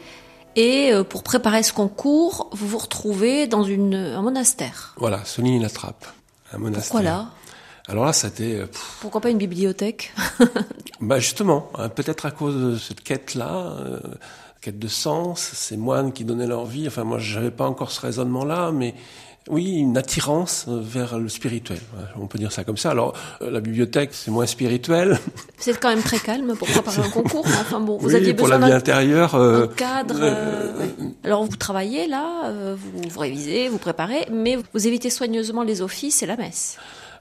et 0.56 0.92
euh, 0.92 1.04
pour 1.04 1.22
préparer 1.22 1.62
ce 1.62 1.74
concours, 1.74 2.48
vous 2.52 2.66
vous 2.66 2.78
retrouvez 2.78 3.46
dans 3.48 3.64
une, 3.64 3.94
un 3.94 4.22
monastère. 4.22 4.94
Voilà, 4.96 5.26
Soligny 5.26 5.58
la 5.58 5.68
Trappe, 5.68 6.06
un 6.52 6.58
monastère. 6.58 6.84
Pourquoi 6.84 7.02
là? 7.02 7.28
Alors 7.86 8.06
là, 8.06 8.14
c'était. 8.14 8.54
Euh, 8.54 8.66
Pourquoi 9.00 9.20
pas 9.20 9.28
une 9.30 9.38
bibliothèque? 9.38 10.14
Bah 11.00 11.18
justement, 11.18 11.68
hein, 11.74 11.88
peut-être 11.88 12.26
à 12.26 12.30
cause 12.30 12.54
de 12.54 12.78
cette 12.78 13.00
quête-là, 13.00 13.76
quête 14.60 14.78
de 14.78 14.86
sens, 14.86 15.40
ces 15.40 15.76
moines 15.76 16.12
qui 16.12 16.24
donnaient 16.24 16.46
leur 16.46 16.64
vie. 16.64 16.86
Enfin, 16.86 17.02
moi, 17.02 17.18
j'avais 17.18 17.50
pas 17.50 17.66
encore 17.66 17.90
ce 17.90 18.00
raisonnement-là, 18.00 18.70
mais 18.70 18.94
oui, 19.48 19.78
une 19.78 19.96
attirance 19.98 20.66
vers 20.68 21.18
le 21.18 21.28
spirituel. 21.28 21.80
On 22.16 22.26
peut 22.26 22.38
dire 22.38 22.52
ça 22.52 22.64
comme 22.64 22.76
ça. 22.76 22.90
Alors, 22.90 23.14
euh, 23.40 23.50
la 23.50 23.60
bibliothèque, 23.60 24.10
c'est 24.12 24.30
moins 24.30 24.46
spirituel. 24.46 25.18
C'est 25.58 25.78
quand 25.78 25.88
même 25.88 26.02
très 26.02 26.18
calme 26.18 26.56
pour 26.56 26.68
préparer 26.68 27.02
un 27.02 27.10
concours. 27.10 27.44
Enfin 27.46 27.80
bon, 27.80 27.96
vous 27.96 28.08
oui, 28.08 28.16
aviez 28.16 28.34
pour 28.34 28.48
la 28.48 28.58
vie 28.58 28.72
intérieure. 28.72 29.34
Euh, 29.34 29.66
cadre. 29.68 30.16
Euh, 30.20 30.88
Alors, 31.24 31.44
vous 31.44 31.56
travaillez 31.56 32.06
là, 32.08 32.46
euh, 32.46 32.76
vous, 32.76 33.08
vous, 33.08 33.20
révisez, 33.20 33.68
vous 33.68 33.78
préparez, 33.78 34.26
mais 34.30 34.58
vous 34.72 34.86
évitez 34.86 35.10
soigneusement 35.10 35.62
les 35.62 35.82
offices 35.82 36.22
et 36.22 36.26
la 36.26 36.36
messe. 36.36 36.78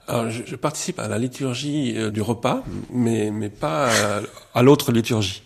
Alors, 0.08 0.30
je, 0.30 0.44
je 0.46 0.56
participe 0.56 1.00
à 1.00 1.08
la 1.08 1.18
liturgie 1.18 1.96
du 2.12 2.22
repas, 2.22 2.64
mais, 2.92 3.32
mais 3.32 3.50
pas 3.50 3.90
à, 4.54 4.64
l'autre 4.64 4.92
liturgie. 4.92 5.44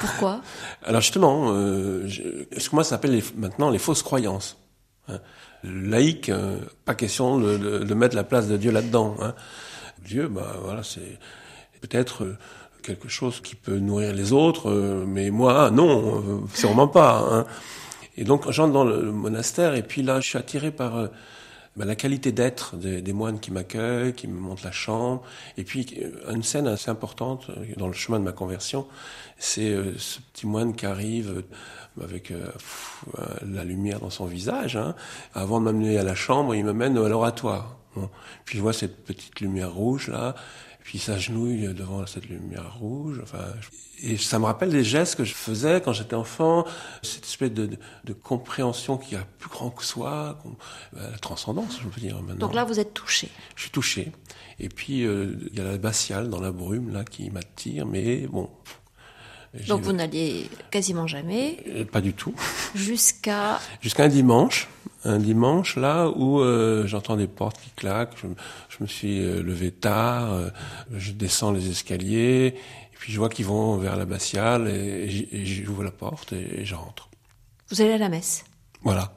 Pourquoi? 0.00 0.40
Alors 0.84 1.00
justement, 1.00 1.50
euh, 1.50 2.06
je, 2.06 2.22
ce 2.56 2.70
que 2.70 2.74
moi 2.74 2.84
ça 2.84 2.90
s'appelle 2.90 3.22
maintenant 3.36 3.70
les 3.70 3.78
fausses 3.78 4.02
croyances. 4.02 4.58
Hein 5.08 5.18
laïque, 5.66 6.28
euh, 6.28 6.58
pas 6.84 6.94
question 6.94 7.38
de, 7.38 7.94
mettre 7.94 8.16
la 8.16 8.24
place 8.24 8.48
de 8.48 8.56
Dieu 8.56 8.70
là-dedans. 8.70 9.16
Hein. 9.20 9.34
Dieu, 10.04 10.28
bah 10.28 10.56
voilà, 10.62 10.82
c'est 10.82 11.18
peut-être 11.80 12.24
euh, 12.24 12.38
quelque 12.82 13.08
chose 13.08 13.40
qui 13.40 13.54
peut 13.54 13.78
nourrir 13.78 14.14
les 14.14 14.32
autres, 14.32 14.70
euh, 14.70 15.04
mais 15.06 15.30
moi, 15.30 15.70
non, 15.70 16.46
sûrement 16.54 16.88
pas. 16.88 17.26
Hein. 17.30 17.46
Et 18.16 18.24
donc, 18.24 18.50
j'entre 18.50 18.72
dans 18.72 18.84
le 18.84 19.12
monastère, 19.12 19.74
et 19.74 19.82
puis 19.82 20.02
là, 20.02 20.20
je 20.20 20.28
suis 20.28 20.38
attiré 20.38 20.70
par 20.70 21.08
bah, 21.76 21.84
la 21.84 21.96
qualité 21.96 22.32
d'être 22.32 22.76
des, 22.76 23.02
des, 23.02 23.12
moines 23.12 23.40
qui 23.40 23.50
m'accueillent, 23.50 24.14
qui 24.14 24.26
me 24.26 24.38
montrent 24.38 24.64
la 24.64 24.72
chambre, 24.72 25.22
et 25.58 25.64
puis 25.64 25.86
une 26.32 26.42
scène 26.42 26.66
assez 26.66 26.90
importante 26.90 27.50
dans 27.76 27.88
le 27.88 27.92
chemin 27.92 28.18
de 28.18 28.24
ma 28.24 28.32
conversion, 28.32 28.86
c'est 29.38 29.76
ce 29.98 30.20
petit 30.32 30.46
moine 30.46 30.74
qui 30.74 30.86
arrive 30.86 31.42
avec 32.02 32.30
euh, 32.30 32.46
euh, 33.18 33.24
la 33.46 33.64
lumière 33.64 34.00
dans 34.00 34.10
son 34.10 34.26
visage. 34.26 34.76
Hein. 34.76 34.94
Avant 35.34 35.60
de 35.60 35.64
m'amener 35.64 35.98
à 35.98 36.02
la 36.02 36.14
chambre, 36.14 36.54
il 36.54 36.64
m'amène 36.64 36.96
à 36.98 37.08
l'oratoire. 37.08 37.76
Puis 38.44 38.58
je 38.58 38.62
vois 38.62 38.74
cette 38.74 39.04
petite 39.04 39.40
lumière 39.40 39.72
rouge 39.72 40.08
là, 40.08 40.34
puis 40.82 40.98
il 40.98 41.00
s'agenouille 41.00 41.72
devant 41.72 42.06
cette 42.06 42.28
lumière 42.28 42.76
rouge. 42.78 43.20
Enfin, 43.22 43.44
et 44.02 44.18
ça 44.18 44.38
me 44.38 44.44
rappelle 44.44 44.68
des 44.68 44.84
gestes 44.84 45.16
que 45.16 45.24
je 45.24 45.32
faisais 45.32 45.80
quand 45.80 45.94
j'étais 45.94 46.14
enfant, 46.14 46.66
cette 47.02 47.24
espèce 47.24 47.52
de, 47.52 47.64
de, 47.64 47.78
de 48.04 48.12
compréhension 48.12 48.98
qui 48.98 49.14
est 49.14 49.18
plus 49.38 49.48
grand 49.48 49.70
que 49.70 49.82
soi, 49.82 50.38
euh, 50.96 51.10
la 51.10 51.18
transcendance, 51.18 51.78
je 51.82 51.88
peux 51.88 52.00
dire 52.02 52.16
maintenant. 52.16 52.36
Donc 52.48 52.54
là, 52.54 52.64
vous 52.64 52.78
êtes 52.78 52.92
touché. 52.92 53.30
Je 53.54 53.62
suis 53.62 53.70
touché. 53.70 54.12
Et 54.58 54.68
puis 54.68 55.00
il 55.00 55.50
y 55.54 55.60
a 55.60 55.64
la 55.64 55.78
batiale 55.78 56.28
dans 56.28 56.40
la 56.40 56.50
brume 56.52 56.92
là 56.92 57.04
qui 57.04 57.30
m'attire, 57.30 57.86
mais 57.86 58.26
bon, 58.26 58.50
donc 59.68 59.82
vous 59.82 59.92
n'alliez 59.92 60.50
quasiment 60.70 61.06
jamais 61.06 61.58
euh, 61.68 61.84
Pas 61.84 62.00
du 62.00 62.12
tout. 62.12 62.34
Jusqu'à 62.74 63.58
Jusqu'à 63.80 64.04
un 64.04 64.08
dimanche. 64.08 64.68
Un 65.04 65.18
dimanche, 65.18 65.76
là, 65.76 66.08
où 66.08 66.40
euh, 66.40 66.84
j'entends 66.86 67.16
des 67.16 67.28
portes 67.28 67.60
qui 67.62 67.70
claquent, 67.70 68.16
je, 68.20 68.26
je 68.68 68.76
me 68.80 68.88
suis 68.88 69.20
euh, 69.20 69.40
levé 69.40 69.70
tard, 69.70 70.32
euh, 70.32 70.48
je 70.96 71.12
descends 71.12 71.52
les 71.52 71.70
escaliers, 71.70 72.46
et 72.46 72.96
puis 72.98 73.12
je 73.12 73.18
vois 73.18 73.28
qu'ils 73.28 73.46
vont 73.46 73.76
vers 73.76 73.96
l'abbatiale, 73.96 74.66
et, 74.66 75.28
et 75.30 75.46
j'ouvre 75.46 75.84
la 75.84 75.92
porte 75.92 76.32
et, 76.32 76.60
et 76.60 76.64
j'entre. 76.64 77.08
Vous 77.70 77.80
allez 77.80 77.92
à 77.92 77.98
la 77.98 78.08
messe 78.08 78.44
Voilà. 78.82 79.12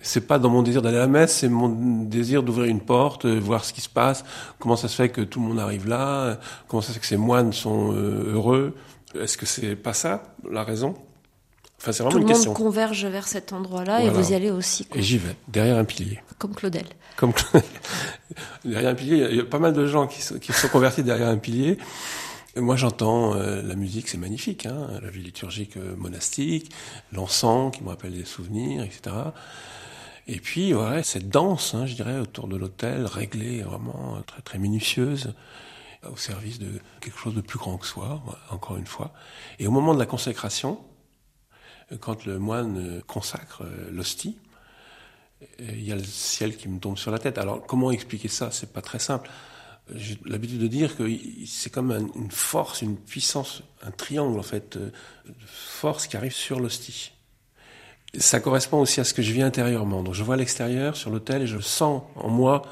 C'est 0.00 0.28
pas 0.28 0.38
dans 0.38 0.50
mon 0.50 0.62
désir 0.62 0.80
d'aller 0.80 0.98
à 0.98 1.00
la 1.00 1.06
messe, 1.08 1.38
c'est 1.38 1.48
mon 1.48 1.68
désir 2.04 2.44
d'ouvrir 2.44 2.66
une 2.66 2.80
porte, 2.80 3.26
voir 3.26 3.64
ce 3.64 3.72
qui 3.72 3.80
se 3.80 3.88
passe, 3.88 4.24
comment 4.60 4.76
ça 4.76 4.86
se 4.86 4.94
fait 4.94 5.08
que 5.08 5.22
tout 5.22 5.40
le 5.40 5.46
monde 5.46 5.58
arrive 5.58 5.88
là, 5.88 6.38
comment 6.68 6.82
ça 6.82 6.88
se 6.88 6.94
fait 6.94 7.00
que 7.00 7.06
ces 7.06 7.16
moines 7.16 7.52
sont 7.52 7.92
heureux. 7.92 8.76
Est-ce 9.18 9.36
que 9.36 9.46
c'est 9.46 9.76
pas 9.76 9.92
ça 9.92 10.34
la 10.48 10.64
raison? 10.64 10.94
Enfin, 11.82 11.90
c'est 11.90 12.04
vraiment 12.04 12.16
Tout 12.16 12.22
une 12.22 12.28
question. 12.28 12.54
Tout 12.54 12.58
le 12.60 12.64
monde 12.64 12.74
converge 12.74 13.06
vers 13.06 13.26
cet 13.26 13.52
endroit-là 13.52 14.00
voilà. 14.00 14.04
et 14.04 14.10
vous 14.10 14.30
y 14.30 14.34
allez 14.34 14.50
aussi. 14.50 14.84
Quoi. 14.84 15.00
Et 15.00 15.02
j'y 15.02 15.18
vais, 15.18 15.34
derrière 15.48 15.76
un 15.78 15.84
pilier. 15.84 16.20
Comme 16.38 16.54
Claudel. 16.54 16.86
Comme 17.16 17.32
Claudel. 17.32 17.68
derrière 18.64 18.90
un 18.90 18.94
pilier, 18.94 19.26
il 19.30 19.36
y 19.36 19.40
a 19.40 19.44
pas 19.44 19.58
mal 19.58 19.72
de 19.72 19.84
gens 19.86 20.06
qui, 20.06 20.22
sont, 20.22 20.38
qui 20.38 20.52
sont 20.52 20.68
convertis 20.68 21.02
derrière 21.02 21.28
un 21.28 21.38
pilier. 21.38 21.78
Et 22.54 22.60
moi, 22.60 22.76
j'entends 22.76 23.34
euh, 23.34 23.62
la 23.62 23.74
musique, 23.74 24.08
c'est 24.08 24.18
magnifique, 24.18 24.66
hein, 24.66 24.88
la 25.02 25.10
vie 25.10 25.22
liturgique 25.22 25.76
euh, 25.76 25.96
monastique, 25.96 26.70
l'encens 27.10 27.74
qui 27.74 27.82
me 27.82 27.88
rappelle 27.88 28.12
des 28.12 28.26
souvenirs, 28.26 28.84
etc. 28.84 29.16
Et 30.28 30.38
puis, 30.38 30.74
ouais, 30.74 31.02
cette 31.02 31.30
danse, 31.30 31.74
hein, 31.74 31.86
je 31.86 31.94
dirais, 31.94 32.20
autour 32.20 32.46
de 32.46 32.56
l'hôtel, 32.56 33.06
réglée, 33.06 33.62
vraiment 33.62 34.22
très 34.26 34.42
très 34.42 34.58
minutieuse 34.58 35.34
au 36.10 36.16
service 36.16 36.58
de 36.58 36.80
quelque 37.00 37.18
chose 37.18 37.34
de 37.34 37.40
plus 37.40 37.58
grand 37.58 37.78
que 37.78 37.86
soi, 37.86 38.22
encore 38.50 38.76
une 38.76 38.86
fois. 38.86 39.12
Et 39.58 39.66
au 39.66 39.70
moment 39.70 39.94
de 39.94 39.98
la 39.98 40.06
consécration, 40.06 40.80
quand 42.00 42.24
le 42.24 42.38
moine 42.38 43.02
consacre 43.06 43.62
euh, 43.62 43.90
l'hostie, 43.90 44.38
il 45.58 45.82
y 45.82 45.92
a 45.92 45.96
le 45.96 46.04
ciel 46.04 46.56
qui 46.56 46.68
me 46.68 46.78
tombe 46.78 46.96
sur 46.96 47.10
la 47.10 47.18
tête. 47.18 47.38
Alors 47.38 47.66
comment 47.66 47.90
expliquer 47.90 48.28
ça? 48.28 48.50
C'est 48.50 48.72
pas 48.72 48.80
très 48.80 48.98
simple. 48.98 49.28
J'ai 49.92 50.16
l'habitude 50.24 50.60
de 50.60 50.68
dire 50.68 50.96
que 50.96 51.10
c'est 51.46 51.70
comme 51.70 51.90
une 51.90 52.30
force, 52.30 52.82
une 52.82 52.96
puissance, 52.96 53.62
un 53.82 53.90
triangle 53.90 54.38
en 54.38 54.44
fait, 54.44 54.76
euh, 54.76 54.90
de 55.26 55.46
force 55.46 56.06
qui 56.06 56.16
arrive 56.16 56.32
sur 56.32 56.60
l'hostie. 56.60 57.12
Ça 58.16 58.40
correspond 58.40 58.80
aussi 58.80 59.00
à 59.00 59.04
ce 59.04 59.14
que 59.14 59.22
je 59.22 59.32
vis 59.32 59.42
intérieurement. 59.42 60.02
Donc 60.02 60.14
je 60.14 60.22
vois 60.22 60.36
l'extérieur 60.36 60.96
sur 60.96 61.10
l'autel 61.10 61.42
et 61.42 61.46
je 61.46 61.58
sens 61.58 62.02
en 62.16 62.28
moi 62.28 62.62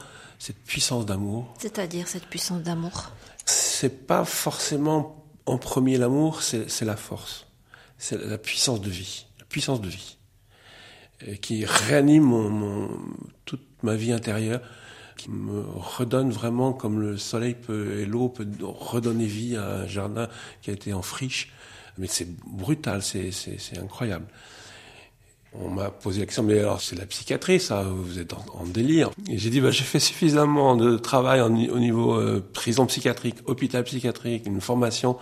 cette 0.40 0.59
puissance 0.59 1.07
d'amour. 1.07 1.55
C'est-à-dire 1.59 2.09
cette 2.09 2.24
puissance 2.24 2.62
d'amour 2.62 3.12
C'est 3.44 4.07
pas 4.07 4.24
forcément 4.24 5.22
en 5.46 5.59
premier 5.59 5.98
l'amour, 5.98 6.42
c'est 6.42 6.85
la 6.85 6.96
force. 6.96 7.46
C'est 7.98 8.20
la 8.24 8.38
puissance 8.38 8.81
de 8.81 8.90
vie. 8.90 9.26
La 9.38 9.44
puissance 9.44 9.81
de 9.81 9.88
vie. 9.88 10.16
qui 11.42 11.66
réanime 11.66 12.24
mon, 12.24 12.48
mon, 12.48 12.88
toute 13.44 13.66
ma 13.83 13.94
vie 13.94 14.12
intérieure, 14.12 14.62
qui 15.18 15.31
me 15.31 15.61
redonne 15.76 16.31
vraiment 16.31 16.72
comme 16.72 16.98
le 17.00 17.18
soleil 17.18 17.55
peut, 17.55 17.98
et 17.98 18.07
l'eau 18.07 18.31
peut 18.31 18.48
redonner 18.62 19.26
vie 19.26 19.57
à 19.57 19.83
un 19.83 19.87
jardin 19.87 20.29
qui 20.62 20.70
a 20.70 20.72
été 20.72 20.94
en 20.94 21.03
friche. 21.03 21.53
Mais 21.98 22.07
c'est 22.07 22.29
brutal, 22.46 23.03
c'est 23.03 23.79
incroyable. 23.79 24.26
On 25.52 25.68
m'a 25.68 25.90
posé 25.90 26.20
la 26.20 26.26
question, 26.26 26.44
mais 26.44 26.60
alors 26.60 26.80
c'est 26.80 26.96
la 26.96 27.06
psychiatrie, 27.06 27.58
ça, 27.58 27.82
vous 27.82 28.20
êtes 28.20 28.32
en, 28.32 28.64
délire. 28.66 29.10
Et 29.28 29.36
j'ai 29.36 29.50
dit, 29.50 29.60
bah, 29.60 29.72
j'ai 29.72 29.82
fait 29.82 29.98
suffisamment 29.98 30.76
de 30.76 30.96
travail 30.96 31.40
au 31.40 31.48
niveau 31.48 32.14
euh, 32.14 32.44
prison 32.52 32.86
psychiatrique, 32.86 33.36
hôpital 33.46 33.82
psychiatrique, 33.82 34.46
une 34.46 34.60
formation 34.60 35.16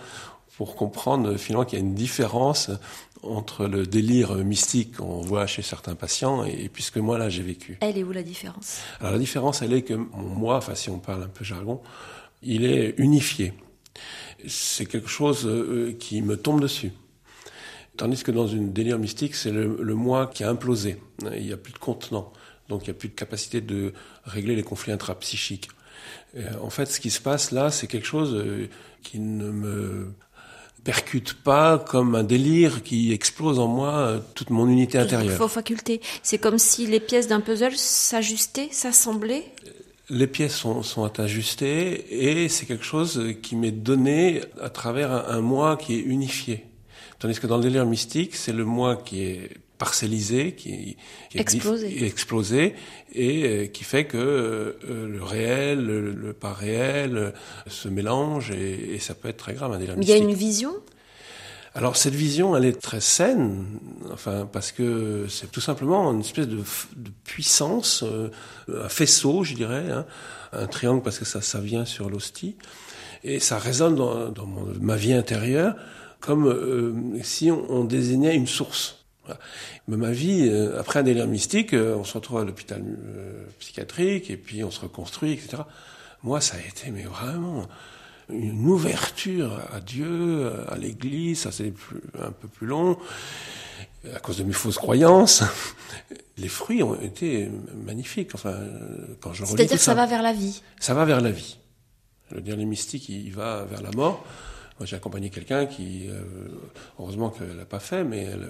pour 0.55 0.75
comprendre 0.75 1.37
finalement 1.37 1.65
qu'il 1.65 1.79
y 1.79 1.81
a 1.81 1.85
une 1.85 1.95
différence 1.95 2.69
entre 3.23 3.65
le 3.65 3.85
délire 3.85 4.35
mystique 4.35 4.97
qu'on 4.97 5.21
voit 5.21 5.47
chez 5.47 5.61
certains 5.61 5.95
patients 5.95 6.43
et, 6.43 6.69
puis 6.69 6.83
ce 6.83 6.91
que 6.91 6.99
moi 6.99 7.17
là 7.17 7.29
j'ai 7.29 7.43
vécu. 7.43 7.77
Elle 7.81 7.97
est 7.97 8.03
où 8.03 8.11
la 8.11 8.23
différence? 8.23 8.79
Alors 8.99 9.13
la 9.13 9.19
différence, 9.19 9.61
elle 9.61 9.73
est 9.73 9.81
que 9.81 9.93
mon 9.93 10.35
moi, 10.35 10.57
enfin 10.57 10.75
si 10.75 10.89
on 10.89 10.99
parle 10.99 11.23
un 11.23 11.27
peu 11.27 11.43
jargon, 11.43 11.81
il 12.43 12.65
est 12.65 12.93
unifié. 12.97 13.53
C'est 14.47 14.85
quelque 14.85 15.09
chose 15.09 15.45
euh, 15.45 15.95
qui 15.99 16.21
me 16.21 16.37
tombe 16.37 16.61
dessus. 16.61 16.91
Tandis 17.99 18.23
que 18.23 18.31
dans 18.31 18.47
une 18.47 18.71
délire 18.71 18.97
mystique, 18.97 19.35
c'est 19.35 19.51
le, 19.51 19.93
moi 19.93 20.27
qui 20.33 20.45
a 20.45 20.49
implosé. 20.49 21.01
Il 21.35 21.45
n'y 21.45 21.51
a 21.51 21.57
plus 21.57 21.73
de 21.73 21.79
contenant. 21.79 22.31
Donc 22.69 22.83
il 22.83 22.91
n'y 22.91 22.91
a 22.91 22.93
plus 22.93 23.09
de 23.09 23.13
capacité 23.13 23.59
de 23.59 23.91
régler 24.23 24.55
les 24.55 24.63
conflits 24.63 24.93
intrapsychiques. 24.93 25.67
Euh, 26.37 26.49
en 26.63 26.69
fait, 26.69 26.85
ce 26.85 27.01
qui 27.01 27.09
se 27.09 27.19
passe 27.19 27.51
là, 27.51 27.71
c'est 27.71 27.87
quelque 27.87 28.07
chose 28.07 28.35
euh, 28.35 28.69
qui 29.03 29.19
ne 29.19 29.51
me 29.51 30.13
percute 30.85 31.33
pas 31.33 31.77
comme 31.77 32.15
un 32.15 32.23
délire 32.23 32.83
qui 32.83 33.11
explose 33.11 33.59
en 33.59 33.67
moi 33.67 33.93
euh, 33.95 34.19
toute 34.33 34.49
mon 34.49 34.69
unité 34.69 34.97
intérieure. 34.97 35.49
C'est 36.23 36.37
comme 36.37 36.57
si 36.57 36.87
les 36.87 37.01
pièces 37.01 37.27
d'un 37.27 37.41
puzzle 37.41 37.75
s'ajustaient, 37.75 38.69
s'assemblaient 38.71 39.43
les 40.11 40.25
pièces 40.25 40.55
sont, 40.55 40.81
sont 40.81 41.19
ajustées 41.19 42.43
et 42.43 42.49
c'est 42.49 42.65
quelque 42.65 42.83
chose 42.83 43.35
qui 43.43 43.55
m'est 43.55 43.71
donné 43.71 44.41
à 44.59 44.69
travers 44.69 45.11
un 45.29 45.41
moi 45.41 45.77
qui 45.77 45.93
est 45.93 45.99
unifié. 45.99 46.68
Tandis 47.19 47.39
que 47.39 47.47
dans 47.47 47.57
le 47.57 47.63
délire 47.63 47.85
mystique, 47.85 48.35
c'est 48.35 48.53
le 48.53 48.63
moi 48.63 48.95
qui 48.95 49.23
est 49.23 49.51
parcellisé, 49.79 50.53
qui, 50.53 50.97
est 51.33 51.39
explosé. 51.39 52.05
explosé 52.05 52.75
et 53.13 53.43
euh, 53.43 53.67
qui 53.67 53.85
fait 53.85 54.05
que 54.05 54.17
euh, 54.17 55.07
le 55.07 55.23
réel, 55.23 55.85
le, 55.85 56.33
pas 56.33 56.53
réel 56.53 57.17
euh, 57.17 57.31
se 57.67 57.87
mélange 57.87 58.51
et, 58.51 58.95
et, 58.95 58.99
ça 58.99 59.15
peut 59.15 59.29
être 59.29 59.37
très 59.37 59.53
grave 59.53 59.71
un 59.71 59.79
délire 59.79 59.95
Mais 59.97 60.05
il 60.05 60.09
y 60.09 60.13
a 60.13 60.17
une 60.17 60.33
vision? 60.33 60.73
Alors 61.75 61.95
cette 61.95 62.15
vision, 62.15 62.57
elle 62.57 62.65
est 62.65 62.81
très 62.81 62.99
saine, 62.99 63.65
enfin 64.11 64.49
parce 64.51 64.71
que 64.73 65.27
c'est 65.29 65.51
tout 65.51 65.61
simplement 65.61 66.11
une 66.11 66.21
espèce 66.21 66.47
de, 66.47 66.57
de 66.57 67.11
puissance, 67.23 68.03
un 68.67 68.89
faisceau, 68.89 69.43
je 69.43 69.53
dirais, 69.53 69.85
hein, 69.89 70.05
un 70.51 70.67
triangle 70.67 71.03
parce 71.03 71.19
que 71.19 71.25
ça, 71.25 71.41
ça 71.41 71.59
vient 71.59 71.85
sur 71.85 72.09
l'hostie, 72.09 72.57
et 73.23 73.39
ça 73.39 73.59
résonne 73.59 73.95
dans, 73.95 74.29
dans 74.29 74.47
mon, 74.47 74.73
ma 74.81 74.95
vie 74.95 75.13
intérieure 75.13 75.75
comme 76.19 76.47
euh, 76.47 77.23
si 77.23 77.51
on, 77.51 77.65
on, 77.69 77.83
désignait 77.83 78.35
une 78.35 78.47
source. 78.47 78.97
Mais 79.87 79.97
ma 79.97 80.11
vie, 80.11 80.47
euh, 80.49 80.79
après 80.79 80.99
un 80.99 81.03
délire 81.03 81.27
mystique, 81.27 81.73
euh, 81.73 81.95
on 81.95 82.03
se 82.03 82.13
retrouve 82.13 82.39
à 82.39 82.43
l'hôpital 82.43 82.83
psychiatrique 83.59 84.29
et 84.29 84.37
puis 84.37 84.63
on 84.63 84.71
se 84.71 84.81
reconstruit, 84.81 85.33
etc. 85.33 85.63
Moi, 86.23 86.41
ça 86.41 86.57
a 86.57 86.59
été 86.59 86.91
mais 86.91 87.03
vraiment 87.03 87.65
une 88.29 88.67
ouverture 88.67 89.59
à 89.73 89.79
Dieu, 89.79 90.51
à 90.67 90.77
l'Église, 90.77 91.41
ça 91.41 91.51
c'est 91.51 91.73
un 92.21 92.31
peu 92.31 92.47
plus 92.47 92.67
long, 92.67 92.97
à 94.13 94.19
cause 94.19 94.37
de 94.37 94.43
mes 94.43 94.53
fausses 94.53 94.77
croyances. 94.77 95.43
Les 96.37 96.47
fruits 96.47 96.83
ont 96.83 96.95
été 96.95 97.49
magnifiques. 97.85 98.31
Enfin, 98.33 98.55
quand 99.19 99.33
je 99.33 99.43
C'est-à-dire 99.43 99.77
que 99.77 99.83
ça, 99.83 99.93
va 99.93 100.05
vers 100.05 100.21
la 100.21 100.31
vie. 100.31 100.61
Ça 100.79 100.93
va 100.93 101.05
vers 101.05 101.21
la 101.21 101.31
vie. 101.31 101.57
Le 102.31 102.41
délire 102.41 102.65
mystique, 102.65 103.09
il 103.09 103.31
va 103.33 103.65
vers 103.65 103.81
la 103.81 103.91
mort. 103.91 104.23
Moi, 104.79 104.85
j'ai 104.85 104.95
accompagné 104.95 105.29
quelqu'un 105.29 105.65
qui, 105.65 106.07
euh, 106.07 106.21
heureusement 106.99 107.29
qu'elle 107.29 107.57
l'a 107.57 107.65
pas 107.65 107.79
fait, 107.79 108.03
mais 108.03 108.23
elle, 108.23 108.47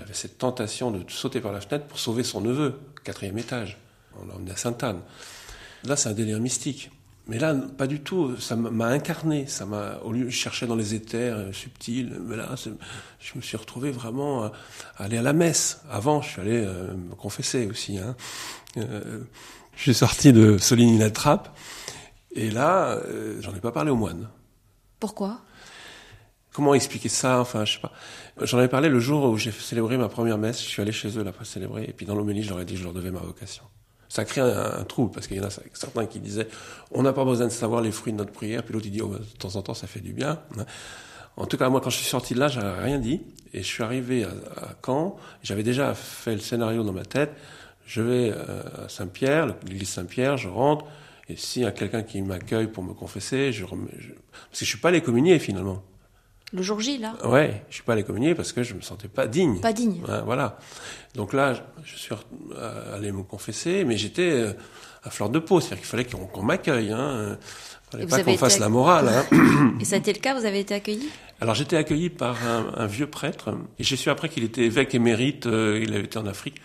avait 0.00 0.14
cette 0.14 0.38
tentation 0.38 0.90
de 0.90 1.08
sauter 1.10 1.40
par 1.40 1.52
la 1.52 1.60
fenêtre 1.60 1.84
pour 1.86 1.98
sauver 1.98 2.22
son 2.22 2.40
neveu, 2.40 2.80
quatrième 3.04 3.36
étage. 3.38 3.76
On 4.18 4.26
l'a 4.26 4.34
emmené 4.34 4.52
à 4.52 4.56
Sainte-Anne. 4.56 5.00
Là, 5.84 5.96
c'est 5.96 6.08
un 6.08 6.12
délire 6.12 6.40
mystique. 6.40 6.90
Mais 7.30 7.38
là, 7.38 7.54
pas 7.54 7.86
du 7.86 8.00
tout. 8.00 8.36
Ça 8.38 8.56
m'a 8.56 8.86
incarné. 8.86 9.46
Ça 9.46 9.64
m'a, 9.64 9.98
au 10.02 10.12
lieu, 10.12 10.24
de 10.24 10.30
chercher 10.30 10.66
dans 10.66 10.74
les 10.74 10.94
éthers 10.94 11.36
euh, 11.36 11.52
subtils. 11.52 12.12
Là, 12.28 12.54
je 12.56 13.36
me 13.36 13.40
suis 13.40 13.56
retrouvé 13.56 13.90
vraiment 13.92 14.44
à, 14.44 14.52
aller 14.96 15.16
à 15.16 15.22
la 15.22 15.32
messe. 15.32 15.82
Avant, 15.90 16.22
je 16.22 16.30
suis 16.30 16.40
allé 16.40 16.56
euh, 16.56 16.92
me 16.92 17.14
confesser 17.14 17.66
aussi. 17.66 17.98
Hein. 17.98 18.16
Euh, 18.78 19.20
je 19.76 19.82
suis 19.82 19.94
sorti 19.94 20.32
de 20.32 20.58
Soligny-la-Trappe. 20.58 21.56
Et 22.32 22.50
là, 22.50 23.00
j'en 23.40 23.52
ai 23.54 23.60
pas 23.60 23.72
parlé 23.72 23.90
aux 23.90 23.96
moines. 23.96 24.28
Pourquoi? 25.00 25.40
Comment 26.52 26.74
expliquer 26.74 27.08
ça 27.08 27.40
Enfin, 27.40 27.64
je 27.64 27.74
sais 27.74 27.80
pas. 27.80 27.92
J'en 28.42 28.58
avais 28.58 28.68
parlé 28.68 28.88
le 28.88 28.98
jour 28.98 29.24
où 29.30 29.36
j'ai 29.36 29.52
célébré 29.52 29.96
ma 29.96 30.08
première 30.08 30.38
messe. 30.38 30.60
Je 30.62 30.68
suis 30.68 30.82
allé 30.82 30.92
chez 30.92 31.16
eux 31.18 31.22
là 31.22 31.32
pour 31.32 31.46
célébrer. 31.46 31.84
Et 31.84 31.92
puis 31.92 32.06
dans 32.06 32.14
l'homélie, 32.14 32.42
je 32.42 32.50
leur 32.50 32.60
ai 32.60 32.64
dit 32.64 32.74
que 32.74 32.80
je 32.80 32.84
leur 32.84 32.92
devais 32.92 33.10
ma 33.10 33.20
vocation. 33.20 33.62
Ça 34.08 34.24
crée 34.24 34.40
un, 34.40 34.82
trouble 34.84 35.12
parce 35.12 35.28
qu'il 35.28 35.36
y 35.36 35.40
en 35.40 35.44
a 35.44 35.50
certains 35.50 36.06
qui 36.06 36.18
disaient 36.18 36.48
on 36.90 37.02
n'a 37.02 37.12
pas 37.12 37.24
besoin 37.24 37.46
de 37.46 37.52
savoir 37.52 37.80
les 37.80 37.92
fruits 37.92 38.12
de 38.12 38.18
notre 38.18 38.32
prière. 38.32 38.64
Puis 38.64 38.74
l'autre 38.74 38.86
il 38.86 38.92
dit 38.92 39.02
oh, 39.02 39.14
de 39.14 39.38
temps 39.38 39.54
en 39.54 39.62
temps 39.62 39.74
ça 39.74 39.86
fait 39.86 40.00
du 40.00 40.12
bien. 40.12 40.40
En 41.36 41.46
tout 41.46 41.56
cas, 41.56 41.68
moi, 41.68 41.80
quand 41.80 41.90
je 41.90 41.96
suis 41.96 42.06
sorti 42.06 42.34
de 42.34 42.40
là, 42.40 42.48
j'avais 42.48 42.82
rien 42.82 42.98
dit. 42.98 43.22
Et 43.54 43.62
je 43.62 43.66
suis 43.66 43.82
arrivé 43.82 44.24
à, 44.24 44.74
Caen. 44.84 45.16
J'avais 45.42 45.62
déjà 45.62 45.94
fait 45.94 46.34
le 46.34 46.40
scénario 46.40 46.82
dans 46.82 46.92
ma 46.92 47.04
tête. 47.04 47.32
Je 47.86 48.02
vais 48.02 48.32
euh, 48.34 48.84
à 48.84 48.88
Saint-Pierre, 48.88 49.54
l'église 49.66 49.88
Saint-Pierre, 49.88 50.36
je 50.36 50.48
rentre. 50.48 50.84
Et 51.28 51.36
s'il 51.36 51.62
y 51.62 51.66
a 51.66 51.70
quelqu'un 51.70 52.02
qui 52.02 52.20
m'accueille 52.22 52.66
pour 52.66 52.82
me 52.82 52.92
confesser, 52.92 53.52
je, 53.52 53.64
je... 53.64 53.64
parce 53.64 54.58
que 54.58 54.64
je 54.64 54.64
suis 54.64 54.78
pas 54.78 54.88
allé 54.88 55.00
communier 55.00 55.38
finalement. 55.38 55.82
Le 56.52 56.62
jour 56.62 56.80
J, 56.80 56.98
là 56.98 57.14
Ouais, 57.24 57.64
je 57.68 57.74
suis 57.76 57.84
pas 57.84 57.92
allé 57.92 58.02
communier 58.02 58.34
parce 58.34 58.52
que 58.52 58.62
je 58.62 58.74
me 58.74 58.80
sentais 58.80 59.06
pas 59.08 59.26
digne. 59.28 59.60
Pas 59.60 59.72
digne. 59.72 60.00
voilà. 60.24 60.58
Donc 61.14 61.32
là, 61.32 61.54
je 61.84 61.96
suis 61.96 62.14
euh, 62.56 62.96
allé 62.96 63.12
me 63.12 63.22
confesser, 63.22 63.84
mais 63.84 63.96
j'étais 63.96 64.30
euh, 64.30 64.52
à 65.04 65.10
fleur 65.10 65.30
de 65.30 65.38
peau, 65.38 65.60
c'est-à-dire 65.60 65.78
qu'il 65.78 65.86
fallait 65.86 66.04
qu'on 66.04 66.42
m'accueille. 66.42 66.90
Hein. 66.90 67.38
Il 67.84 67.90
fallait 67.92 68.06
pas 68.06 68.22
qu'on 68.22 68.36
fasse 68.36 68.58
la 68.58 68.68
morale. 68.68 69.08
Hein. 69.08 69.74
Et 69.80 69.84
ça 69.84 69.96
a 69.96 69.98
été 69.98 70.12
le 70.12 70.18
cas, 70.18 70.38
vous 70.38 70.44
avez 70.44 70.60
été 70.60 70.74
accueilli? 70.74 71.08
Alors 71.40 71.54
j'étais 71.54 71.76
accueilli 71.76 72.10
par 72.10 72.36
un, 72.46 72.72
un, 72.76 72.86
vieux 72.86 73.06
prêtre, 73.06 73.56
et 73.78 73.84
j'ai 73.84 73.96
su 73.96 74.10
après 74.10 74.28
qu'il 74.28 74.44
était 74.44 74.62
évêque 74.62 74.94
émérite, 74.94 75.46
euh, 75.46 75.80
il 75.82 75.94
avait 75.94 76.04
été 76.04 76.18
en 76.18 76.26
Afrique. 76.26 76.60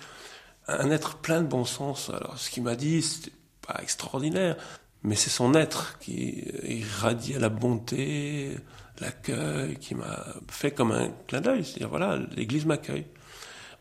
Un 0.68 0.92
être 0.92 1.16
plein 1.16 1.42
de 1.42 1.48
bon 1.48 1.64
sens. 1.64 2.10
Alors 2.10 2.38
ce 2.38 2.50
qu'il 2.50 2.64
m'a 2.64 2.76
dit, 2.76 3.02
c'était 3.02 3.32
pas 3.66 3.80
extraordinaire, 3.82 4.58
mais 5.04 5.16
c'est 5.16 5.30
son 5.30 5.54
être 5.54 5.98
qui 6.00 6.44
irradiait 6.68 7.40
la 7.40 7.50
bonté, 7.50 8.52
l'accueil, 9.02 9.78
qui 9.78 9.96
m'a 9.96 10.26
fait 10.50 10.72
comme 10.72 10.92
un 10.92 11.10
clin 11.28 11.42
d'œil. 11.42 11.64
C'est-à-dire, 11.64 11.90
voilà, 11.90 12.20
l'Église 12.36 12.66
m'accueille. 12.66 13.06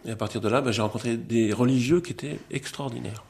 Et 0.06 0.10
à 0.10 0.16
partir 0.16 0.40
de 0.40 0.48
là, 0.48 0.60
ben, 0.60 0.70
j'ai 0.70 0.82
rencontré 0.82 1.16
des 1.16 1.52
religieux 1.52 2.00
qui 2.00 2.12
étaient 2.12 2.38
extraordinaires. 2.50 3.24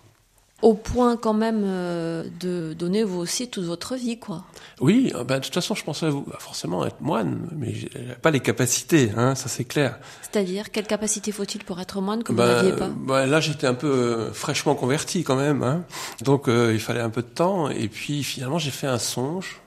Au 0.63 0.73
point 0.73 1.17
quand 1.19 1.35
même 1.35 1.63
euh, 1.65 2.25
de 2.41 2.73
donner 2.73 3.05
vous 3.05 3.19
aussi 3.19 3.49
toute 3.49 3.65
votre 3.65 3.97
vie, 3.97 4.19
quoi. 4.19 4.45
Oui, 4.81 5.13
euh, 5.15 5.23
ben, 5.23 5.39
de 5.39 5.45
toute 5.45 5.53
façon, 5.53 5.75
je 5.75 5.85
pensais 5.85 6.09
vous, 6.09 6.25
forcément 6.39 6.87
être 6.87 7.01
moine, 7.03 7.49
mais 7.55 7.75
pas 8.23 8.31
les 8.31 8.41
capacités, 8.41 9.13
hein, 9.15 9.35
ça 9.35 9.49
c'est 9.49 9.65
clair. 9.65 9.99
C'est-à-dire, 10.23 10.71
quelles 10.71 10.87
capacités 10.87 11.33
faut-il 11.33 11.65
pour 11.65 11.81
être 11.81 12.01
moine 12.01 12.23
que 12.23 12.33
vous 12.33 12.39
ben, 12.39 12.47
n'aviez 12.47 12.73
pas? 12.73 12.89
ben, 12.89 13.27
Là, 13.27 13.41
j'étais 13.41 13.67
un 13.67 13.75
peu 13.75 13.89
euh, 13.89 14.33
fraîchement 14.33 14.75
converti 14.75 15.23
quand 15.23 15.37
même, 15.37 15.63
hein. 15.63 15.85
donc 16.23 16.49
euh, 16.49 16.73
il 16.73 16.81
fallait 16.81 17.01
un 17.01 17.11
peu 17.11 17.23
de 17.23 17.29
temps, 17.29 17.69
et 17.69 17.89
puis 17.89 18.25
finalement 18.25 18.59
j'ai 18.59 18.71
fait 18.71 18.87
un 18.87 18.99
songe, 18.99 19.61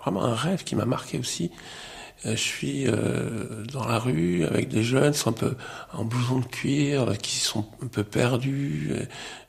vraiment 0.00 0.24
un 0.24 0.34
rêve 0.34 0.64
qui 0.64 0.76
m'a 0.76 0.84
marqué 0.84 1.18
aussi. 1.18 1.50
Euh, 2.26 2.36
je 2.36 2.42
suis 2.42 2.86
euh, 2.86 3.64
dans 3.72 3.86
la 3.86 3.98
rue 3.98 4.44
avec 4.44 4.68
des 4.68 4.82
jeunes 4.82 5.12
qui 5.12 5.18
sont 5.18 5.30
un 5.30 5.32
peu 5.32 5.56
en 5.92 6.04
blouson 6.04 6.38
de 6.38 6.46
cuir, 6.46 7.18
qui 7.18 7.36
sont 7.36 7.66
un 7.82 7.86
peu 7.86 8.02
perdus 8.02 8.92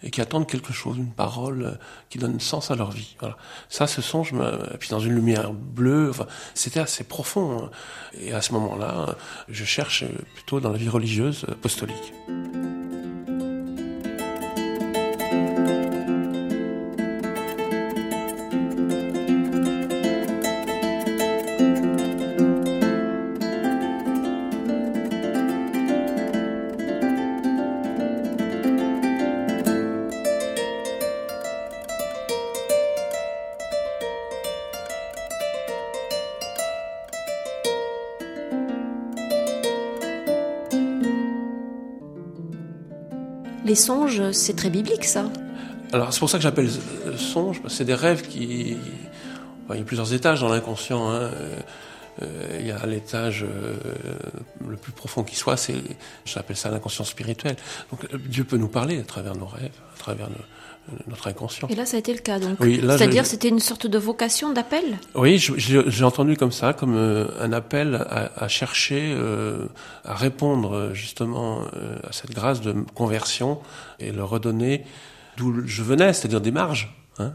et, 0.04 0.10
qui 0.10 0.20
attendent 0.20 0.48
quelque 0.48 0.74
chose, 0.74 0.98
une 0.98 1.12
parole 1.12 1.80
qui 2.10 2.18
donne 2.18 2.40
sens 2.40 2.72
à 2.72 2.76
leur 2.76 2.92
vie. 2.92 3.16
Voilà. 3.20 3.38
Ça, 3.70 3.88
ce 3.88 4.02
songe, 4.02 4.34
puis 4.80 4.90
dans 4.90 5.00
une 5.00 5.14
lumière 5.14 5.54
bleue, 5.54 6.10
enfin, 6.10 6.28
c'était 6.54 6.82
assez 6.82 7.04
profond. 7.04 7.66
Hein. 7.66 7.70
Et 8.20 8.34
à 8.34 8.42
ce 8.42 8.52
moment-là, 8.54 9.16
je 9.48 9.64
cherche 9.64 10.04
plutôt 10.34 10.60
dans 10.60 10.72
la 10.72 10.78
vie 10.78 10.90
religieuse 10.90 11.46
apostolique. 11.50 12.14
Les 43.76 43.82
songes, 43.82 44.32
c'est 44.32 44.56
très 44.56 44.70
biblique 44.70 45.04
ça. 45.04 45.26
Alors 45.92 46.14
c'est 46.14 46.20
pour 46.20 46.30
ça 46.30 46.38
que 46.38 46.44
j'appelle 46.44 46.70
songe, 47.18 47.62
parce 47.62 47.74
que 47.74 47.78
c'est 47.80 47.84
des 47.84 47.94
rêves 47.94 48.22
qui... 48.22 48.78
il 49.70 49.76
y 49.76 49.82
a 49.82 49.84
plusieurs 49.84 50.14
étages 50.14 50.40
dans 50.40 50.48
l'inconscient. 50.48 51.12
Hein. 51.12 51.30
Euh, 52.22 52.58
il 52.60 52.68
y 52.68 52.72
a 52.72 52.86
l'étage 52.86 53.44
euh, 53.44 53.76
le 54.68 54.78
plus 54.78 54.92
profond 54.92 55.24
qui 55.24 55.36
soit, 55.36 55.58
c'est, 55.58 55.76
j'appelle 56.26 56.56
ça 56.56 56.70
l'inconscience 56.70 57.10
spirituelle. 57.10 57.58
Donc 57.92 58.06
Dieu 58.16 58.44
peut 58.44 58.58
nous 58.58 58.68
parler 58.70 59.00
à 59.00 59.04
travers 59.04 59.36
nos 59.36 59.48
rêves, 59.48 59.78
à 59.94 59.98
travers 59.98 60.30
notre 61.08 61.28
inconscient. 61.28 61.68
Et 61.68 61.76
là, 61.76 61.86
ça 61.86 61.98
a 61.98 62.00
été 62.00 62.14
le 62.14 62.20
cas, 62.20 62.40
donc. 62.40 62.58
Oui, 62.60 62.80
C'est-à-dire, 62.82 63.26
c'était 63.26 63.50
une 63.50 63.60
sorte 63.60 63.88
de 63.88 63.98
vocation, 63.98 64.54
d'appel? 64.54 65.00
Oui, 65.16 65.40
j'ai 65.40 66.04
entendu 66.04 66.38
comme 66.38 66.52
ça, 66.52 66.74
comme 66.74 66.96
euh, 66.96 67.28
un 67.40 67.52
appel 67.52 67.96
à, 67.96 68.32
à 68.36 68.48
chercher, 68.48 69.14
euh, 69.16 69.68
à 70.04 70.14
répondre 70.14 70.92
justement 70.94 71.62
euh, 71.62 71.98
à 72.08 72.12
cette 72.12 72.32
grâce 72.32 72.62
de 72.62 72.74
conversion 72.94 73.60
et 74.00 74.12
le 74.12 74.24
redonner 74.24 74.86
d'où 75.38 75.66
je 75.66 75.84
venais, 75.84 76.14
c'est-à-dire 76.14 76.42
des 76.42 76.52
marges, 76.52 76.96
hein, 77.20 77.34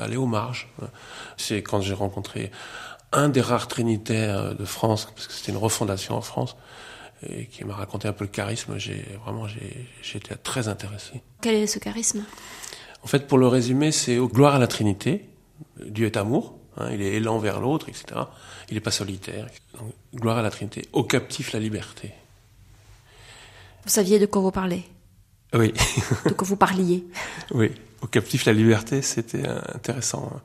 aller 0.00 0.16
aux 0.16 0.26
marges. 0.26 0.68
C'est 1.36 1.62
quand 1.62 1.80
j'ai 1.80 1.94
rencontré 1.94 2.50
un 3.16 3.28
des 3.28 3.40
rares 3.40 3.66
trinitaires 3.66 4.54
de 4.54 4.64
France, 4.64 5.08
parce 5.14 5.26
que 5.26 5.32
c'était 5.32 5.52
une 5.52 5.58
refondation 5.58 6.14
en 6.14 6.20
France, 6.20 6.56
et 7.28 7.46
qui 7.46 7.64
m'a 7.64 7.74
raconté 7.74 8.06
un 8.06 8.12
peu 8.12 8.24
le 8.24 8.30
charisme, 8.30 8.76
j'ai 8.78 9.04
vraiment 9.24 9.46
été 9.48 10.34
très 10.42 10.68
intéressé. 10.68 11.22
Quel 11.40 11.54
est 11.54 11.66
ce 11.66 11.78
charisme? 11.78 12.24
En 13.02 13.06
fait, 13.06 13.26
pour 13.26 13.38
le 13.38 13.48
résumer, 13.48 13.90
c'est 13.90 14.18
au 14.18 14.28
gloire 14.28 14.54
à 14.54 14.58
la 14.58 14.66
Trinité. 14.66 15.28
Dieu 15.84 16.06
est 16.06 16.16
amour, 16.16 16.58
hein, 16.76 16.90
il 16.92 17.00
est 17.00 17.14
élan 17.14 17.38
vers 17.38 17.60
l'autre, 17.60 17.88
etc. 17.88 18.04
Il 18.68 18.74
n'est 18.74 18.80
pas 18.80 18.90
solitaire. 18.90 19.46
Donc, 19.78 19.92
gloire 20.14 20.38
à 20.38 20.42
la 20.42 20.50
Trinité. 20.50 20.86
Au 20.92 21.04
captif 21.04 21.52
la 21.52 21.60
liberté. 21.60 22.12
Vous 23.84 23.90
saviez 23.90 24.18
de 24.18 24.26
quoi 24.26 24.42
vous 24.42 24.50
parlez? 24.50 24.84
Oui. 25.54 25.72
de 26.26 26.32
quoi 26.32 26.46
vous 26.46 26.56
parliez? 26.56 27.06
Oui. 27.52 27.70
Au 28.02 28.06
captif 28.06 28.44
la 28.44 28.52
liberté, 28.52 29.02
c'était 29.02 29.46
intéressant. 29.46 30.30
Hein. 30.34 30.40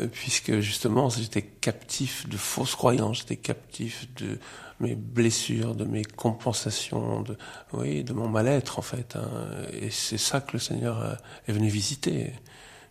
Euh, 0.00 0.06
puisque 0.08 0.60
justement 0.60 1.08
j'étais 1.08 1.42
captif 1.42 2.28
de 2.28 2.36
fausses 2.36 2.74
croyances, 2.74 3.18
j'étais 3.18 3.36
captif 3.36 4.08
de 4.16 4.38
mes 4.80 4.94
blessures, 4.94 5.74
de 5.74 5.84
mes 5.84 6.04
compensations, 6.04 7.22
de, 7.22 7.36
oui, 7.72 8.04
de 8.04 8.12
mon 8.12 8.28
mal-être 8.28 8.78
en 8.78 8.82
fait. 8.82 9.16
Hein. 9.16 9.28
Et 9.72 9.90
c'est 9.90 10.18
ça 10.18 10.40
que 10.40 10.52
le 10.54 10.58
Seigneur 10.58 11.18
est 11.48 11.52
venu 11.52 11.68
visiter. 11.68 12.32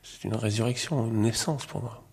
C'est 0.03 0.24
une 0.24 0.36
résurrection, 0.36 1.08
une 1.08 1.22
naissance 1.22 1.66
pour 1.66 1.82
moi. 1.82 2.03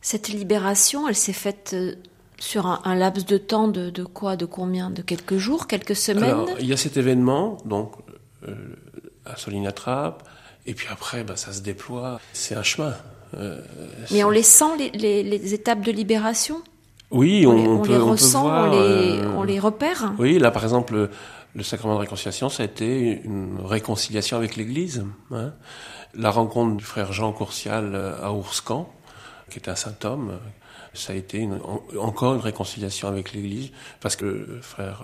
Cette 0.00 0.28
libération, 0.28 1.08
elle 1.08 1.16
s'est 1.16 1.32
faite 1.32 1.72
euh, 1.74 1.94
sur 2.38 2.66
un, 2.66 2.94
laps 2.94 3.26
de 3.26 3.38
temps 3.38 3.68
de, 3.68 3.90
de, 3.90 4.04
quoi 4.04 4.36
De 4.36 4.44
combien 4.44 4.90
De 4.90 5.02
quelques 5.02 5.36
jours 5.36 5.66
Quelques 5.66 5.96
semaines? 5.96 6.24
Alors, 6.24 6.48
Il 6.60 6.66
y 6.66 6.72
a 6.72 6.76
cet 6.76 6.96
événement, 6.96 7.58
donc 7.64 7.92
euh, 8.46 8.54
à 9.24 9.36
Solinatrap, 9.36 10.28
et 10.66 10.74
puis 10.74 10.88
après, 10.90 11.24
bah, 11.24 11.36
ça 11.36 11.52
se 11.52 11.60
déploie. 11.60 12.20
C'est 12.32 12.54
un 12.54 12.62
chemin. 12.62 12.94
Euh, 13.34 13.60
Mais 14.10 14.24
on 14.24 14.30
les 14.30 14.42
sent, 14.42 14.90
les, 14.94 15.22
les, 15.22 15.54
étapes 15.54 15.80
de 15.80 15.92
libération? 15.92 16.62
Oui, 17.10 17.46
on, 17.46 17.80
peut, 17.80 17.90
les 17.90 17.98
ressent, 17.98 18.46
on, 18.46 18.70
les, 18.70 18.76
euh, 18.78 19.30
on, 19.36 19.42
les, 19.44 19.60
repère? 19.60 20.12
Oui, 20.18 20.38
là 20.38 20.50
par 20.50 20.64
exemple, 20.64 21.10
le 21.54 21.62
sacrement 21.62 21.94
de 21.94 22.00
réconciliation, 22.00 22.48
ça 22.48 22.64
a 22.64 22.66
été 22.66 23.20
une 23.24 23.58
réconciliation 23.64 24.36
avec 24.36 24.56
l'Église. 24.56 25.04
Hein. 25.30 25.52
La 26.14 26.30
rencontre 26.30 26.76
du 26.76 26.84
frère 26.84 27.12
Jean 27.12 27.32
Courcial 27.32 27.94
euh, 27.94 28.24
à 28.24 28.32
Ourscan, 28.32 28.88
qui 29.50 29.58
est 29.58 29.68
un 29.68 29.76
saint 29.76 29.96
homme, 30.04 30.38
ça 30.94 31.12
a 31.12 31.16
été 31.16 31.38
une, 31.38 31.60
encore 32.00 32.34
une 32.34 32.40
réconciliation 32.40 33.06
avec 33.06 33.32
l'Église, 33.32 33.70
parce 34.00 34.16
que 34.16 34.24
le 34.24 34.60
frère 34.62 35.02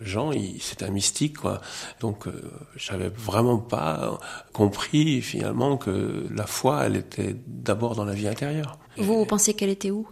Jean, 0.00 0.30
c'est 0.60 0.82
un 0.82 0.90
mystique, 0.90 1.38
quoi. 1.38 1.60
Donc, 2.00 2.26
euh, 2.26 2.32
j'avais 2.76 3.08
vraiment 3.08 3.58
pas 3.58 4.18
compris 4.52 5.20
finalement 5.20 5.76
que 5.76 6.26
la 6.34 6.46
foi, 6.46 6.84
elle 6.86 6.96
était 6.96 7.36
d'abord 7.46 7.94
dans 7.94 8.04
la 8.04 8.14
vie 8.14 8.28
intérieure. 8.28 8.78
Vous, 8.96 9.18
vous 9.18 9.26
pensez 9.26 9.54
qu'elle 9.54 9.70
était 9.70 9.90
où? 9.90 10.08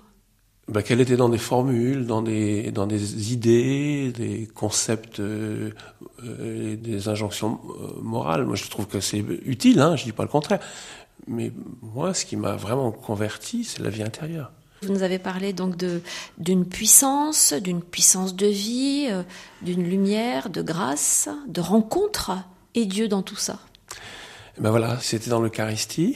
Ben, 0.68 0.82
qu'elle 0.82 1.00
était 1.00 1.16
dans 1.16 1.30
des 1.30 1.38
formules, 1.38 2.06
dans 2.06 2.20
des 2.20 2.70
dans 2.72 2.86
des 2.86 3.32
idées, 3.32 4.12
des 4.12 4.46
concepts, 4.46 5.18
euh, 5.18 5.70
euh 6.22 6.76
des 6.76 7.08
injonctions 7.08 7.58
euh, 7.70 8.02
morales. 8.02 8.44
Moi, 8.44 8.56
je 8.56 8.68
trouve 8.68 8.86
que 8.86 9.00
c'est 9.00 9.24
utile, 9.46 9.80
hein, 9.80 9.96
je 9.96 10.04
dis 10.04 10.12
pas 10.12 10.24
le 10.24 10.28
contraire. 10.28 10.60
Mais 11.26 11.52
moi, 11.80 12.12
ce 12.12 12.26
qui 12.26 12.36
m'a 12.36 12.56
vraiment 12.56 12.92
converti, 12.92 13.64
c'est 13.64 13.82
la 13.82 13.88
vie 13.88 14.02
intérieure. 14.02 14.52
Vous 14.82 14.92
nous 14.92 15.02
avez 15.02 15.18
parlé 15.18 15.52
donc 15.52 15.74
d'une 16.38 16.64
puissance, 16.64 17.52
d'une 17.52 17.82
puissance 17.82 18.36
de 18.36 18.46
vie, 18.46 19.08
euh, 19.10 19.22
d'une 19.60 19.82
lumière, 19.82 20.50
de 20.50 20.62
grâce, 20.62 21.28
de 21.48 21.60
rencontre 21.60 22.32
et 22.74 22.86
Dieu 22.86 23.08
dans 23.08 23.22
tout 23.22 23.36
ça. 23.36 23.58
Ben 24.60 24.70
voilà, 24.70 24.98
c'était 25.00 25.30
dans 25.30 25.40
l'Eucharistie. 25.40 26.14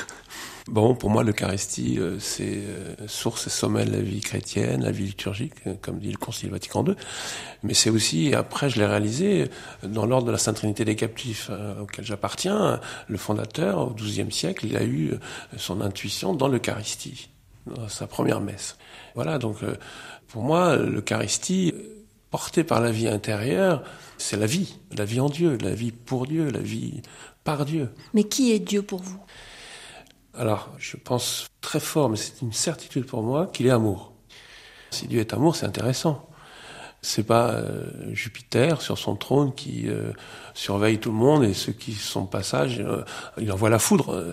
bon, 0.66 0.94
pour 0.94 1.10
moi, 1.10 1.22
l'Eucharistie, 1.22 1.98
euh, 1.98 2.18
c'est 2.20 2.56
euh, 2.56 2.94
source 3.06 3.48
et 3.48 3.50
sommet 3.50 3.84
de 3.84 3.92
la 3.92 4.00
vie 4.00 4.20
chrétienne, 4.20 4.82
la 4.82 4.90
vie 4.90 5.04
liturgique, 5.04 5.52
comme 5.82 5.98
dit 5.98 6.10
le 6.10 6.16
Concile 6.16 6.50
Vatican 6.50 6.86
II. 6.86 6.94
Mais 7.64 7.74
c'est 7.74 7.90
aussi, 7.90 8.34
après, 8.34 8.70
je 8.70 8.78
l'ai 8.78 8.86
réalisé 8.86 9.50
dans 9.82 10.06
l'ordre 10.06 10.26
de 10.26 10.32
la 10.32 10.38
Sainte 10.38 10.56
Trinité 10.56 10.86
des 10.86 10.96
captifs, 10.96 11.50
auquel 11.82 12.04
j'appartiens. 12.06 12.80
Le 13.08 13.18
fondateur, 13.18 13.78
au 13.78 13.90
XIIe 13.90 14.32
siècle, 14.32 14.64
il 14.66 14.76
a 14.78 14.84
eu 14.84 15.12
son 15.58 15.82
intuition 15.82 16.34
dans 16.34 16.48
l'Eucharistie 16.48 17.28
dans 17.66 17.88
sa 17.88 18.06
première 18.06 18.40
messe. 18.40 18.76
Voilà, 19.14 19.38
donc 19.38 19.62
euh, 19.62 19.74
pour 20.28 20.42
moi, 20.42 20.76
l'Eucharistie, 20.76 21.74
portée 22.30 22.64
par 22.64 22.80
la 22.80 22.90
vie 22.90 23.08
intérieure, 23.08 23.82
c'est 24.18 24.36
la 24.36 24.46
vie, 24.46 24.76
la 24.96 25.04
vie 25.04 25.20
en 25.20 25.28
Dieu, 25.28 25.56
la 25.60 25.74
vie 25.74 25.92
pour 25.92 26.26
Dieu, 26.26 26.50
la 26.50 26.60
vie 26.60 27.02
par 27.44 27.64
Dieu. 27.64 27.90
Mais 28.12 28.24
qui 28.24 28.52
est 28.52 28.58
Dieu 28.58 28.82
pour 28.82 29.00
vous? 29.00 29.20
Alors, 30.36 30.70
je 30.78 30.96
pense 30.96 31.46
très 31.60 31.80
fort, 31.80 32.10
mais 32.10 32.16
c'est 32.16 32.42
une 32.42 32.52
certitude 32.52 33.06
pour 33.06 33.22
moi, 33.22 33.46
qu'il 33.52 33.66
est 33.66 33.70
amour. 33.70 34.12
Si 34.90 35.06
Dieu 35.06 35.20
est 35.20 35.32
amour, 35.32 35.54
c'est 35.54 35.66
intéressant. 35.66 36.28
C'est 37.02 37.22
pas 37.22 37.50
euh, 37.50 37.86
Jupiter 38.12 38.80
sur 38.80 38.98
son 38.98 39.14
trône 39.14 39.54
qui 39.54 39.88
euh, 39.88 40.12
surveille 40.54 40.98
tout 40.98 41.10
le 41.10 41.16
monde 41.16 41.44
et 41.44 41.54
ceux 41.54 41.72
qui 41.72 41.92
sont 41.92 42.26
passage, 42.26 42.82
il 43.38 43.52
envoie 43.52 43.70
la 43.70 43.78
foudre 43.78 44.32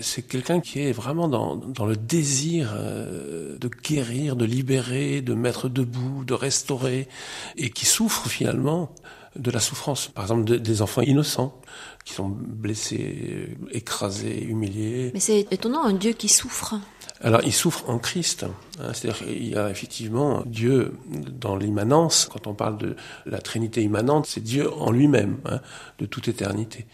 c'est 0.00 0.22
quelqu'un 0.22 0.60
qui 0.60 0.80
est 0.80 0.92
vraiment 0.92 1.28
dans, 1.28 1.56
dans 1.56 1.86
le 1.86 1.96
désir 1.96 2.72
euh, 2.74 3.58
de 3.58 3.68
guérir, 3.68 4.36
de 4.36 4.44
libérer, 4.44 5.22
de 5.22 5.34
mettre 5.34 5.68
debout, 5.68 6.24
de 6.24 6.34
restaurer, 6.34 7.08
et 7.56 7.70
qui 7.70 7.86
souffre 7.86 8.28
finalement 8.28 8.94
de 9.36 9.50
la 9.50 9.60
souffrance. 9.60 10.08
Par 10.08 10.24
exemple, 10.24 10.44
des 10.58 10.82
enfants 10.82 11.02
innocents 11.02 11.60
qui 12.04 12.14
sont 12.14 12.28
blessés, 12.28 13.56
écrasés, 13.70 14.42
humiliés. 14.42 15.10
Mais 15.14 15.20
c'est 15.20 15.46
étonnant, 15.50 15.84
un 15.84 15.92
Dieu 15.92 16.12
qui 16.12 16.28
souffre. 16.28 16.74
Alors, 17.22 17.42
il 17.44 17.52
souffre 17.52 17.88
en 17.88 17.98
Christ. 17.98 18.44
Hein, 18.44 18.92
C'est-à-dire 18.92 19.18
qu'il 19.18 19.48
y 19.48 19.54
a 19.54 19.68
effectivement 19.70 20.42
Dieu 20.46 20.94
dans 21.06 21.54
l'immanence. 21.54 22.28
Quand 22.32 22.46
on 22.46 22.54
parle 22.54 22.78
de 22.78 22.96
la 23.26 23.38
Trinité 23.38 23.82
immanente, 23.82 24.26
c'est 24.26 24.42
Dieu 24.42 24.72
en 24.72 24.90
lui-même, 24.90 25.36
hein, 25.44 25.60
de 25.98 26.06
toute 26.06 26.28
éternité. 26.28 26.86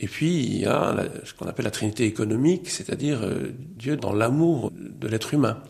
Et 0.00 0.08
puis, 0.08 0.44
il 0.44 0.58
y 0.58 0.66
a 0.66 0.96
ce 1.24 1.32
qu'on 1.34 1.46
appelle 1.46 1.64
la 1.64 1.70
trinité 1.70 2.04
économique, 2.04 2.68
c'est-à-dire 2.70 3.22
euh, 3.22 3.52
Dieu 3.76 3.96
dans 3.96 4.12
l'amour 4.12 4.72
de 4.72 5.08
l'être 5.08 5.32
humain. 5.34 5.62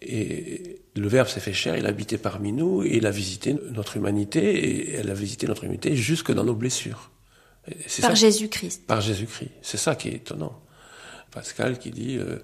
Et 0.00 0.82
le 0.94 1.08
Verbe 1.08 1.28
s'est 1.28 1.40
fait 1.40 1.52
chair, 1.52 1.76
il 1.76 1.86
a 1.86 1.88
habité 1.88 2.18
parmi 2.18 2.52
nous, 2.52 2.84
et 2.84 2.96
il 2.96 3.06
a 3.06 3.10
visité 3.10 3.56
notre 3.72 3.96
humanité, 3.96 4.40
et 4.40 4.94
elle 4.94 5.10
a 5.10 5.14
visité 5.14 5.46
notre 5.46 5.64
humanité 5.64 5.96
jusque 5.96 6.32
dans 6.32 6.44
nos 6.44 6.54
blessures. 6.54 7.10
Par 8.00 8.14
Jésus-Christ. 8.14 8.86
Par 8.86 9.00
Jésus-Christ. 9.00 9.50
C'est 9.62 9.76
ça 9.76 9.94
qui 9.94 10.08
est 10.08 10.14
étonnant. 10.14 10.60
Pascal 11.30 11.78
qui 11.78 11.90
dit 11.90 12.16
euh, 12.16 12.38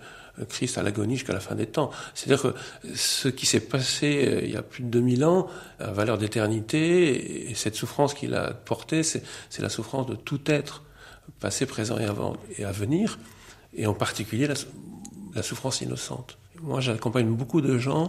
Christ 0.49 0.79
à 0.79 0.83
l'agonie 0.83 1.17
jusqu'à 1.17 1.33
la 1.33 1.41
fin 1.41 1.55
des 1.55 1.67
temps. 1.67 1.91
C'est-à-dire 2.15 2.43
que 2.43 2.55
ce 2.95 3.29
qui 3.29 3.47
s'est 3.47 3.61
passé 3.61 4.27
euh, 4.27 4.41
il 4.43 4.51
y 4.51 4.57
a 4.57 4.63
plus 4.63 4.83
de 4.83 4.89
2000 4.89 5.25
ans 5.25 5.49
a 5.79 5.91
valeur 5.91 6.19
d'éternité, 6.19 7.51
et 7.51 7.55
cette 7.55 7.77
souffrance 7.77 8.15
qu'il 8.15 8.35
a 8.35 8.53
portée, 8.53 9.03
c'est 9.03 9.23
la 9.61 9.69
souffrance 9.69 10.07
de 10.07 10.15
tout 10.15 10.41
être 10.47 10.84
passé, 11.41 11.67
présent 11.67 11.99
et, 11.99 12.05
avant, 12.05 12.37
et 12.59 12.65
à 12.65 12.73
venir, 12.73 13.19
et 13.75 13.87
en 13.87 13.95
particulier 13.95 14.49
la, 15.35 15.43
souffrance 15.43 15.81
innocente. 15.81 16.39
Moi, 16.63 16.81
j'accompagne 16.81 17.29
beaucoup 17.29 17.61
de 17.61 17.77
gens 17.79 18.09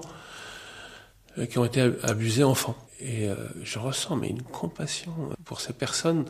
euh, 1.37 1.45
qui 1.45 1.57
ont 1.57 1.65
été 1.65 1.91
abusés 2.03 2.43
enfants. 2.43 2.77
Et 2.99 3.27
euh, 3.27 3.35
je 3.63 3.79
ressens 3.79 4.21
une 4.21 4.43
compassion 4.43 5.13
pour 5.43 5.59
ces 5.59 5.73
personnes. 5.73 6.25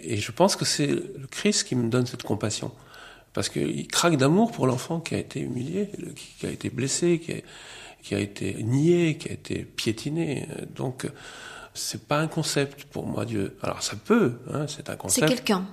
Et 0.00 0.18
je 0.18 0.32
pense 0.32 0.56
que 0.56 0.64
c'est 0.64 0.88
le 0.88 1.26
Christ 1.30 1.64
qui 1.64 1.76
me 1.76 1.88
donne 1.88 2.06
cette 2.06 2.24
compassion. 2.24 2.72
Parce 3.32 3.48
qu'il 3.48 3.88
craque 3.88 4.16
d'amour 4.16 4.52
pour 4.52 4.66
l'enfant 4.66 5.00
qui 5.00 5.14
a 5.14 5.18
été 5.18 5.40
humilié, 5.40 5.90
qui 6.38 6.46
a 6.46 6.50
été 6.50 6.68
blessé, 6.68 7.20
qui 7.20 7.32
a, 7.32 7.36
qui 8.02 8.14
a 8.14 8.18
été 8.18 8.62
nié, 8.62 9.16
qui 9.16 9.28
a 9.30 9.32
été 9.32 9.64
piétiné. 9.64 10.46
Donc, 10.74 11.06
c'est 11.72 12.06
pas 12.06 12.18
un 12.18 12.28
concept 12.28 12.84
pour 12.84 13.06
moi, 13.06 13.24
Dieu. 13.24 13.56
Alors, 13.62 13.82
ça 13.82 13.96
peut, 13.96 14.34
hein, 14.52 14.66
c'est 14.68 14.90
un 14.90 14.96
concept. 14.96 15.28
C'est 15.28 15.34
quelqu'un 15.34 15.66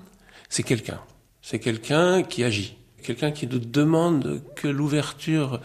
c'est 0.51 0.63
quelqu'un. 0.63 0.99
C'est 1.41 1.57
quelqu'un 1.57 2.21
qui 2.21 2.43
agit. 2.43 2.75
Quelqu'un 3.01 3.31
qui 3.31 3.47
nous 3.47 3.57
demande 3.57 4.43
que 4.55 4.67
l'ouverture, 4.67 5.59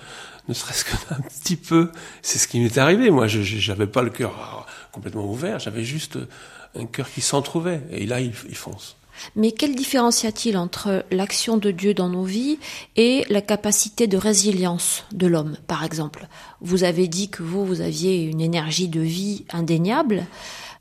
ne 0.48 0.54
serait-ce 0.54 0.84
qu'un 0.86 1.20
petit 1.20 1.56
peu, 1.56 1.90
c'est 2.22 2.38
ce 2.38 2.48
qui 2.48 2.60
m'est 2.60 2.78
arrivé. 2.78 3.10
Moi, 3.10 3.26
je 3.26 3.68
n'avais 3.68 3.88
pas 3.88 4.02
le 4.02 4.10
cœur 4.10 4.66
complètement 4.92 5.26
ouvert, 5.26 5.58
j'avais 5.58 5.84
juste 5.84 6.18
un 6.74 6.86
cœur 6.86 7.10
qui 7.10 7.20
s'entrouvait. 7.20 7.82
Et 7.90 8.06
là, 8.06 8.20
il, 8.20 8.32
fonce. 8.32 8.96
Mais 9.34 9.50
quelle 9.50 9.74
différence 9.74 10.22
y 10.22 10.28
a-t-il 10.28 10.56
entre 10.56 11.04
l'action 11.10 11.56
de 11.56 11.72
Dieu 11.72 11.92
dans 11.92 12.08
nos 12.08 12.24
vies 12.24 12.58
et 12.94 13.24
la 13.28 13.40
capacité 13.40 14.06
de 14.06 14.16
résilience 14.16 15.04
de 15.12 15.26
l'homme, 15.26 15.56
par 15.66 15.84
exemple? 15.84 16.28
Vous 16.60 16.84
avez 16.84 17.08
dit 17.08 17.28
que 17.28 17.42
vous, 17.42 17.66
vous 17.66 17.80
aviez 17.80 18.22
une 18.22 18.40
énergie 18.40 18.88
de 18.88 19.00
vie 19.00 19.44
indéniable. 19.52 20.26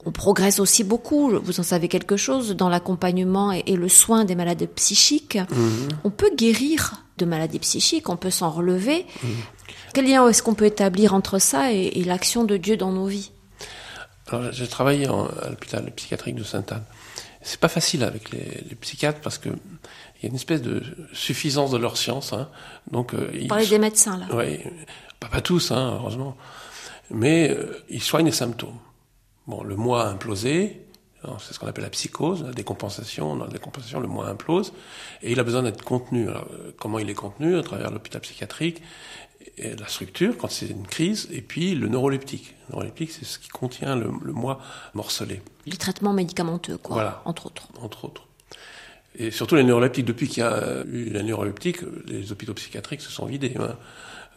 On 0.06 0.12
progresse 0.12 0.60
aussi 0.60 0.84
beaucoup, 0.84 1.32
vous 1.40 1.60
en 1.60 1.64
savez 1.64 1.88
quelque 1.88 2.16
chose, 2.16 2.56
dans 2.56 2.70
l'accompagnement 2.70 3.52
et, 3.52 3.76
le 3.76 3.90
soin 3.90 4.24
des 4.24 4.36
malades 4.36 4.68
psychiques. 4.76 5.38
Mhm. 5.38 5.90
On 6.04 6.12
peut 6.12 6.30
guérir 6.36 7.04
de 7.18 7.26
maladies 7.26 7.60
psychiques, 7.60 8.08
on 8.10 8.18
peut 8.18 8.30
s'en 8.30 8.52
relever. 8.52 9.06
Mhm. 9.24 9.30
Quel 9.94 10.08
lien 10.08 10.28
est-ce 10.28 10.44
qu'on 10.44 10.54
peut 10.54 10.66
établir 10.66 11.14
entre 11.14 11.40
ça 11.40 11.72
et, 11.72 12.04
l'action 12.04 12.44
de 12.44 12.58
Dieu 12.58 12.78
dans 12.78 12.92
nos 12.92 13.08
vies? 13.08 13.32
Alors, 14.28 14.52
j'ai 14.52 14.68
travaillé 14.68 15.08
à 15.08 15.50
l'hôpital 15.50 15.92
psychiatrique 15.96 16.36
de 16.36 16.44
Sainte-Anne. 16.44 16.84
C'est 17.42 17.60
pas 17.60 17.68
facile 17.68 18.04
avec 18.04 18.32
les, 18.32 18.76
psychiatres 18.82 19.22
parce 19.22 19.38
que 19.38 19.50
il 19.50 20.24
y 20.24 20.26
a 20.26 20.30
une 20.30 20.36
espèce 20.36 20.62
de 20.62 20.82
suffisance 21.14 21.72
de 21.72 21.78
leur 21.78 21.98
science. 21.98 22.34
Hein. 22.34 22.50
Donc, 22.92 23.14
euh, 23.14 23.32
Vous 23.40 23.48
parlez 23.48 23.68
des 23.68 23.80
médecins 23.80 24.18
là. 24.18 24.28
Oui, 24.34 24.60
pas, 25.20 25.42
tous, 25.42 25.72
hein, 25.72 25.98
heureusement, 26.00 26.36
mais 27.12 27.50
euh, 27.50 27.84
ils 27.90 28.02
soignent 28.02 28.26
les 28.26 28.32
symptômes. 28.32 28.78
Bon, 29.48 29.64
le 29.64 29.76
moi 29.76 30.04
a 30.04 30.10
implosé, 30.10 30.86
c'est 31.40 31.54
ce 31.54 31.60
qu'on 31.60 31.68
appelle 31.68 31.84
la 31.84 31.90
psychose, 31.90 32.44
la 32.44 32.52
décompensation. 32.52 33.36
Dans 33.36 33.46
la 33.46 33.52
décompensation, 33.52 34.00
le 34.00 34.08
moi 34.08 34.28
implose, 34.28 34.74
et 35.22 35.32
il 35.32 35.40
a 35.40 35.44
besoin 35.44 35.64
d'être 35.64 35.84
contenu. 35.84 36.30
Alors, 36.30 36.48
euh, 36.52 36.72
comment 36.78 37.00
il 37.00 37.10
est 37.10 37.16
contenu? 37.16 37.58
À 37.58 37.64
travers 37.64 37.92
l'hôpital 37.92 38.22
psychiatrique, 38.22 38.82
et 39.58 39.76
la 39.76 39.88
structure, 39.88 40.38
quand 40.38 40.50
c'est 40.50 40.68
une 40.68 40.88
crise, 40.88 41.28
et 41.32 41.42
puis 41.42 41.76
le 41.76 41.88
neuroleptique. 41.88 42.56
Le 42.68 42.76
neuroleptique, 42.76 43.12
c'est 43.12 43.26
ce 43.26 43.40
qui 43.40 43.50
contient 43.50 43.96
le, 43.96 44.10
moi 44.10 44.60
morcelé. 44.94 45.42
Les 45.66 45.78
traitements 45.78 46.14
médicamenteux, 46.14 46.78
quoi, 46.78 46.96
voilà. 46.96 47.22
entre 47.26 47.48
autres. 47.48 47.68
Entre 47.82 48.06
autres. 48.06 48.28
Et 49.18 49.32
surtout 49.32 49.56
les 49.56 49.64
neuroleptiques. 49.64 50.06
Depuis 50.06 50.28
qu'il 50.28 50.44
y 50.44 50.46
a 50.46 50.84
eu 50.86 51.10
la 51.10 51.24
neuroleptique, 51.24 51.78
les 52.06 52.32
hôpitaux 52.32 52.54
psychiatriques 52.54 53.02
se 53.02 53.12
sont 53.12 53.26
vidés. 53.26 53.54
Hein. 53.58 53.78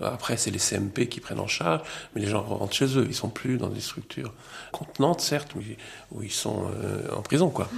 Après, 0.01 0.37
c'est 0.37 0.51
les 0.51 0.59
CMP 0.59 1.09
qui 1.09 1.21
prennent 1.21 1.41
en 1.41 1.49
charge, 1.49 1.83
mais 2.15 2.21
les 2.21 2.29
gens 2.29 2.43
rentrent 2.43 2.75
chez 2.75 2.97
eux. 2.99 3.07
Ils 3.09 3.15
sont 3.15 3.31
plus 3.31 3.59
dans 3.59 3.69
des 3.69 3.81
structures 3.81 4.33
contenantes, 4.73 5.21
certes, 5.21 5.53
mais 5.57 5.77
où 6.13 6.23
ils 6.23 6.31
sont 6.31 6.71
euh, 6.85 7.11
en 7.15 7.23
prison, 7.23 7.51
quoi. 7.51 7.69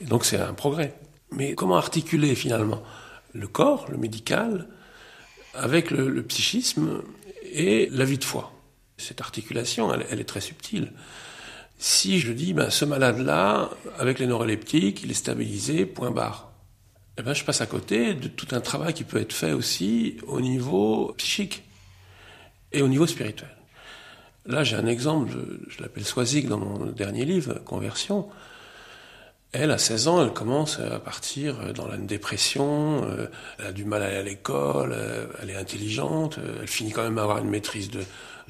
Donc 0.00 0.24
c'est 0.24 0.38
un 0.38 0.54
progrès. 0.54 0.94
Mais 1.32 1.54
comment 1.54 1.76
articuler 1.76 2.34
finalement 2.34 2.82
le 3.32 3.48
corps, 3.48 3.86
le 3.90 3.96
médical, 3.96 4.68
avec 5.54 5.90
le, 5.90 6.22
psychisme 6.22 7.02
et 7.52 7.88
la 7.90 8.04
vie 8.04 8.18
de 8.18 8.24
foi? 8.24 8.52
Cette 8.96 9.20
articulation, 9.20 9.92
elle, 9.92 10.20
est 10.20 10.24
très 10.24 10.40
subtile. 10.40 10.92
Si 11.78 12.20
je 12.20 12.32
dis, 12.32 12.52
ben, 12.52 12.70
ce 12.70 12.84
malade-là, 12.84 13.70
avec 13.98 14.20
les 14.20 14.28
neuroleptiques, 14.28 15.02
il 15.02 15.10
est 15.10 15.14
stabilisé, 15.14 15.84
point 15.84 16.12
barre 16.12 16.53
eh 17.16 17.22
ben, 17.22 17.32
je 17.32 17.44
passe 17.44 17.60
à 17.60 17.66
côté 17.66 18.14
de 18.14 18.28
tout 18.28 18.48
un 18.52 18.60
travail 18.60 18.92
qui 18.92 19.04
peut 19.04 19.20
être 19.20 19.32
fait 19.32 19.52
aussi 19.52 20.16
au 20.26 20.40
niveau 20.40 21.14
psychique 21.16 21.62
et 22.72 22.82
au 22.82 22.88
niveau 22.88 23.06
spirituel. 23.06 23.50
Là, 24.46 24.64
j'ai 24.64 24.76
un 24.76 24.86
exemple, 24.86 25.32
je, 25.68 25.80
l'appelle 25.80 26.04
Swazik 26.04 26.48
dans 26.48 26.58
mon 26.58 26.86
dernier 26.86 27.24
livre, 27.24 27.54
Conversion. 27.64 28.28
Elle, 29.52 29.70
à 29.70 29.78
16 29.78 30.08
ans, 30.08 30.22
elle 30.22 30.32
commence 30.32 30.80
à 30.80 30.98
partir 30.98 31.72
dans 31.72 31.86
la 31.86 31.96
dépression, 31.96 33.04
euh, 33.04 33.28
elle 33.58 33.66
a 33.66 33.72
du 33.72 33.84
mal 33.84 34.02
à 34.02 34.06
aller 34.06 34.16
à 34.16 34.22
l'école, 34.22 34.92
euh, 34.92 35.26
elle 35.40 35.50
est 35.50 35.56
intelligente, 35.56 36.38
euh, 36.38 36.58
elle 36.60 36.68
finit 36.68 36.90
quand 36.90 37.04
même 37.04 37.16
à 37.18 37.22
avoir 37.22 37.38
une 37.38 37.48
maîtrise 37.48 37.90
de, 37.90 38.04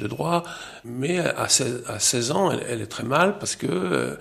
droit, 0.09 0.43
mais 0.85 1.19
à 1.21 1.49
16, 1.49 2.33
ans, 2.33 2.51
elle, 2.51 2.81
est 2.81 2.87
très 2.87 3.05
mal 3.05 3.39
parce 3.39 3.55
que 3.55 4.19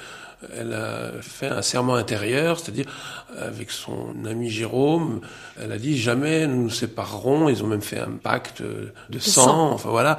elle 0.57 0.73
a 0.73 1.11
fait 1.21 1.47
un 1.47 1.61
serment 1.61 1.95
intérieur, 1.95 2.59
c'est-à-dire 2.59 2.85
avec 3.37 3.71
son 3.71 4.25
ami 4.25 4.49
Jérôme, 4.49 5.21
elle 5.61 5.71
a 5.71 5.77
dit 5.77 5.97
jamais 5.97 6.47
nous 6.47 6.63
nous 6.63 6.69
séparerons. 6.69 7.49
Ils 7.49 7.63
ont 7.63 7.67
même 7.67 7.81
fait 7.81 7.99
un 7.99 8.11
pacte 8.11 8.61
de, 8.61 9.19
sang, 9.19 9.71
enfin 9.71 9.89
voilà. 9.89 10.17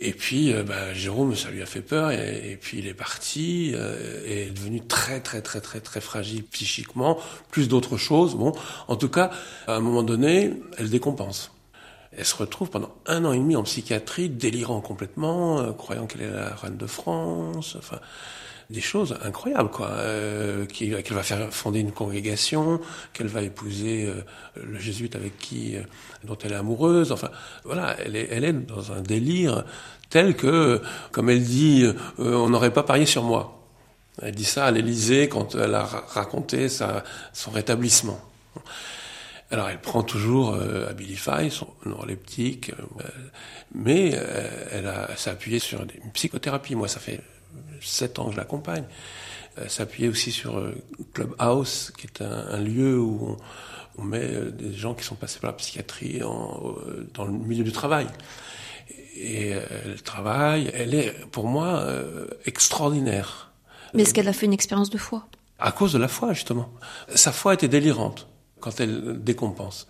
Et 0.00 0.12
puis 0.12 0.52
euh, 0.52 0.62
bah, 0.62 0.92
Jérôme, 0.92 1.34
ça 1.34 1.50
lui 1.50 1.62
a 1.62 1.66
fait 1.66 1.80
peur, 1.80 2.10
et, 2.10 2.58
puis 2.60 2.78
il 2.78 2.86
est 2.86 2.94
parti, 2.94 3.72
euh, 3.74 4.22
et 4.26 4.42
est 4.48 4.50
devenu 4.50 4.82
très 4.82 5.20
très 5.20 5.40
très 5.40 5.60
très 5.60 5.80
très 5.80 6.00
fragile 6.00 6.44
psychiquement, 6.44 7.18
plus 7.50 7.68
d'autres 7.68 7.96
choses. 7.96 8.34
Bon, 8.34 8.52
en 8.88 8.96
tout 8.96 9.08
cas, 9.08 9.30
à 9.66 9.74
un 9.76 9.80
moment 9.80 10.02
donné, 10.02 10.52
elle 10.76 10.90
décompense. 10.90 11.50
Elle 12.16 12.24
se 12.24 12.36
retrouve 12.36 12.70
pendant 12.70 12.94
un 13.06 13.24
an 13.24 13.32
et 13.32 13.38
demi 13.38 13.56
en 13.56 13.62
psychiatrie, 13.62 14.30
délirant 14.30 14.80
complètement, 14.80 15.60
euh, 15.60 15.72
croyant 15.72 16.06
qu'elle 16.06 16.22
est 16.22 16.30
la 16.30 16.54
reine 16.54 16.76
de 16.76 16.86
France. 16.86 17.76
Enfin, 17.78 17.98
des 18.70 18.80
choses 18.80 19.16
incroyables, 19.22 19.70
quoi. 19.70 19.90
Euh, 19.90 20.66
qu'elle 20.66 21.02
va 21.14 21.22
faire 21.22 21.52
fonder 21.52 21.80
une 21.80 21.92
congrégation, 21.92 22.80
qu'elle 23.12 23.28
va 23.28 23.42
épouser 23.42 24.06
euh, 24.06 24.22
le 24.62 24.78
jésuite 24.78 25.14
avec 25.14 25.38
qui, 25.38 25.76
euh, 25.76 25.82
dont 26.24 26.36
elle 26.42 26.52
est 26.52 26.56
amoureuse. 26.56 27.12
Enfin, 27.12 27.30
voilà, 27.64 27.96
elle 28.04 28.16
est, 28.16 28.52
dans 28.52 28.92
un 28.92 29.00
délire 29.00 29.64
tel 30.10 30.36
que, 30.36 30.80
comme 31.12 31.30
elle 31.30 31.42
dit, 31.42 31.84
on 32.18 32.48
n'aurait 32.48 32.72
pas 32.72 32.82
parié 32.82 33.06
sur 33.06 33.24
moi. 33.24 33.60
Elle 34.22 34.34
dit 34.34 34.44
ça 34.44 34.66
à 34.66 34.70
l'Élysée 34.70 35.28
quand 35.28 35.56
elle 35.56 35.74
a 35.74 35.84
raconté 35.84 36.68
son 36.68 37.50
rétablissement. 37.50 38.20
Alors 39.50 39.68
elle 39.68 39.80
prend 39.80 40.02
toujours 40.02 40.54
euh, 40.54 40.88
Abilify, 40.88 41.50
son 41.50 41.68
neuroleptique, 41.84 42.72
mais 43.74 44.10
elle, 44.70 44.92
s'est 45.16 45.30
appuyée 45.30 45.58
sur 45.58 45.82
une 45.82 46.12
psychothérapie. 46.12 46.74
Moi, 46.74 46.88
ça 46.88 46.98
fait 46.98 47.20
sept 47.80 48.18
ans 48.18 48.26
que 48.26 48.32
je 48.32 48.36
l'accompagne, 48.36 48.84
euh, 49.58 49.68
s'appuyer 49.68 50.08
aussi 50.08 50.32
sur 50.32 50.58
euh, 50.58 50.74
Clubhouse, 51.14 51.90
qui 51.96 52.06
est 52.06 52.20
un, 52.20 52.58
lieu 52.58 52.98
où 52.98 53.38
on, 53.96 54.02
met 54.02 54.20
euh, 54.20 54.50
des 54.50 54.74
gens 54.74 54.92
qui 54.92 55.02
sont 55.02 55.14
passés 55.14 55.38
par 55.40 55.50
la 55.50 55.56
psychiatrie 55.56 56.20
dans 57.14 57.24
le 57.24 57.32
milieu 57.32 57.64
du 57.64 57.72
travail. 57.72 58.06
Et 59.16 59.48
elle 59.48 60.02
travaille, 60.02 60.70
elle 60.74 60.94
est 60.94 61.14
pour 61.30 61.46
moi 61.46 61.86
extraordinaire. 62.44 63.50
Mais 63.94 64.02
est-ce 64.02 64.12
qu'elle 64.12 64.28
a 64.28 64.34
fait 64.34 64.44
une 64.44 64.52
expérience 64.52 64.90
de 64.90 64.98
foi? 64.98 65.26
À 65.58 65.72
cause 65.72 65.94
de 65.94 65.98
la 65.98 66.08
foi, 66.08 66.34
justement. 66.34 66.68
Sa 67.14 67.32
foi 67.32 67.54
était 67.54 67.68
délirante 67.68 68.28
quand 68.60 68.78
elle 68.78 69.24
décompense. 69.24 69.88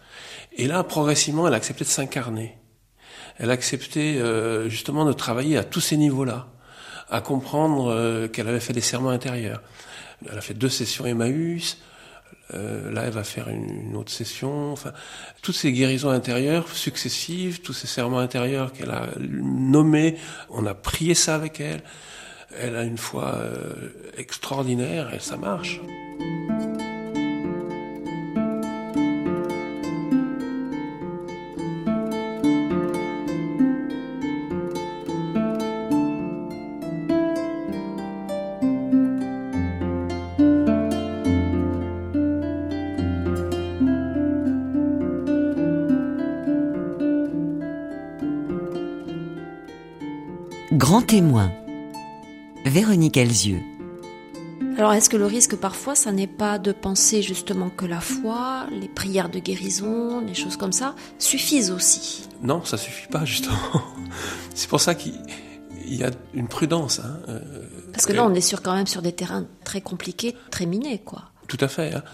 Et 0.56 0.68
là, 0.68 0.84
progressivement, 0.84 1.48
elle 1.48 1.54
a 1.54 1.56
accepté 1.56 1.82
de 1.82 1.88
s'incarner. 1.88 2.56
Elle 3.38 3.50
a 3.50 3.54
accepté 3.54 4.22
justement 4.68 5.04
de 5.04 5.12
travailler 5.12 5.56
à 5.56 5.64
tous 5.64 5.80
ces 5.80 5.96
niveaux-là 5.96 6.46
à 7.10 7.20
comprendre 7.20 7.90
euh, 7.90 8.28
qu'elle 8.28 8.48
avait 8.48 8.60
fait 8.60 8.72
des 8.72 8.80
serments 8.80 9.10
intérieurs. 9.10 9.62
Elle 10.30 10.38
a 10.38 10.40
fait 10.40 10.54
deux 10.54 10.68
sessions 10.68 11.06
Emmaüs. 11.06 11.78
Euh, 12.54 12.92
là, 12.92 13.02
elle 13.04 13.12
va 13.12 13.24
faire 13.24 13.48
une, 13.48 13.96
autre 13.96 14.12
session. 14.12 14.72
Enfin, 14.72 14.92
toutes 15.42 15.56
ces 15.56 15.72
guérisons 15.72 16.10
intérieures 16.10 16.68
successives, 16.68 17.60
tous 17.60 17.72
ces 17.72 17.86
serments 17.86 18.18
intérieurs 18.18 18.72
qu'elle 18.72 18.90
a 18.90 19.08
nommés, 19.18 20.16
on 20.50 20.64
a 20.66 20.74
prié 20.74 21.14
ça 21.14 21.34
avec 21.34 21.60
elle. 21.60 21.82
Elle 22.58 22.76
a 22.76 22.84
une 22.84 22.98
foi 22.98 23.34
euh, 23.34 23.90
extraordinaire 24.16 25.12
et 25.12 25.18
ça 25.18 25.36
marche. 25.36 25.80
Grand 50.86 51.02
témoin. 51.02 51.50
Véronique 52.64 53.16
Elzieux. 53.16 53.60
Alors 54.78 54.92
est-ce 54.92 55.10
que 55.10 55.16
le 55.16 55.26
risque 55.26 55.56
parfois, 55.56 55.96
ça 55.96 56.12
n'est 56.12 56.28
pas 56.28 56.60
de 56.60 56.70
penser 56.70 57.22
justement 57.22 57.70
que 57.70 57.86
la 57.86 57.98
foi, 57.98 58.68
les 58.70 58.86
prières 58.86 59.28
de 59.28 59.40
guérison, 59.40 60.20
les 60.20 60.34
choses 60.34 60.56
comme 60.56 60.70
ça, 60.70 60.94
suffisent 61.18 61.72
aussi? 61.72 62.28
Non, 62.40 62.64
ça 62.64 62.76
suffit 62.76 63.08
pas 63.08 63.24
justement. 63.24 63.56
C'est 64.54 64.68
pour 64.68 64.80
ça 64.80 64.94
qu'il 64.94 65.20
y 65.88 66.04
a 66.04 66.10
une 66.34 66.46
prudence. 66.46 67.00
Hein, 67.00 67.18
euh, 67.30 67.40
Parce 67.92 68.06
que 68.06 68.12
là, 68.12 68.24
on 68.24 68.32
est 68.32 68.40
sur, 68.40 68.62
quand 68.62 68.76
même 68.76 68.86
sur 68.86 69.02
des 69.02 69.10
terrains 69.10 69.44
très 69.64 69.80
compliqués, 69.80 70.36
très 70.52 70.66
minés, 70.66 71.02
quoi. 71.04 71.32
Tout 71.48 71.58
à 71.58 71.66
fait. 71.66 71.94
Hein. 71.94 72.04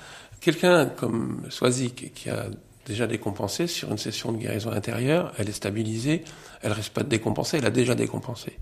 Quelqu'un 0.41 0.87
comme 0.87 1.43
Swazik, 1.51 2.14
qui 2.14 2.31
a 2.31 2.47
déjà 2.87 3.07
décompensé 3.07 3.66
sur 3.66 3.91
une 3.91 3.99
session 3.99 4.33
de 4.33 4.39
guérison 4.39 4.70
intérieure, 4.70 5.33
elle 5.39 5.49
est 5.49 5.53
stabilisée, 5.53 6.25
elle 6.62 6.73
reste 6.73 6.93
pas 6.93 7.03
décompensée, 7.03 7.59
elle 7.59 7.66
a 7.66 7.70
déjà 7.70 7.95
décompensé. 7.95 8.59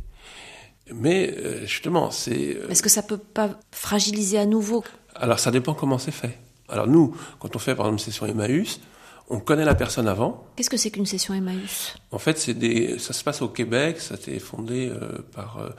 Mais 0.94 1.34
euh, 1.36 1.66
justement, 1.66 2.10
c'est. 2.10 2.56
Euh, 2.56 2.68
Est-ce 2.68 2.82
que 2.82 2.88
ça 2.88 3.02
peut 3.02 3.18
pas 3.18 3.50
fragiliser 3.70 4.38
à 4.38 4.46
nouveau 4.46 4.84
Alors 5.14 5.38
ça 5.38 5.50
dépend 5.50 5.74
comment 5.74 5.98
c'est 5.98 6.10
fait. 6.10 6.38
Alors 6.68 6.86
nous, 6.86 7.14
quand 7.38 7.54
on 7.56 7.58
fait 7.58 7.74
par 7.74 7.86
exemple 7.86 8.00
une 8.02 8.04
session 8.04 8.26
Emmaüs, 8.26 8.80
on 9.28 9.38
connaît 9.38 9.64
la 9.64 9.74
personne 9.74 10.08
avant. 10.08 10.44
Qu'est-ce 10.56 10.70
que 10.70 10.76
c'est 10.76 10.90
qu'une 10.90 11.06
session 11.06 11.34
Emmaüs? 11.34 11.94
En 12.10 12.18
fait, 12.18 12.38
c'est 12.38 12.54
des, 12.54 12.98
ça 12.98 13.12
se 13.12 13.22
passe 13.22 13.42
au 13.42 13.48
Québec, 13.48 14.00
ça 14.00 14.14
a 14.14 14.16
été 14.16 14.38
fondé 14.38 14.88
euh, 14.88 15.18
par 15.34 15.70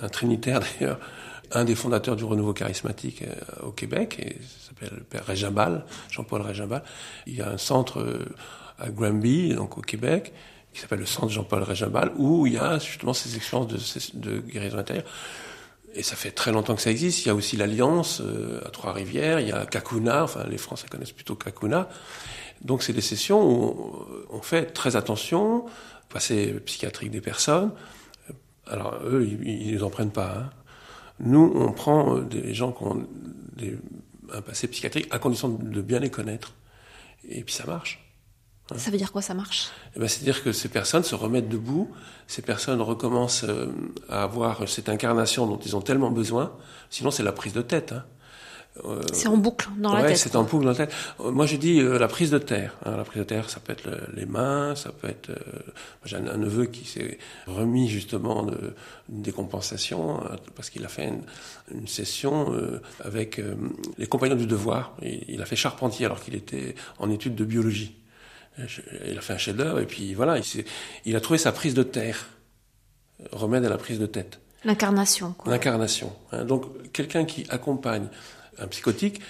un 0.00 0.08
trinitaire 0.08 0.60
d'ailleurs, 0.80 1.00
un 1.52 1.64
des 1.64 1.74
fondateurs 1.74 2.16
du 2.16 2.24
renouveau 2.24 2.52
charismatique 2.52 3.22
euh, 3.22 3.66
au 3.66 3.72
Québec, 3.72 4.18
et 4.20 4.36
s'appelle 4.66 4.90
le 4.96 5.04
père 5.04 5.24
Régimbal, 5.24 5.84
Jean-Paul 6.10 6.42
Régimbal. 6.42 6.82
Il 7.26 7.36
y 7.36 7.42
a 7.42 7.48
un 7.48 7.58
centre 7.58 8.26
à 8.78 8.90
Granby, 8.90 9.54
donc 9.54 9.78
au 9.78 9.80
Québec, 9.80 10.32
qui 10.72 10.80
s'appelle 10.80 11.00
le 11.00 11.06
centre 11.06 11.30
Jean-Paul 11.30 11.62
Régimbal, 11.62 12.12
où 12.16 12.46
il 12.46 12.54
y 12.54 12.58
a 12.58 12.78
justement 12.78 13.12
ces 13.12 13.36
expériences 13.36 13.68
de, 14.14 14.38
guérison 14.40 14.78
intérieure. 14.78 15.06
Et 15.94 16.02
ça 16.02 16.16
fait 16.16 16.30
très 16.30 16.52
longtemps 16.52 16.74
que 16.74 16.82
ça 16.82 16.90
existe. 16.90 17.24
Il 17.24 17.28
y 17.28 17.30
a 17.30 17.34
aussi 17.34 17.56
l'Alliance 17.56 18.20
euh, 18.20 18.60
à 18.64 18.70
Trois-Rivières, 18.70 19.40
il 19.40 19.48
y 19.48 19.52
a 19.52 19.64
Kakuna, 19.66 20.24
enfin 20.24 20.44
les 20.48 20.58
Français 20.58 20.86
connaissent 20.88 21.12
plutôt 21.12 21.34
Kakuna. 21.34 21.88
Donc 22.62 22.82
c'est 22.82 22.92
des 22.92 23.00
sessions 23.00 23.42
où 23.42 24.06
on 24.30 24.42
fait 24.42 24.66
très 24.66 24.96
attention, 24.96 25.64
passé 26.08 26.54
psychiatrique 26.66 27.10
des 27.10 27.20
personnes. 27.20 27.72
Alors 28.66 28.98
eux, 29.04 29.26
ils 29.26 29.76
ne 29.76 29.82
en 29.82 29.90
prennent 29.90 30.12
pas. 30.12 30.34
Hein. 30.36 30.50
Nous, 31.20 31.52
on 31.54 31.72
prend 31.72 32.16
euh, 32.16 32.20
des 32.22 32.54
gens 32.54 32.72
qui 32.72 32.82
ont 32.84 33.06
des, 33.56 33.78
un 34.32 34.42
passé 34.42 34.68
psychiatrique 34.68 35.08
à 35.10 35.18
condition 35.18 35.48
de 35.48 35.80
bien 35.80 35.98
les 35.98 36.10
connaître. 36.10 36.54
Et 37.28 37.42
puis 37.42 37.54
ça 37.54 37.64
marche. 37.64 38.07
Ça 38.76 38.90
veut 38.90 38.98
dire 38.98 39.12
quoi 39.12 39.22
ça 39.22 39.34
marche? 39.34 39.68
Eh 39.96 40.00
ben, 40.00 40.08
C'est-à-dire 40.08 40.42
que 40.42 40.52
ces 40.52 40.68
personnes 40.68 41.02
se 41.02 41.14
remettent 41.14 41.48
debout, 41.48 41.90
ces 42.26 42.42
personnes 42.42 42.82
recommencent 42.82 43.44
euh, 43.44 43.68
à 44.10 44.22
avoir 44.22 44.68
cette 44.68 44.90
incarnation 44.90 45.46
dont 45.46 45.58
ils 45.58 45.74
ont 45.74 45.80
tellement 45.80 46.10
besoin, 46.10 46.52
sinon 46.90 47.10
c'est 47.10 47.22
la 47.22 47.32
prise 47.32 47.54
de 47.54 47.62
tête. 47.62 47.92
Hein. 47.92 48.04
Euh, 48.84 49.00
c'est 49.12 49.26
en 49.26 49.38
boucle 49.38 49.70
dans 49.78 49.92
la 49.92 50.04
tête. 50.04 50.18
c'est 50.18 50.36
en 50.36 50.44
boucle 50.44 50.64
dans 50.64 50.70
la 50.70 50.76
tête. 50.76 50.92
Euh, 51.20 51.32
moi, 51.32 51.46
je 51.46 51.56
dis 51.56 51.80
la 51.80 52.06
prise 52.06 52.30
de 52.30 52.38
terre. 52.38 52.76
Hein. 52.84 52.96
La 52.96 53.04
prise 53.04 53.20
de 53.20 53.24
terre, 53.24 53.48
ça 53.48 53.58
peut 53.58 53.72
être 53.72 53.88
les 54.14 54.26
mains, 54.26 54.76
ça 54.76 54.92
peut 54.92 55.08
être. 55.08 55.30
J'ai 56.04 56.16
un, 56.16 56.36
neveu 56.36 56.66
qui 56.66 56.84
s'est 56.84 57.18
remis 57.46 57.88
justement 57.88 58.44
de 58.44 58.74
décompensation 59.08 60.22
parce 60.54 60.68
qu'il 60.70 60.84
a 60.84 60.88
fait 60.88 61.10
une, 61.74 61.88
session 61.88 62.54
avec 63.02 63.40
les 63.96 64.06
compagnons 64.06 64.36
du 64.36 64.46
devoir. 64.46 64.94
il 65.02 65.42
a 65.42 65.46
fait 65.46 65.56
charpentier 65.56 66.06
alors 66.06 66.20
qu'il 66.20 66.36
était 66.36 66.76
en 66.98 67.10
études 67.10 67.34
de 67.34 67.44
biologie. 67.44 67.98
Il 69.06 69.18
a 69.18 69.20
fait 69.20 69.34
un 69.34 69.38
chef-d'œuvre 69.38 69.80
et 69.80 69.86
puis 69.86 70.14
voilà, 70.14 70.38
il, 70.38 70.64
il, 71.04 71.16
a 71.16 71.20
trouvé 71.20 71.38
sa 71.38 71.52
prise 71.52 71.74
de 71.74 71.82
terre, 71.82 72.28
remède 73.32 73.64
à 73.64 73.68
la 73.68 73.78
prise 73.78 73.98
de 73.98 74.06
tête. 74.06 74.40
L'incarnation. 74.64 75.34
L'incarnation. 75.46 76.14
Hein. 76.32 76.44
Donc 76.44 76.92
quelqu'un 76.92 77.24
qui 77.24 77.46
accompagne 77.48 78.08
un 78.58 78.66
psychotique, 78.66 79.20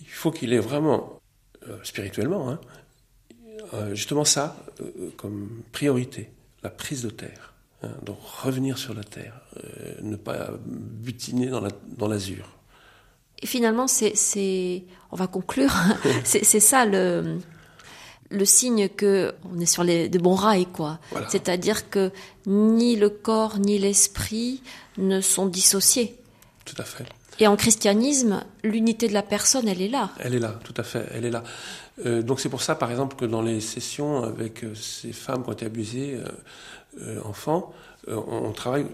il 0.00 0.08
faut 0.08 0.30
qu'il 0.30 0.52
ait 0.52 0.58
vraiment, 0.58 1.20
euh, 1.68 1.76
spirituellement, 1.82 2.50
hein, 2.50 2.60
euh, 3.74 3.94
justement 3.94 4.24
ça 4.24 4.56
euh, 4.80 5.10
comme 5.16 5.62
priorité, 5.72 6.30
la 6.62 6.70
prise 6.70 7.02
de 7.02 7.10
terre. 7.10 7.54
Hein. 7.82 7.90
Donc 8.04 8.18
revenir 8.22 8.78
sur 8.78 8.94
la 8.94 9.02
terre, 9.02 9.40
ne 10.00 10.16
pas 10.16 10.50
butiner 10.64 11.48
dans 11.48 11.60
l'azur. 11.60 11.78
La, 11.96 12.06
dans 12.06 12.52
et 13.42 13.46
finalement, 13.46 13.88
c'est, 13.88 14.84
on 15.10 15.16
va 15.16 15.26
conclure, 15.26 15.74
c'est 16.24 16.60
ça 16.60 16.86
le, 16.86 17.38
le 18.32 18.44
signe 18.44 18.88
que 18.88 19.34
on 19.52 19.60
est 19.60 19.66
sur 19.66 19.84
les, 19.84 20.08
de 20.08 20.18
bons 20.18 20.34
rails, 20.34 20.66
quoi. 20.66 20.98
C'est-à-dire 21.28 21.90
que 21.90 22.10
ni 22.46 22.96
le 22.96 23.10
corps 23.10 23.58
ni 23.58 23.78
l'esprit 23.78 24.62
ne 24.98 25.20
sont 25.20 25.46
dissociés. 25.46 26.16
Tout 26.64 26.76
à 26.78 26.84
fait. 26.84 27.04
Et 27.38 27.46
en 27.46 27.56
christianisme, 27.56 28.44
l'unité 28.62 29.08
de 29.08 29.14
la 29.14 29.22
personne, 29.22 29.66
elle 29.66 29.80
est 29.80 29.88
là. 29.88 30.10
Elle 30.20 30.34
est 30.34 30.38
là, 30.38 30.58
tout 30.64 30.74
à 30.76 30.82
fait, 30.82 31.06
elle 31.12 31.24
est 31.24 31.30
là. 31.30 31.42
Euh, 32.06 32.22
donc 32.22 32.40
c'est 32.40 32.48
pour 32.48 32.62
ça, 32.62 32.74
par 32.74 32.90
exemple, 32.90 33.16
que 33.16 33.24
dans 33.24 33.42
les 33.42 33.60
sessions 33.60 34.22
avec 34.22 34.64
euh, 34.64 34.74
ces 34.74 35.12
femmes 35.12 35.42
qui 35.42 35.48
ont 35.48 35.52
été 35.52 35.66
abusées, 35.66 36.20
euh, 37.00 37.20
enfants, 37.24 37.72
on, 38.06 38.52
travaille 38.52 38.86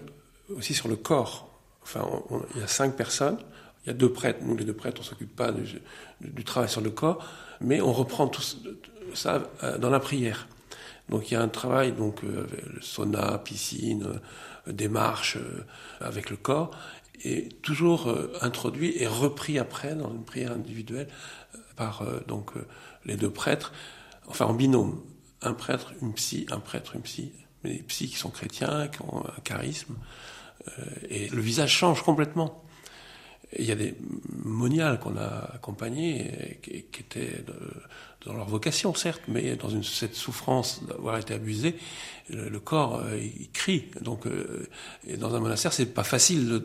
aussi 0.56 0.74
sur 0.74 0.88
le 0.88 0.96
corps. 0.96 1.50
Enfin, 1.82 2.06
il 2.54 2.60
y 2.60 2.64
a 2.64 2.66
cinq 2.66 2.94
personnes, 2.94 3.38
il 3.84 3.88
y 3.88 3.90
a 3.90 3.94
deux 3.94 4.12
prêtres. 4.12 4.40
Nous, 4.42 4.56
les 4.56 4.64
deux 4.64 4.74
prêtres, 4.74 5.00
on 5.00 5.04
s'occupe 5.04 5.34
pas 5.34 5.50
du, 5.50 5.80
du, 6.20 6.44
travail 6.44 6.68
sur 6.68 6.82
le 6.82 6.90
corps, 6.90 7.24
mais 7.60 7.80
on 7.80 7.92
reprend 7.92 8.28
tout, 8.28 8.42
ça 9.14 9.42
euh, 9.62 9.78
dans 9.78 9.90
la 9.90 10.00
prière. 10.00 10.48
Donc 11.08 11.30
il 11.30 11.34
y 11.34 11.36
a 11.36 11.42
un 11.42 11.48
travail, 11.48 11.92
donc 11.92 12.22
euh, 12.24 12.46
sauna, 12.80 13.38
piscine, 13.38 14.04
euh, 14.04 14.72
démarche 14.72 15.38
avec 16.00 16.28
le 16.28 16.36
corps, 16.36 16.70
et 17.24 17.48
toujours 17.62 18.14
introduit 18.42 18.92
et 19.02 19.06
repris 19.06 19.58
après 19.58 19.94
dans 19.94 20.10
une 20.12 20.24
prière 20.24 20.52
individuelle 20.52 21.08
par 21.74 22.04
donc 22.26 22.52
les 23.06 23.16
deux 23.16 23.30
prêtres, 23.30 23.72
enfin 24.26 24.44
en 24.44 24.52
binôme, 24.52 25.00
un 25.40 25.54
prêtre, 25.54 25.94
une 26.02 26.12
psy, 26.12 26.46
un 26.50 26.60
prêtre, 26.60 26.96
une 26.96 27.00
psy, 27.00 27.32
mais 27.64 27.70
les 27.70 27.78
psys 27.78 28.08
qui 28.08 28.16
sont 28.16 28.28
chrétiens, 28.28 28.88
qui 28.88 29.00
ont 29.02 29.24
un 29.24 29.40
charisme, 29.42 29.96
et 31.08 31.28
le 31.28 31.40
visage 31.40 31.72
change 31.72 32.02
complètement. 32.02 32.62
il 33.58 33.64
y 33.64 33.72
a 33.72 33.76
des 33.76 33.94
moniales 34.44 35.00
qu'on 35.00 35.16
a 35.16 35.54
accompagnées 35.54 36.58
qui, 36.62 36.82
qui 36.82 37.00
étaient 37.00 37.42
dans 38.26 38.34
leur 38.34 38.48
vocation, 38.48 38.94
certes, 38.94 39.22
mais 39.28 39.56
dans 39.56 39.82
cette 39.82 40.14
souffrance 40.14 40.82
d'avoir 40.84 41.18
été 41.18 41.34
abusé, 41.34 41.76
le, 42.30 42.58
corps 42.60 42.96
euh, 42.96 43.18
il 43.18 43.50
crie. 43.50 43.84
Donc, 44.00 44.26
euh, 44.26 44.66
dans 45.18 45.34
un 45.34 45.40
monastère, 45.40 45.72
c'est 45.72 45.86
pas 45.86 46.04
facile 46.04 46.48
de, 46.48 46.64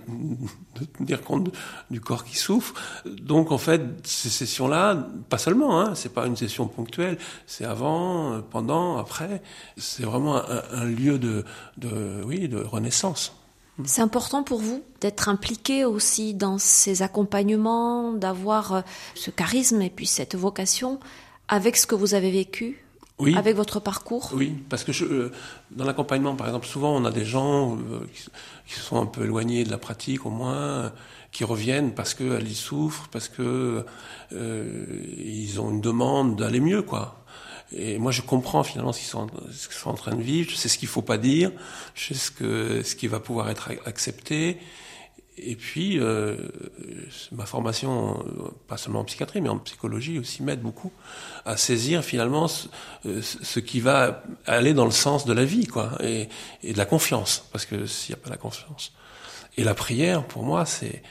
tenir 0.97 1.21
compte 1.21 1.53
du 1.89 2.01
corps 2.01 2.25
qui 2.25 2.37
souffre. 2.37 2.73
Donc, 3.05 3.51
en 3.51 3.57
fait, 3.57 3.81
ces 4.03 4.29
sessions-là, 4.29 5.07
pas 5.29 5.37
seulement, 5.37 5.79
hein, 5.79 5.95
c'est 5.95 6.13
pas 6.13 6.25
une 6.25 6.35
session 6.35 6.67
ponctuelle, 6.67 7.17
c'est 7.45 7.65
avant, 7.65 8.41
pendant, 8.49 8.97
après. 8.97 9.41
C'est 9.77 10.03
vraiment 10.03 10.41
un, 10.45 10.85
lieu 10.85 11.19
de, 11.19 11.45
de, 11.77 12.21
oui, 12.25 12.47
de 12.47 12.57
renaissance. 12.57 13.33
C'est 13.85 14.01
important 14.01 14.43
pour 14.43 14.59
vous 14.59 14.83
d'être 15.01 15.29
impliqué 15.29 15.83
aussi 15.83 16.35
dans 16.35 16.59
ces 16.59 17.01
accompagnements, 17.01 18.13
d'avoir 18.13 18.73
euh, 18.73 18.81
ce 19.15 19.31
charisme 19.31 19.81
et 19.81 19.89
puis 19.89 20.05
cette 20.05 20.35
vocation 20.35 20.99
avec 21.53 21.77
ce 21.77 21.85
que 21.85 21.95
vous 21.95 22.15
avez 22.15 22.31
vécu 22.31 22.79
oui. 23.19 23.35
Avec 23.37 23.55
votre 23.55 23.79
parcours? 23.79 24.31
Oui, 24.33 24.55
parce 24.69 24.83
que 24.83 24.91
je, 24.91 25.05
euh, 25.05 25.31
dans 25.69 25.85
l'accompagnement, 25.85 26.35
par 26.35 26.47
exemple, 26.47 26.65
souvent 26.65 26.95
on 26.95 27.05
a 27.05 27.11
des 27.11 27.25
gens 27.25 27.77
euh, 27.77 27.99
qui, 28.65 28.73
se 28.73 28.81
sont 28.81 28.99
un 28.99 29.05
peu 29.05 29.23
éloignés 29.23 29.63
de 29.63 29.69
la 29.69 29.77
pratique, 29.77 30.25
au 30.25 30.31
moins, 30.31 30.91
qui 31.31 31.43
reviennent 31.43 31.93
parce 31.93 32.15
qu'elles 32.15 32.47
y 32.47 32.55
souffrent, 32.55 33.07
parce 33.09 33.29
que 33.29 33.85
euh, 34.33 34.85
ils 35.15 35.61
ont 35.61 35.69
une 35.69 35.79
demande 35.79 36.37
d'aller 36.37 36.59
mieux, 36.59 36.81
quoi. 36.81 37.23
Et 37.71 37.99
moi, 37.99 38.11
je 38.11 38.23
comprends 38.23 38.63
finalement 38.63 38.91
ce 38.91 38.99
qu'ils 38.99 39.09
sont, 39.09 39.27
ce 39.51 39.67
qu'ils 39.67 39.77
sont 39.77 39.91
en 39.91 39.95
train 39.95 40.15
de 40.15 40.21
vivre. 40.21 40.49
Je 40.49 40.55
sais 40.55 40.67
ce 40.67 40.79
qu'il 40.79 40.87
faut 40.87 41.01
pas 41.03 41.19
dire. 41.19 41.51
Je 41.93 42.07
sais 42.07 42.13
ce 42.15 42.31
que 42.31 42.81
ce 42.83 42.95
qui 42.95 43.07
va 43.07 43.19
pouvoir 43.19 43.49
être 43.51 43.71
accepté. 43.85 44.57
Et 45.37 45.55
puis, 45.55 45.99
euh, 45.99 46.37
ma 47.31 47.45
formation, 47.45 48.23
pas 48.67 48.77
seulement 48.77 48.99
en 48.99 49.03
psychiatrie, 49.03 49.41
mais 49.41 49.49
en 49.49 49.57
psychologie 49.57 50.19
aussi, 50.19 50.43
m'aide 50.43 50.61
beaucoup 50.61 50.91
à 51.45 51.57
saisir 51.57 52.03
finalement 52.03 52.47
ce, 52.47 52.67
euh, 53.07 53.61
qui 53.61 53.79
va 53.79 54.23
aller 54.45 54.73
dans 54.73 54.85
le 54.85 54.91
sens 54.91 55.25
de 55.25 55.33
la 55.33 55.43
vie, 55.43 55.65
quoi, 55.65 55.97
et, 56.03 56.27
de 56.63 56.77
la 56.77 56.85
confiance, 56.85 57.47
parce 57.51 57.65
que 57.65 57.87
s'il 57.87 58.13
n'y 58.13 58.21
a 58.21 58.23
pas 58.23 58.29
la 58.29 58.37
confiance. 58.37 58.93
Et 59.57 59.63
la 59.63 59.73
prière, 59.73 60.25
pour 60.25 60.43
moi, 60.43 60.65
c'est... 60.65 61.01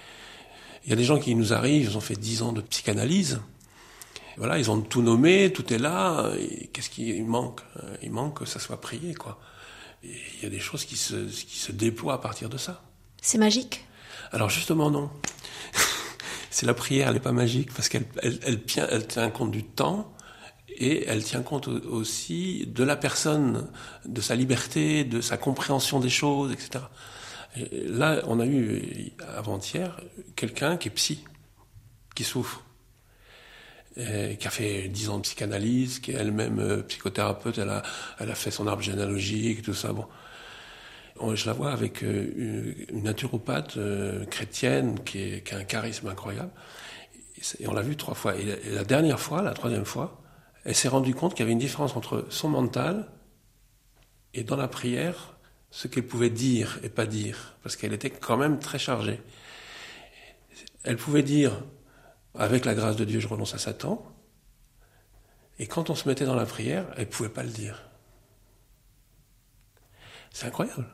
Il 0.85 0.91
y 0.91 0.93
a 0.93 0.97
des 0.97 1.05
gens 1.05 1.19
qui 1.19 1.35
nous 1.35 1.53
arrivent, 1.53 1.91
ils 1.91 1.97
ont 1.97 2.01
fait 2.01 2.17
dix 2.17 2.43
ans 2.43 2.53
de 2.53 2.61
psychanalyse, 2.61 3.41
voilà, 4.37 4.59
ils 4.59 4.71
ont 4.71 4.81
tout 4.81 5.03
nommé, 5.03 5.53
tout 5.53 5.73
est 5.73 5.79
là, 5.79 6.33
qu'est-ce 6.73 6.91
qui 6.91 7.21
manque? 7.23 7.61
Il 8.03 8.11
manque 8.11 8.41
que 8.41 8.47
ça 8.47 8.59
soit 8.59 8.81
prié, 8.81 9.15
quoi. 9.15 9.39
Il 10.03 10.43
y 10.43 10.47
a 10.47 10.49
des 10.49 10.59
choses 10.59 10.85
qui 10.85 10.97
se, 10.97 11.15
qui 11.27 11.59
se 11.59 11.71
déploient 11.71 12.15
à 12.15 12.19
partir 12.19 12.49
de 12.49 12.57
ça. 12.57 12.83
C'est 13.21 13.39
magique 13.39 13.85
alors 14.33 14.51
justement 14.51 14.91
non. 14.91 15.11
c'est 16.51 16.67
la 16.67 16.75
prière, 16.75 17.09
elle 17.09 17.15
n'est 17.15 17.21
pas 17.21 17.33
magique 17.33 17.73
parce 17.73 17.89
qu'elle 17.89 18.07
elle, 18.23 18.63
tient, 18.63 18.87
elle 18.91 19.07
tient 19.07 19.31
compte 19.31 19.51
du 19.51 19.65
temps 19.65 20.13
et 20.69 21.05
elle 21.07 21.23
tient 21.23 21.43
compte 21.43 21.69
aussi 21.69 22.67
de 22.67 22.83
la 22.83 22.97
personne, 22.97 23.71
de 24.07 24.21
sa 24.21 24.35
liberté, 24.35 25.05
de 25.05 25.21
sa 25.21 25.37
compréhension 25.37 26.01
des 26.01 26.09
choses, 26.09 26.51
etc. 26.53 26.85
là, 27.71 28.23
on 28.27 28.41
a 28.41 28.47
eu 28.47 29.13
avant-hier 29.37 30.01
quelqu'un 30.35 30.77
qui 30.79 30.89
est 30.89 30.93
psy, 30.93 31.25
qui 32.15 32.25
souffre, 32.25 32.65
qui 33.95 34.47
a 34.47 34.51
fait 34.51 34.89
dix 34.89 35.11
ans 35.11 35.19
de 35.19 35.23
psychanalyse, 35.23 35.99
qui 35.99 36.13
est 36.13 36.15
elle-même 36.15 36.59
euh, 36.59 36.83
psychothérapeute, 36.83 37.59
elle 37.59 37.69
a, 37.69 37.83
elle 38.19 38.31
a 38.31 38.35
fait 38.35 38.51
son 38.51 38.67
arbre 38.67 38.83
généalogique, 38.83 39.63
tout 39.63 39.75
ça. 39.75 39.93
Bon, 39.93 40.07
je 41.35 41.47
la 41.47 41.53
vois 41.53 41.73
avec 41.73 42.03
euh, 42.03 42.75
une 42.91 43.05
naturopathe 43.05 43.77
euh, 43.77 44.25
chrétienne 44.27 45.03
qui, 45.05 45.43
a 45.53 45.57
un 45.57 45.65
charisme 45.65 46.09
incroyable. 46.09 46.51
Et 47.59 47.67
on 47.67 47.73
l'a 47.73 47.83
vu 47.83 47.97
trois 47.97 48.15
fois. 48.15 48.37
Et 48.37 48.45
la, 48.71 48.85
dernière 48.85 49.19
fois, 49.19 49.43
la 49.43 49.53
troisième 49.53 49.85
fois, 49.85 50.23
elle 50.65 50.75
s'est 50.75 50.89
rendue 50.89 51.15
compte 51.15 51.33
qu'il 51.35 51.41
y 51.41 51.43
avait 51.45 51.53
une 51.53 51.59
différence 51.59 51.97
entre 51.97 52.27
son 52.29 52.49
mental 52.49 53.11
et 54.35 54.45
dans 54.45 54.57
la 54.57 54.69
prière, 54.69 55.37
ce 55.71 55.89
qu'elle 55.89 56.07
pouvait 56.07 56.31
dire 56.31 56.79
et 56.83 56.89
pas 56.89 57.07
dire. 57.07 57.57
Parce 57.63 57.77
qu'elle 57.77 57.93
était 57.93 58.11
quand 58.11 58.37
même 58.37 58.59
très 58.59 58.79
chargée. 58.79 59.21
Elle 60.85 60.97
pouvait 60.97 61.23
dire, 61.23 61.53
avec 62.35 62.65
la 62.65 62.75
grâce 62.75 62.97
de 62.97 63.05
Dieu, 63.05 63.21
je 63.21 63.29
renonce 63.29 63.55
à 63.55 63.59
Satan. 63.59 64.05
Et 65.59 65.67
quand 65.67 65.91
on 65.91 65.95
se 65.95 66.09
mettait 66.09 66.25
dans 66.25 66.37
la 66.37 66.47
prière, 66.47 66.87
elle 66.97 67.07
ne 67.07 67.11
pouvait 67.11 67.29
pas 67.29 67.43
le 67.43 67.51
dire. 67.51 67.83
C'est 70.33 70.47
incroyable. 70.47 70.87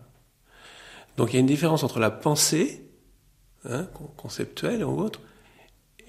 Donc 1.19 1.33
il 1.33 1.35
y 1.35 1.37
a 1.37 1.41
une 1.41 1.47
différence 1.47 1.83
entre 1.83 1.99
la 1.99 2.13
pensée 2.13 2.89
hein, 3.69 3.89
conceptuelle 4.17 4.85
ou 4.85 5.01
autre, 5.01 5.21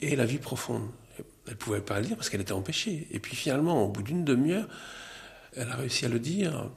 et 0.01 0.15
la 0.15 0.25
vie 0.25 0.37
profonde. 0.37 0.87
Elle 1.17 1.53
ne 1.53 1.57
pouvait 1.57 1.81
pas 1.81 1.99
le 1.99 2.05
dire 2.05 2.15
parce 2.15 2.29
qu'elle 2.29 2.41
était 2.41 2.53
empêchée. 2.53 3.07
Et 3.09 3.19
puis 3.19 3.35
finalement, 3.35 3.83
au 3.83 3.87
bout 3.87 4.03
d'une 4.03 4.23
demi-heure, 4.23 4.67
elle 5.55 5.67
a 5.69 5.75
réussi 5.75 6.05
à 6.05 6.09
le 6.09 6.19
dire 6.19 6.69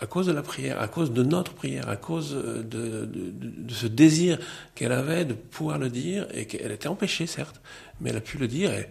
à 0.00 0.06
cause 0.06 0.26
de 0.26 0.32
la 0.32 0.42
prière, 0.42 0.80
à 0.80 0.88
cause 0.88 1.12
de 1.12 1.22
notre 1.22 1.52
prière, 1.52 1.90
à 1.90 1.96
cause 1.96 2.32
de, 2.32 2.62
de, 2.62 3.04
de 3.04 3.74
ce 3.74 3.86
désir 3.86 4.38
qu'elle 4.74 4.92
avait 4.92 5.26
de 5.26 5.34
pouvoir 5.34 5.78
le 5.78 5.90
dire, 5.90 6.26
et 6.32 6.46
qu'elle 6.46 6.72
était 6.72 6.88
empêchée, 6.88 7.26
certes, 7.26 7.60
mais 8.00 8.08
elle 8.08 8.16
a 8.16 8.22
pu 8.22 8.38
le 8.38 8.48
dire, 8.48 8.72
et 8.72 8.88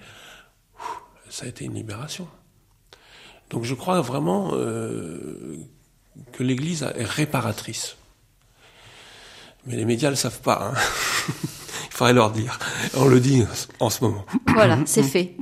ça 1.30 1.46
a 1.46 1.48
été 1.48 1.66
une 1.66 1.74
libération. 1.74 2.28
Donc 3.50 3.64
je 3.64 3.74
crois 3.74 4.02
vraiment 4.02 4.52
euh, 4.54 5.58
que 6.34 6.44
l'Église 6.44 6.84
est 6.84 7.04
réparatrice. 7.04 7.98
Mais 9.66 9.76
les 9.76 9.86
médias 9.86 10.10
ne 10.10 10.14
le 10.14 10.18
savent 10.18 10.42
pas. 10.42 10.72
Hein. 10.72 10.80
Il 11.92 11.98
faudrait 11.98 12.14
leur 12.14 12.32
dire. 12.32 12.60
On 12.96 13.06
le 13.06 13.20
dit 13.20 13.44
en 13.80 13.90
ce 13.90 14.04
moment. 14.04 14.26
Voilà, 14.54 14.80
c'est 14.86 15.04
fait. 15.04 15.38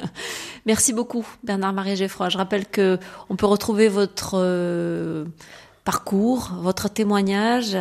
Merci 0.66 0.92
beaucoup, 0.92 1.26
Bernard-Marie 1.44 1.96
Geffroy. 1.96 2.30
Je 2.30 2.38
rappelle 2.38 2.66
que 2.66 2.98
on 3.28 3.36
peut 3.36 3.46
retrouver 3.46 3.88
votre 3.88 4.32
euh, 4.34 5.26
parcours, 5.84 6.52
votre 6.60 6.88
témoignage 6.88 7.76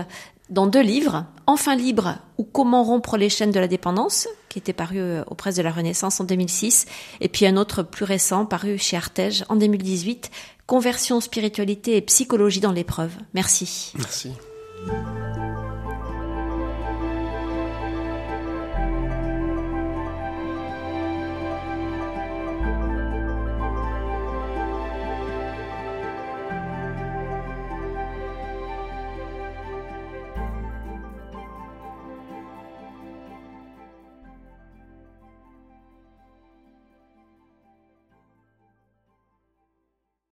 dans 0.50 0.68
deux 0.68 0.82
livres, 0.82 1.26
Enfin 1.46 1.76
libre 1.76 2.18
ou 2.38 2.44
Comment 2.44 2.84
rompre 2.84 3.18
les 3.18 3.30
chaînes 3.30 3.52
de 3.52 3.60
la 3.60 3.68
dépendance, 3.68 4.28
qui 4.50 4.60
était 4.60 4.74
paru 4.74 5.00
euh, 5.00 5.24
aux 5.28 5.36
presses 5.36 5.56
de 5.56 5.62
la 5.64 5.72
Renaissance 5.72 6.20
en 6.20 6.24
2006, 6.24 6.86
et 7.22 7.28
puis 7.28 7.46
un 7.48 7.58
autre 7.58 7.82
plus 7.84 8.06
récent 8.06 8.46
paru 8.46 8.78
chez 8.78 8.98
Artege 8.98 9.46
en 9.50 9.56
2018, 9.56 10.30
Conversion, 10.68 11.20
spiritualité 11.20 11.98
et 11.98 12.02
psychologie 12.02 12.60
dans 12.60 12.72
l'épreuve. 12.72 13.12
Merci. 13.34 13.94
Merci. 13.98 14.32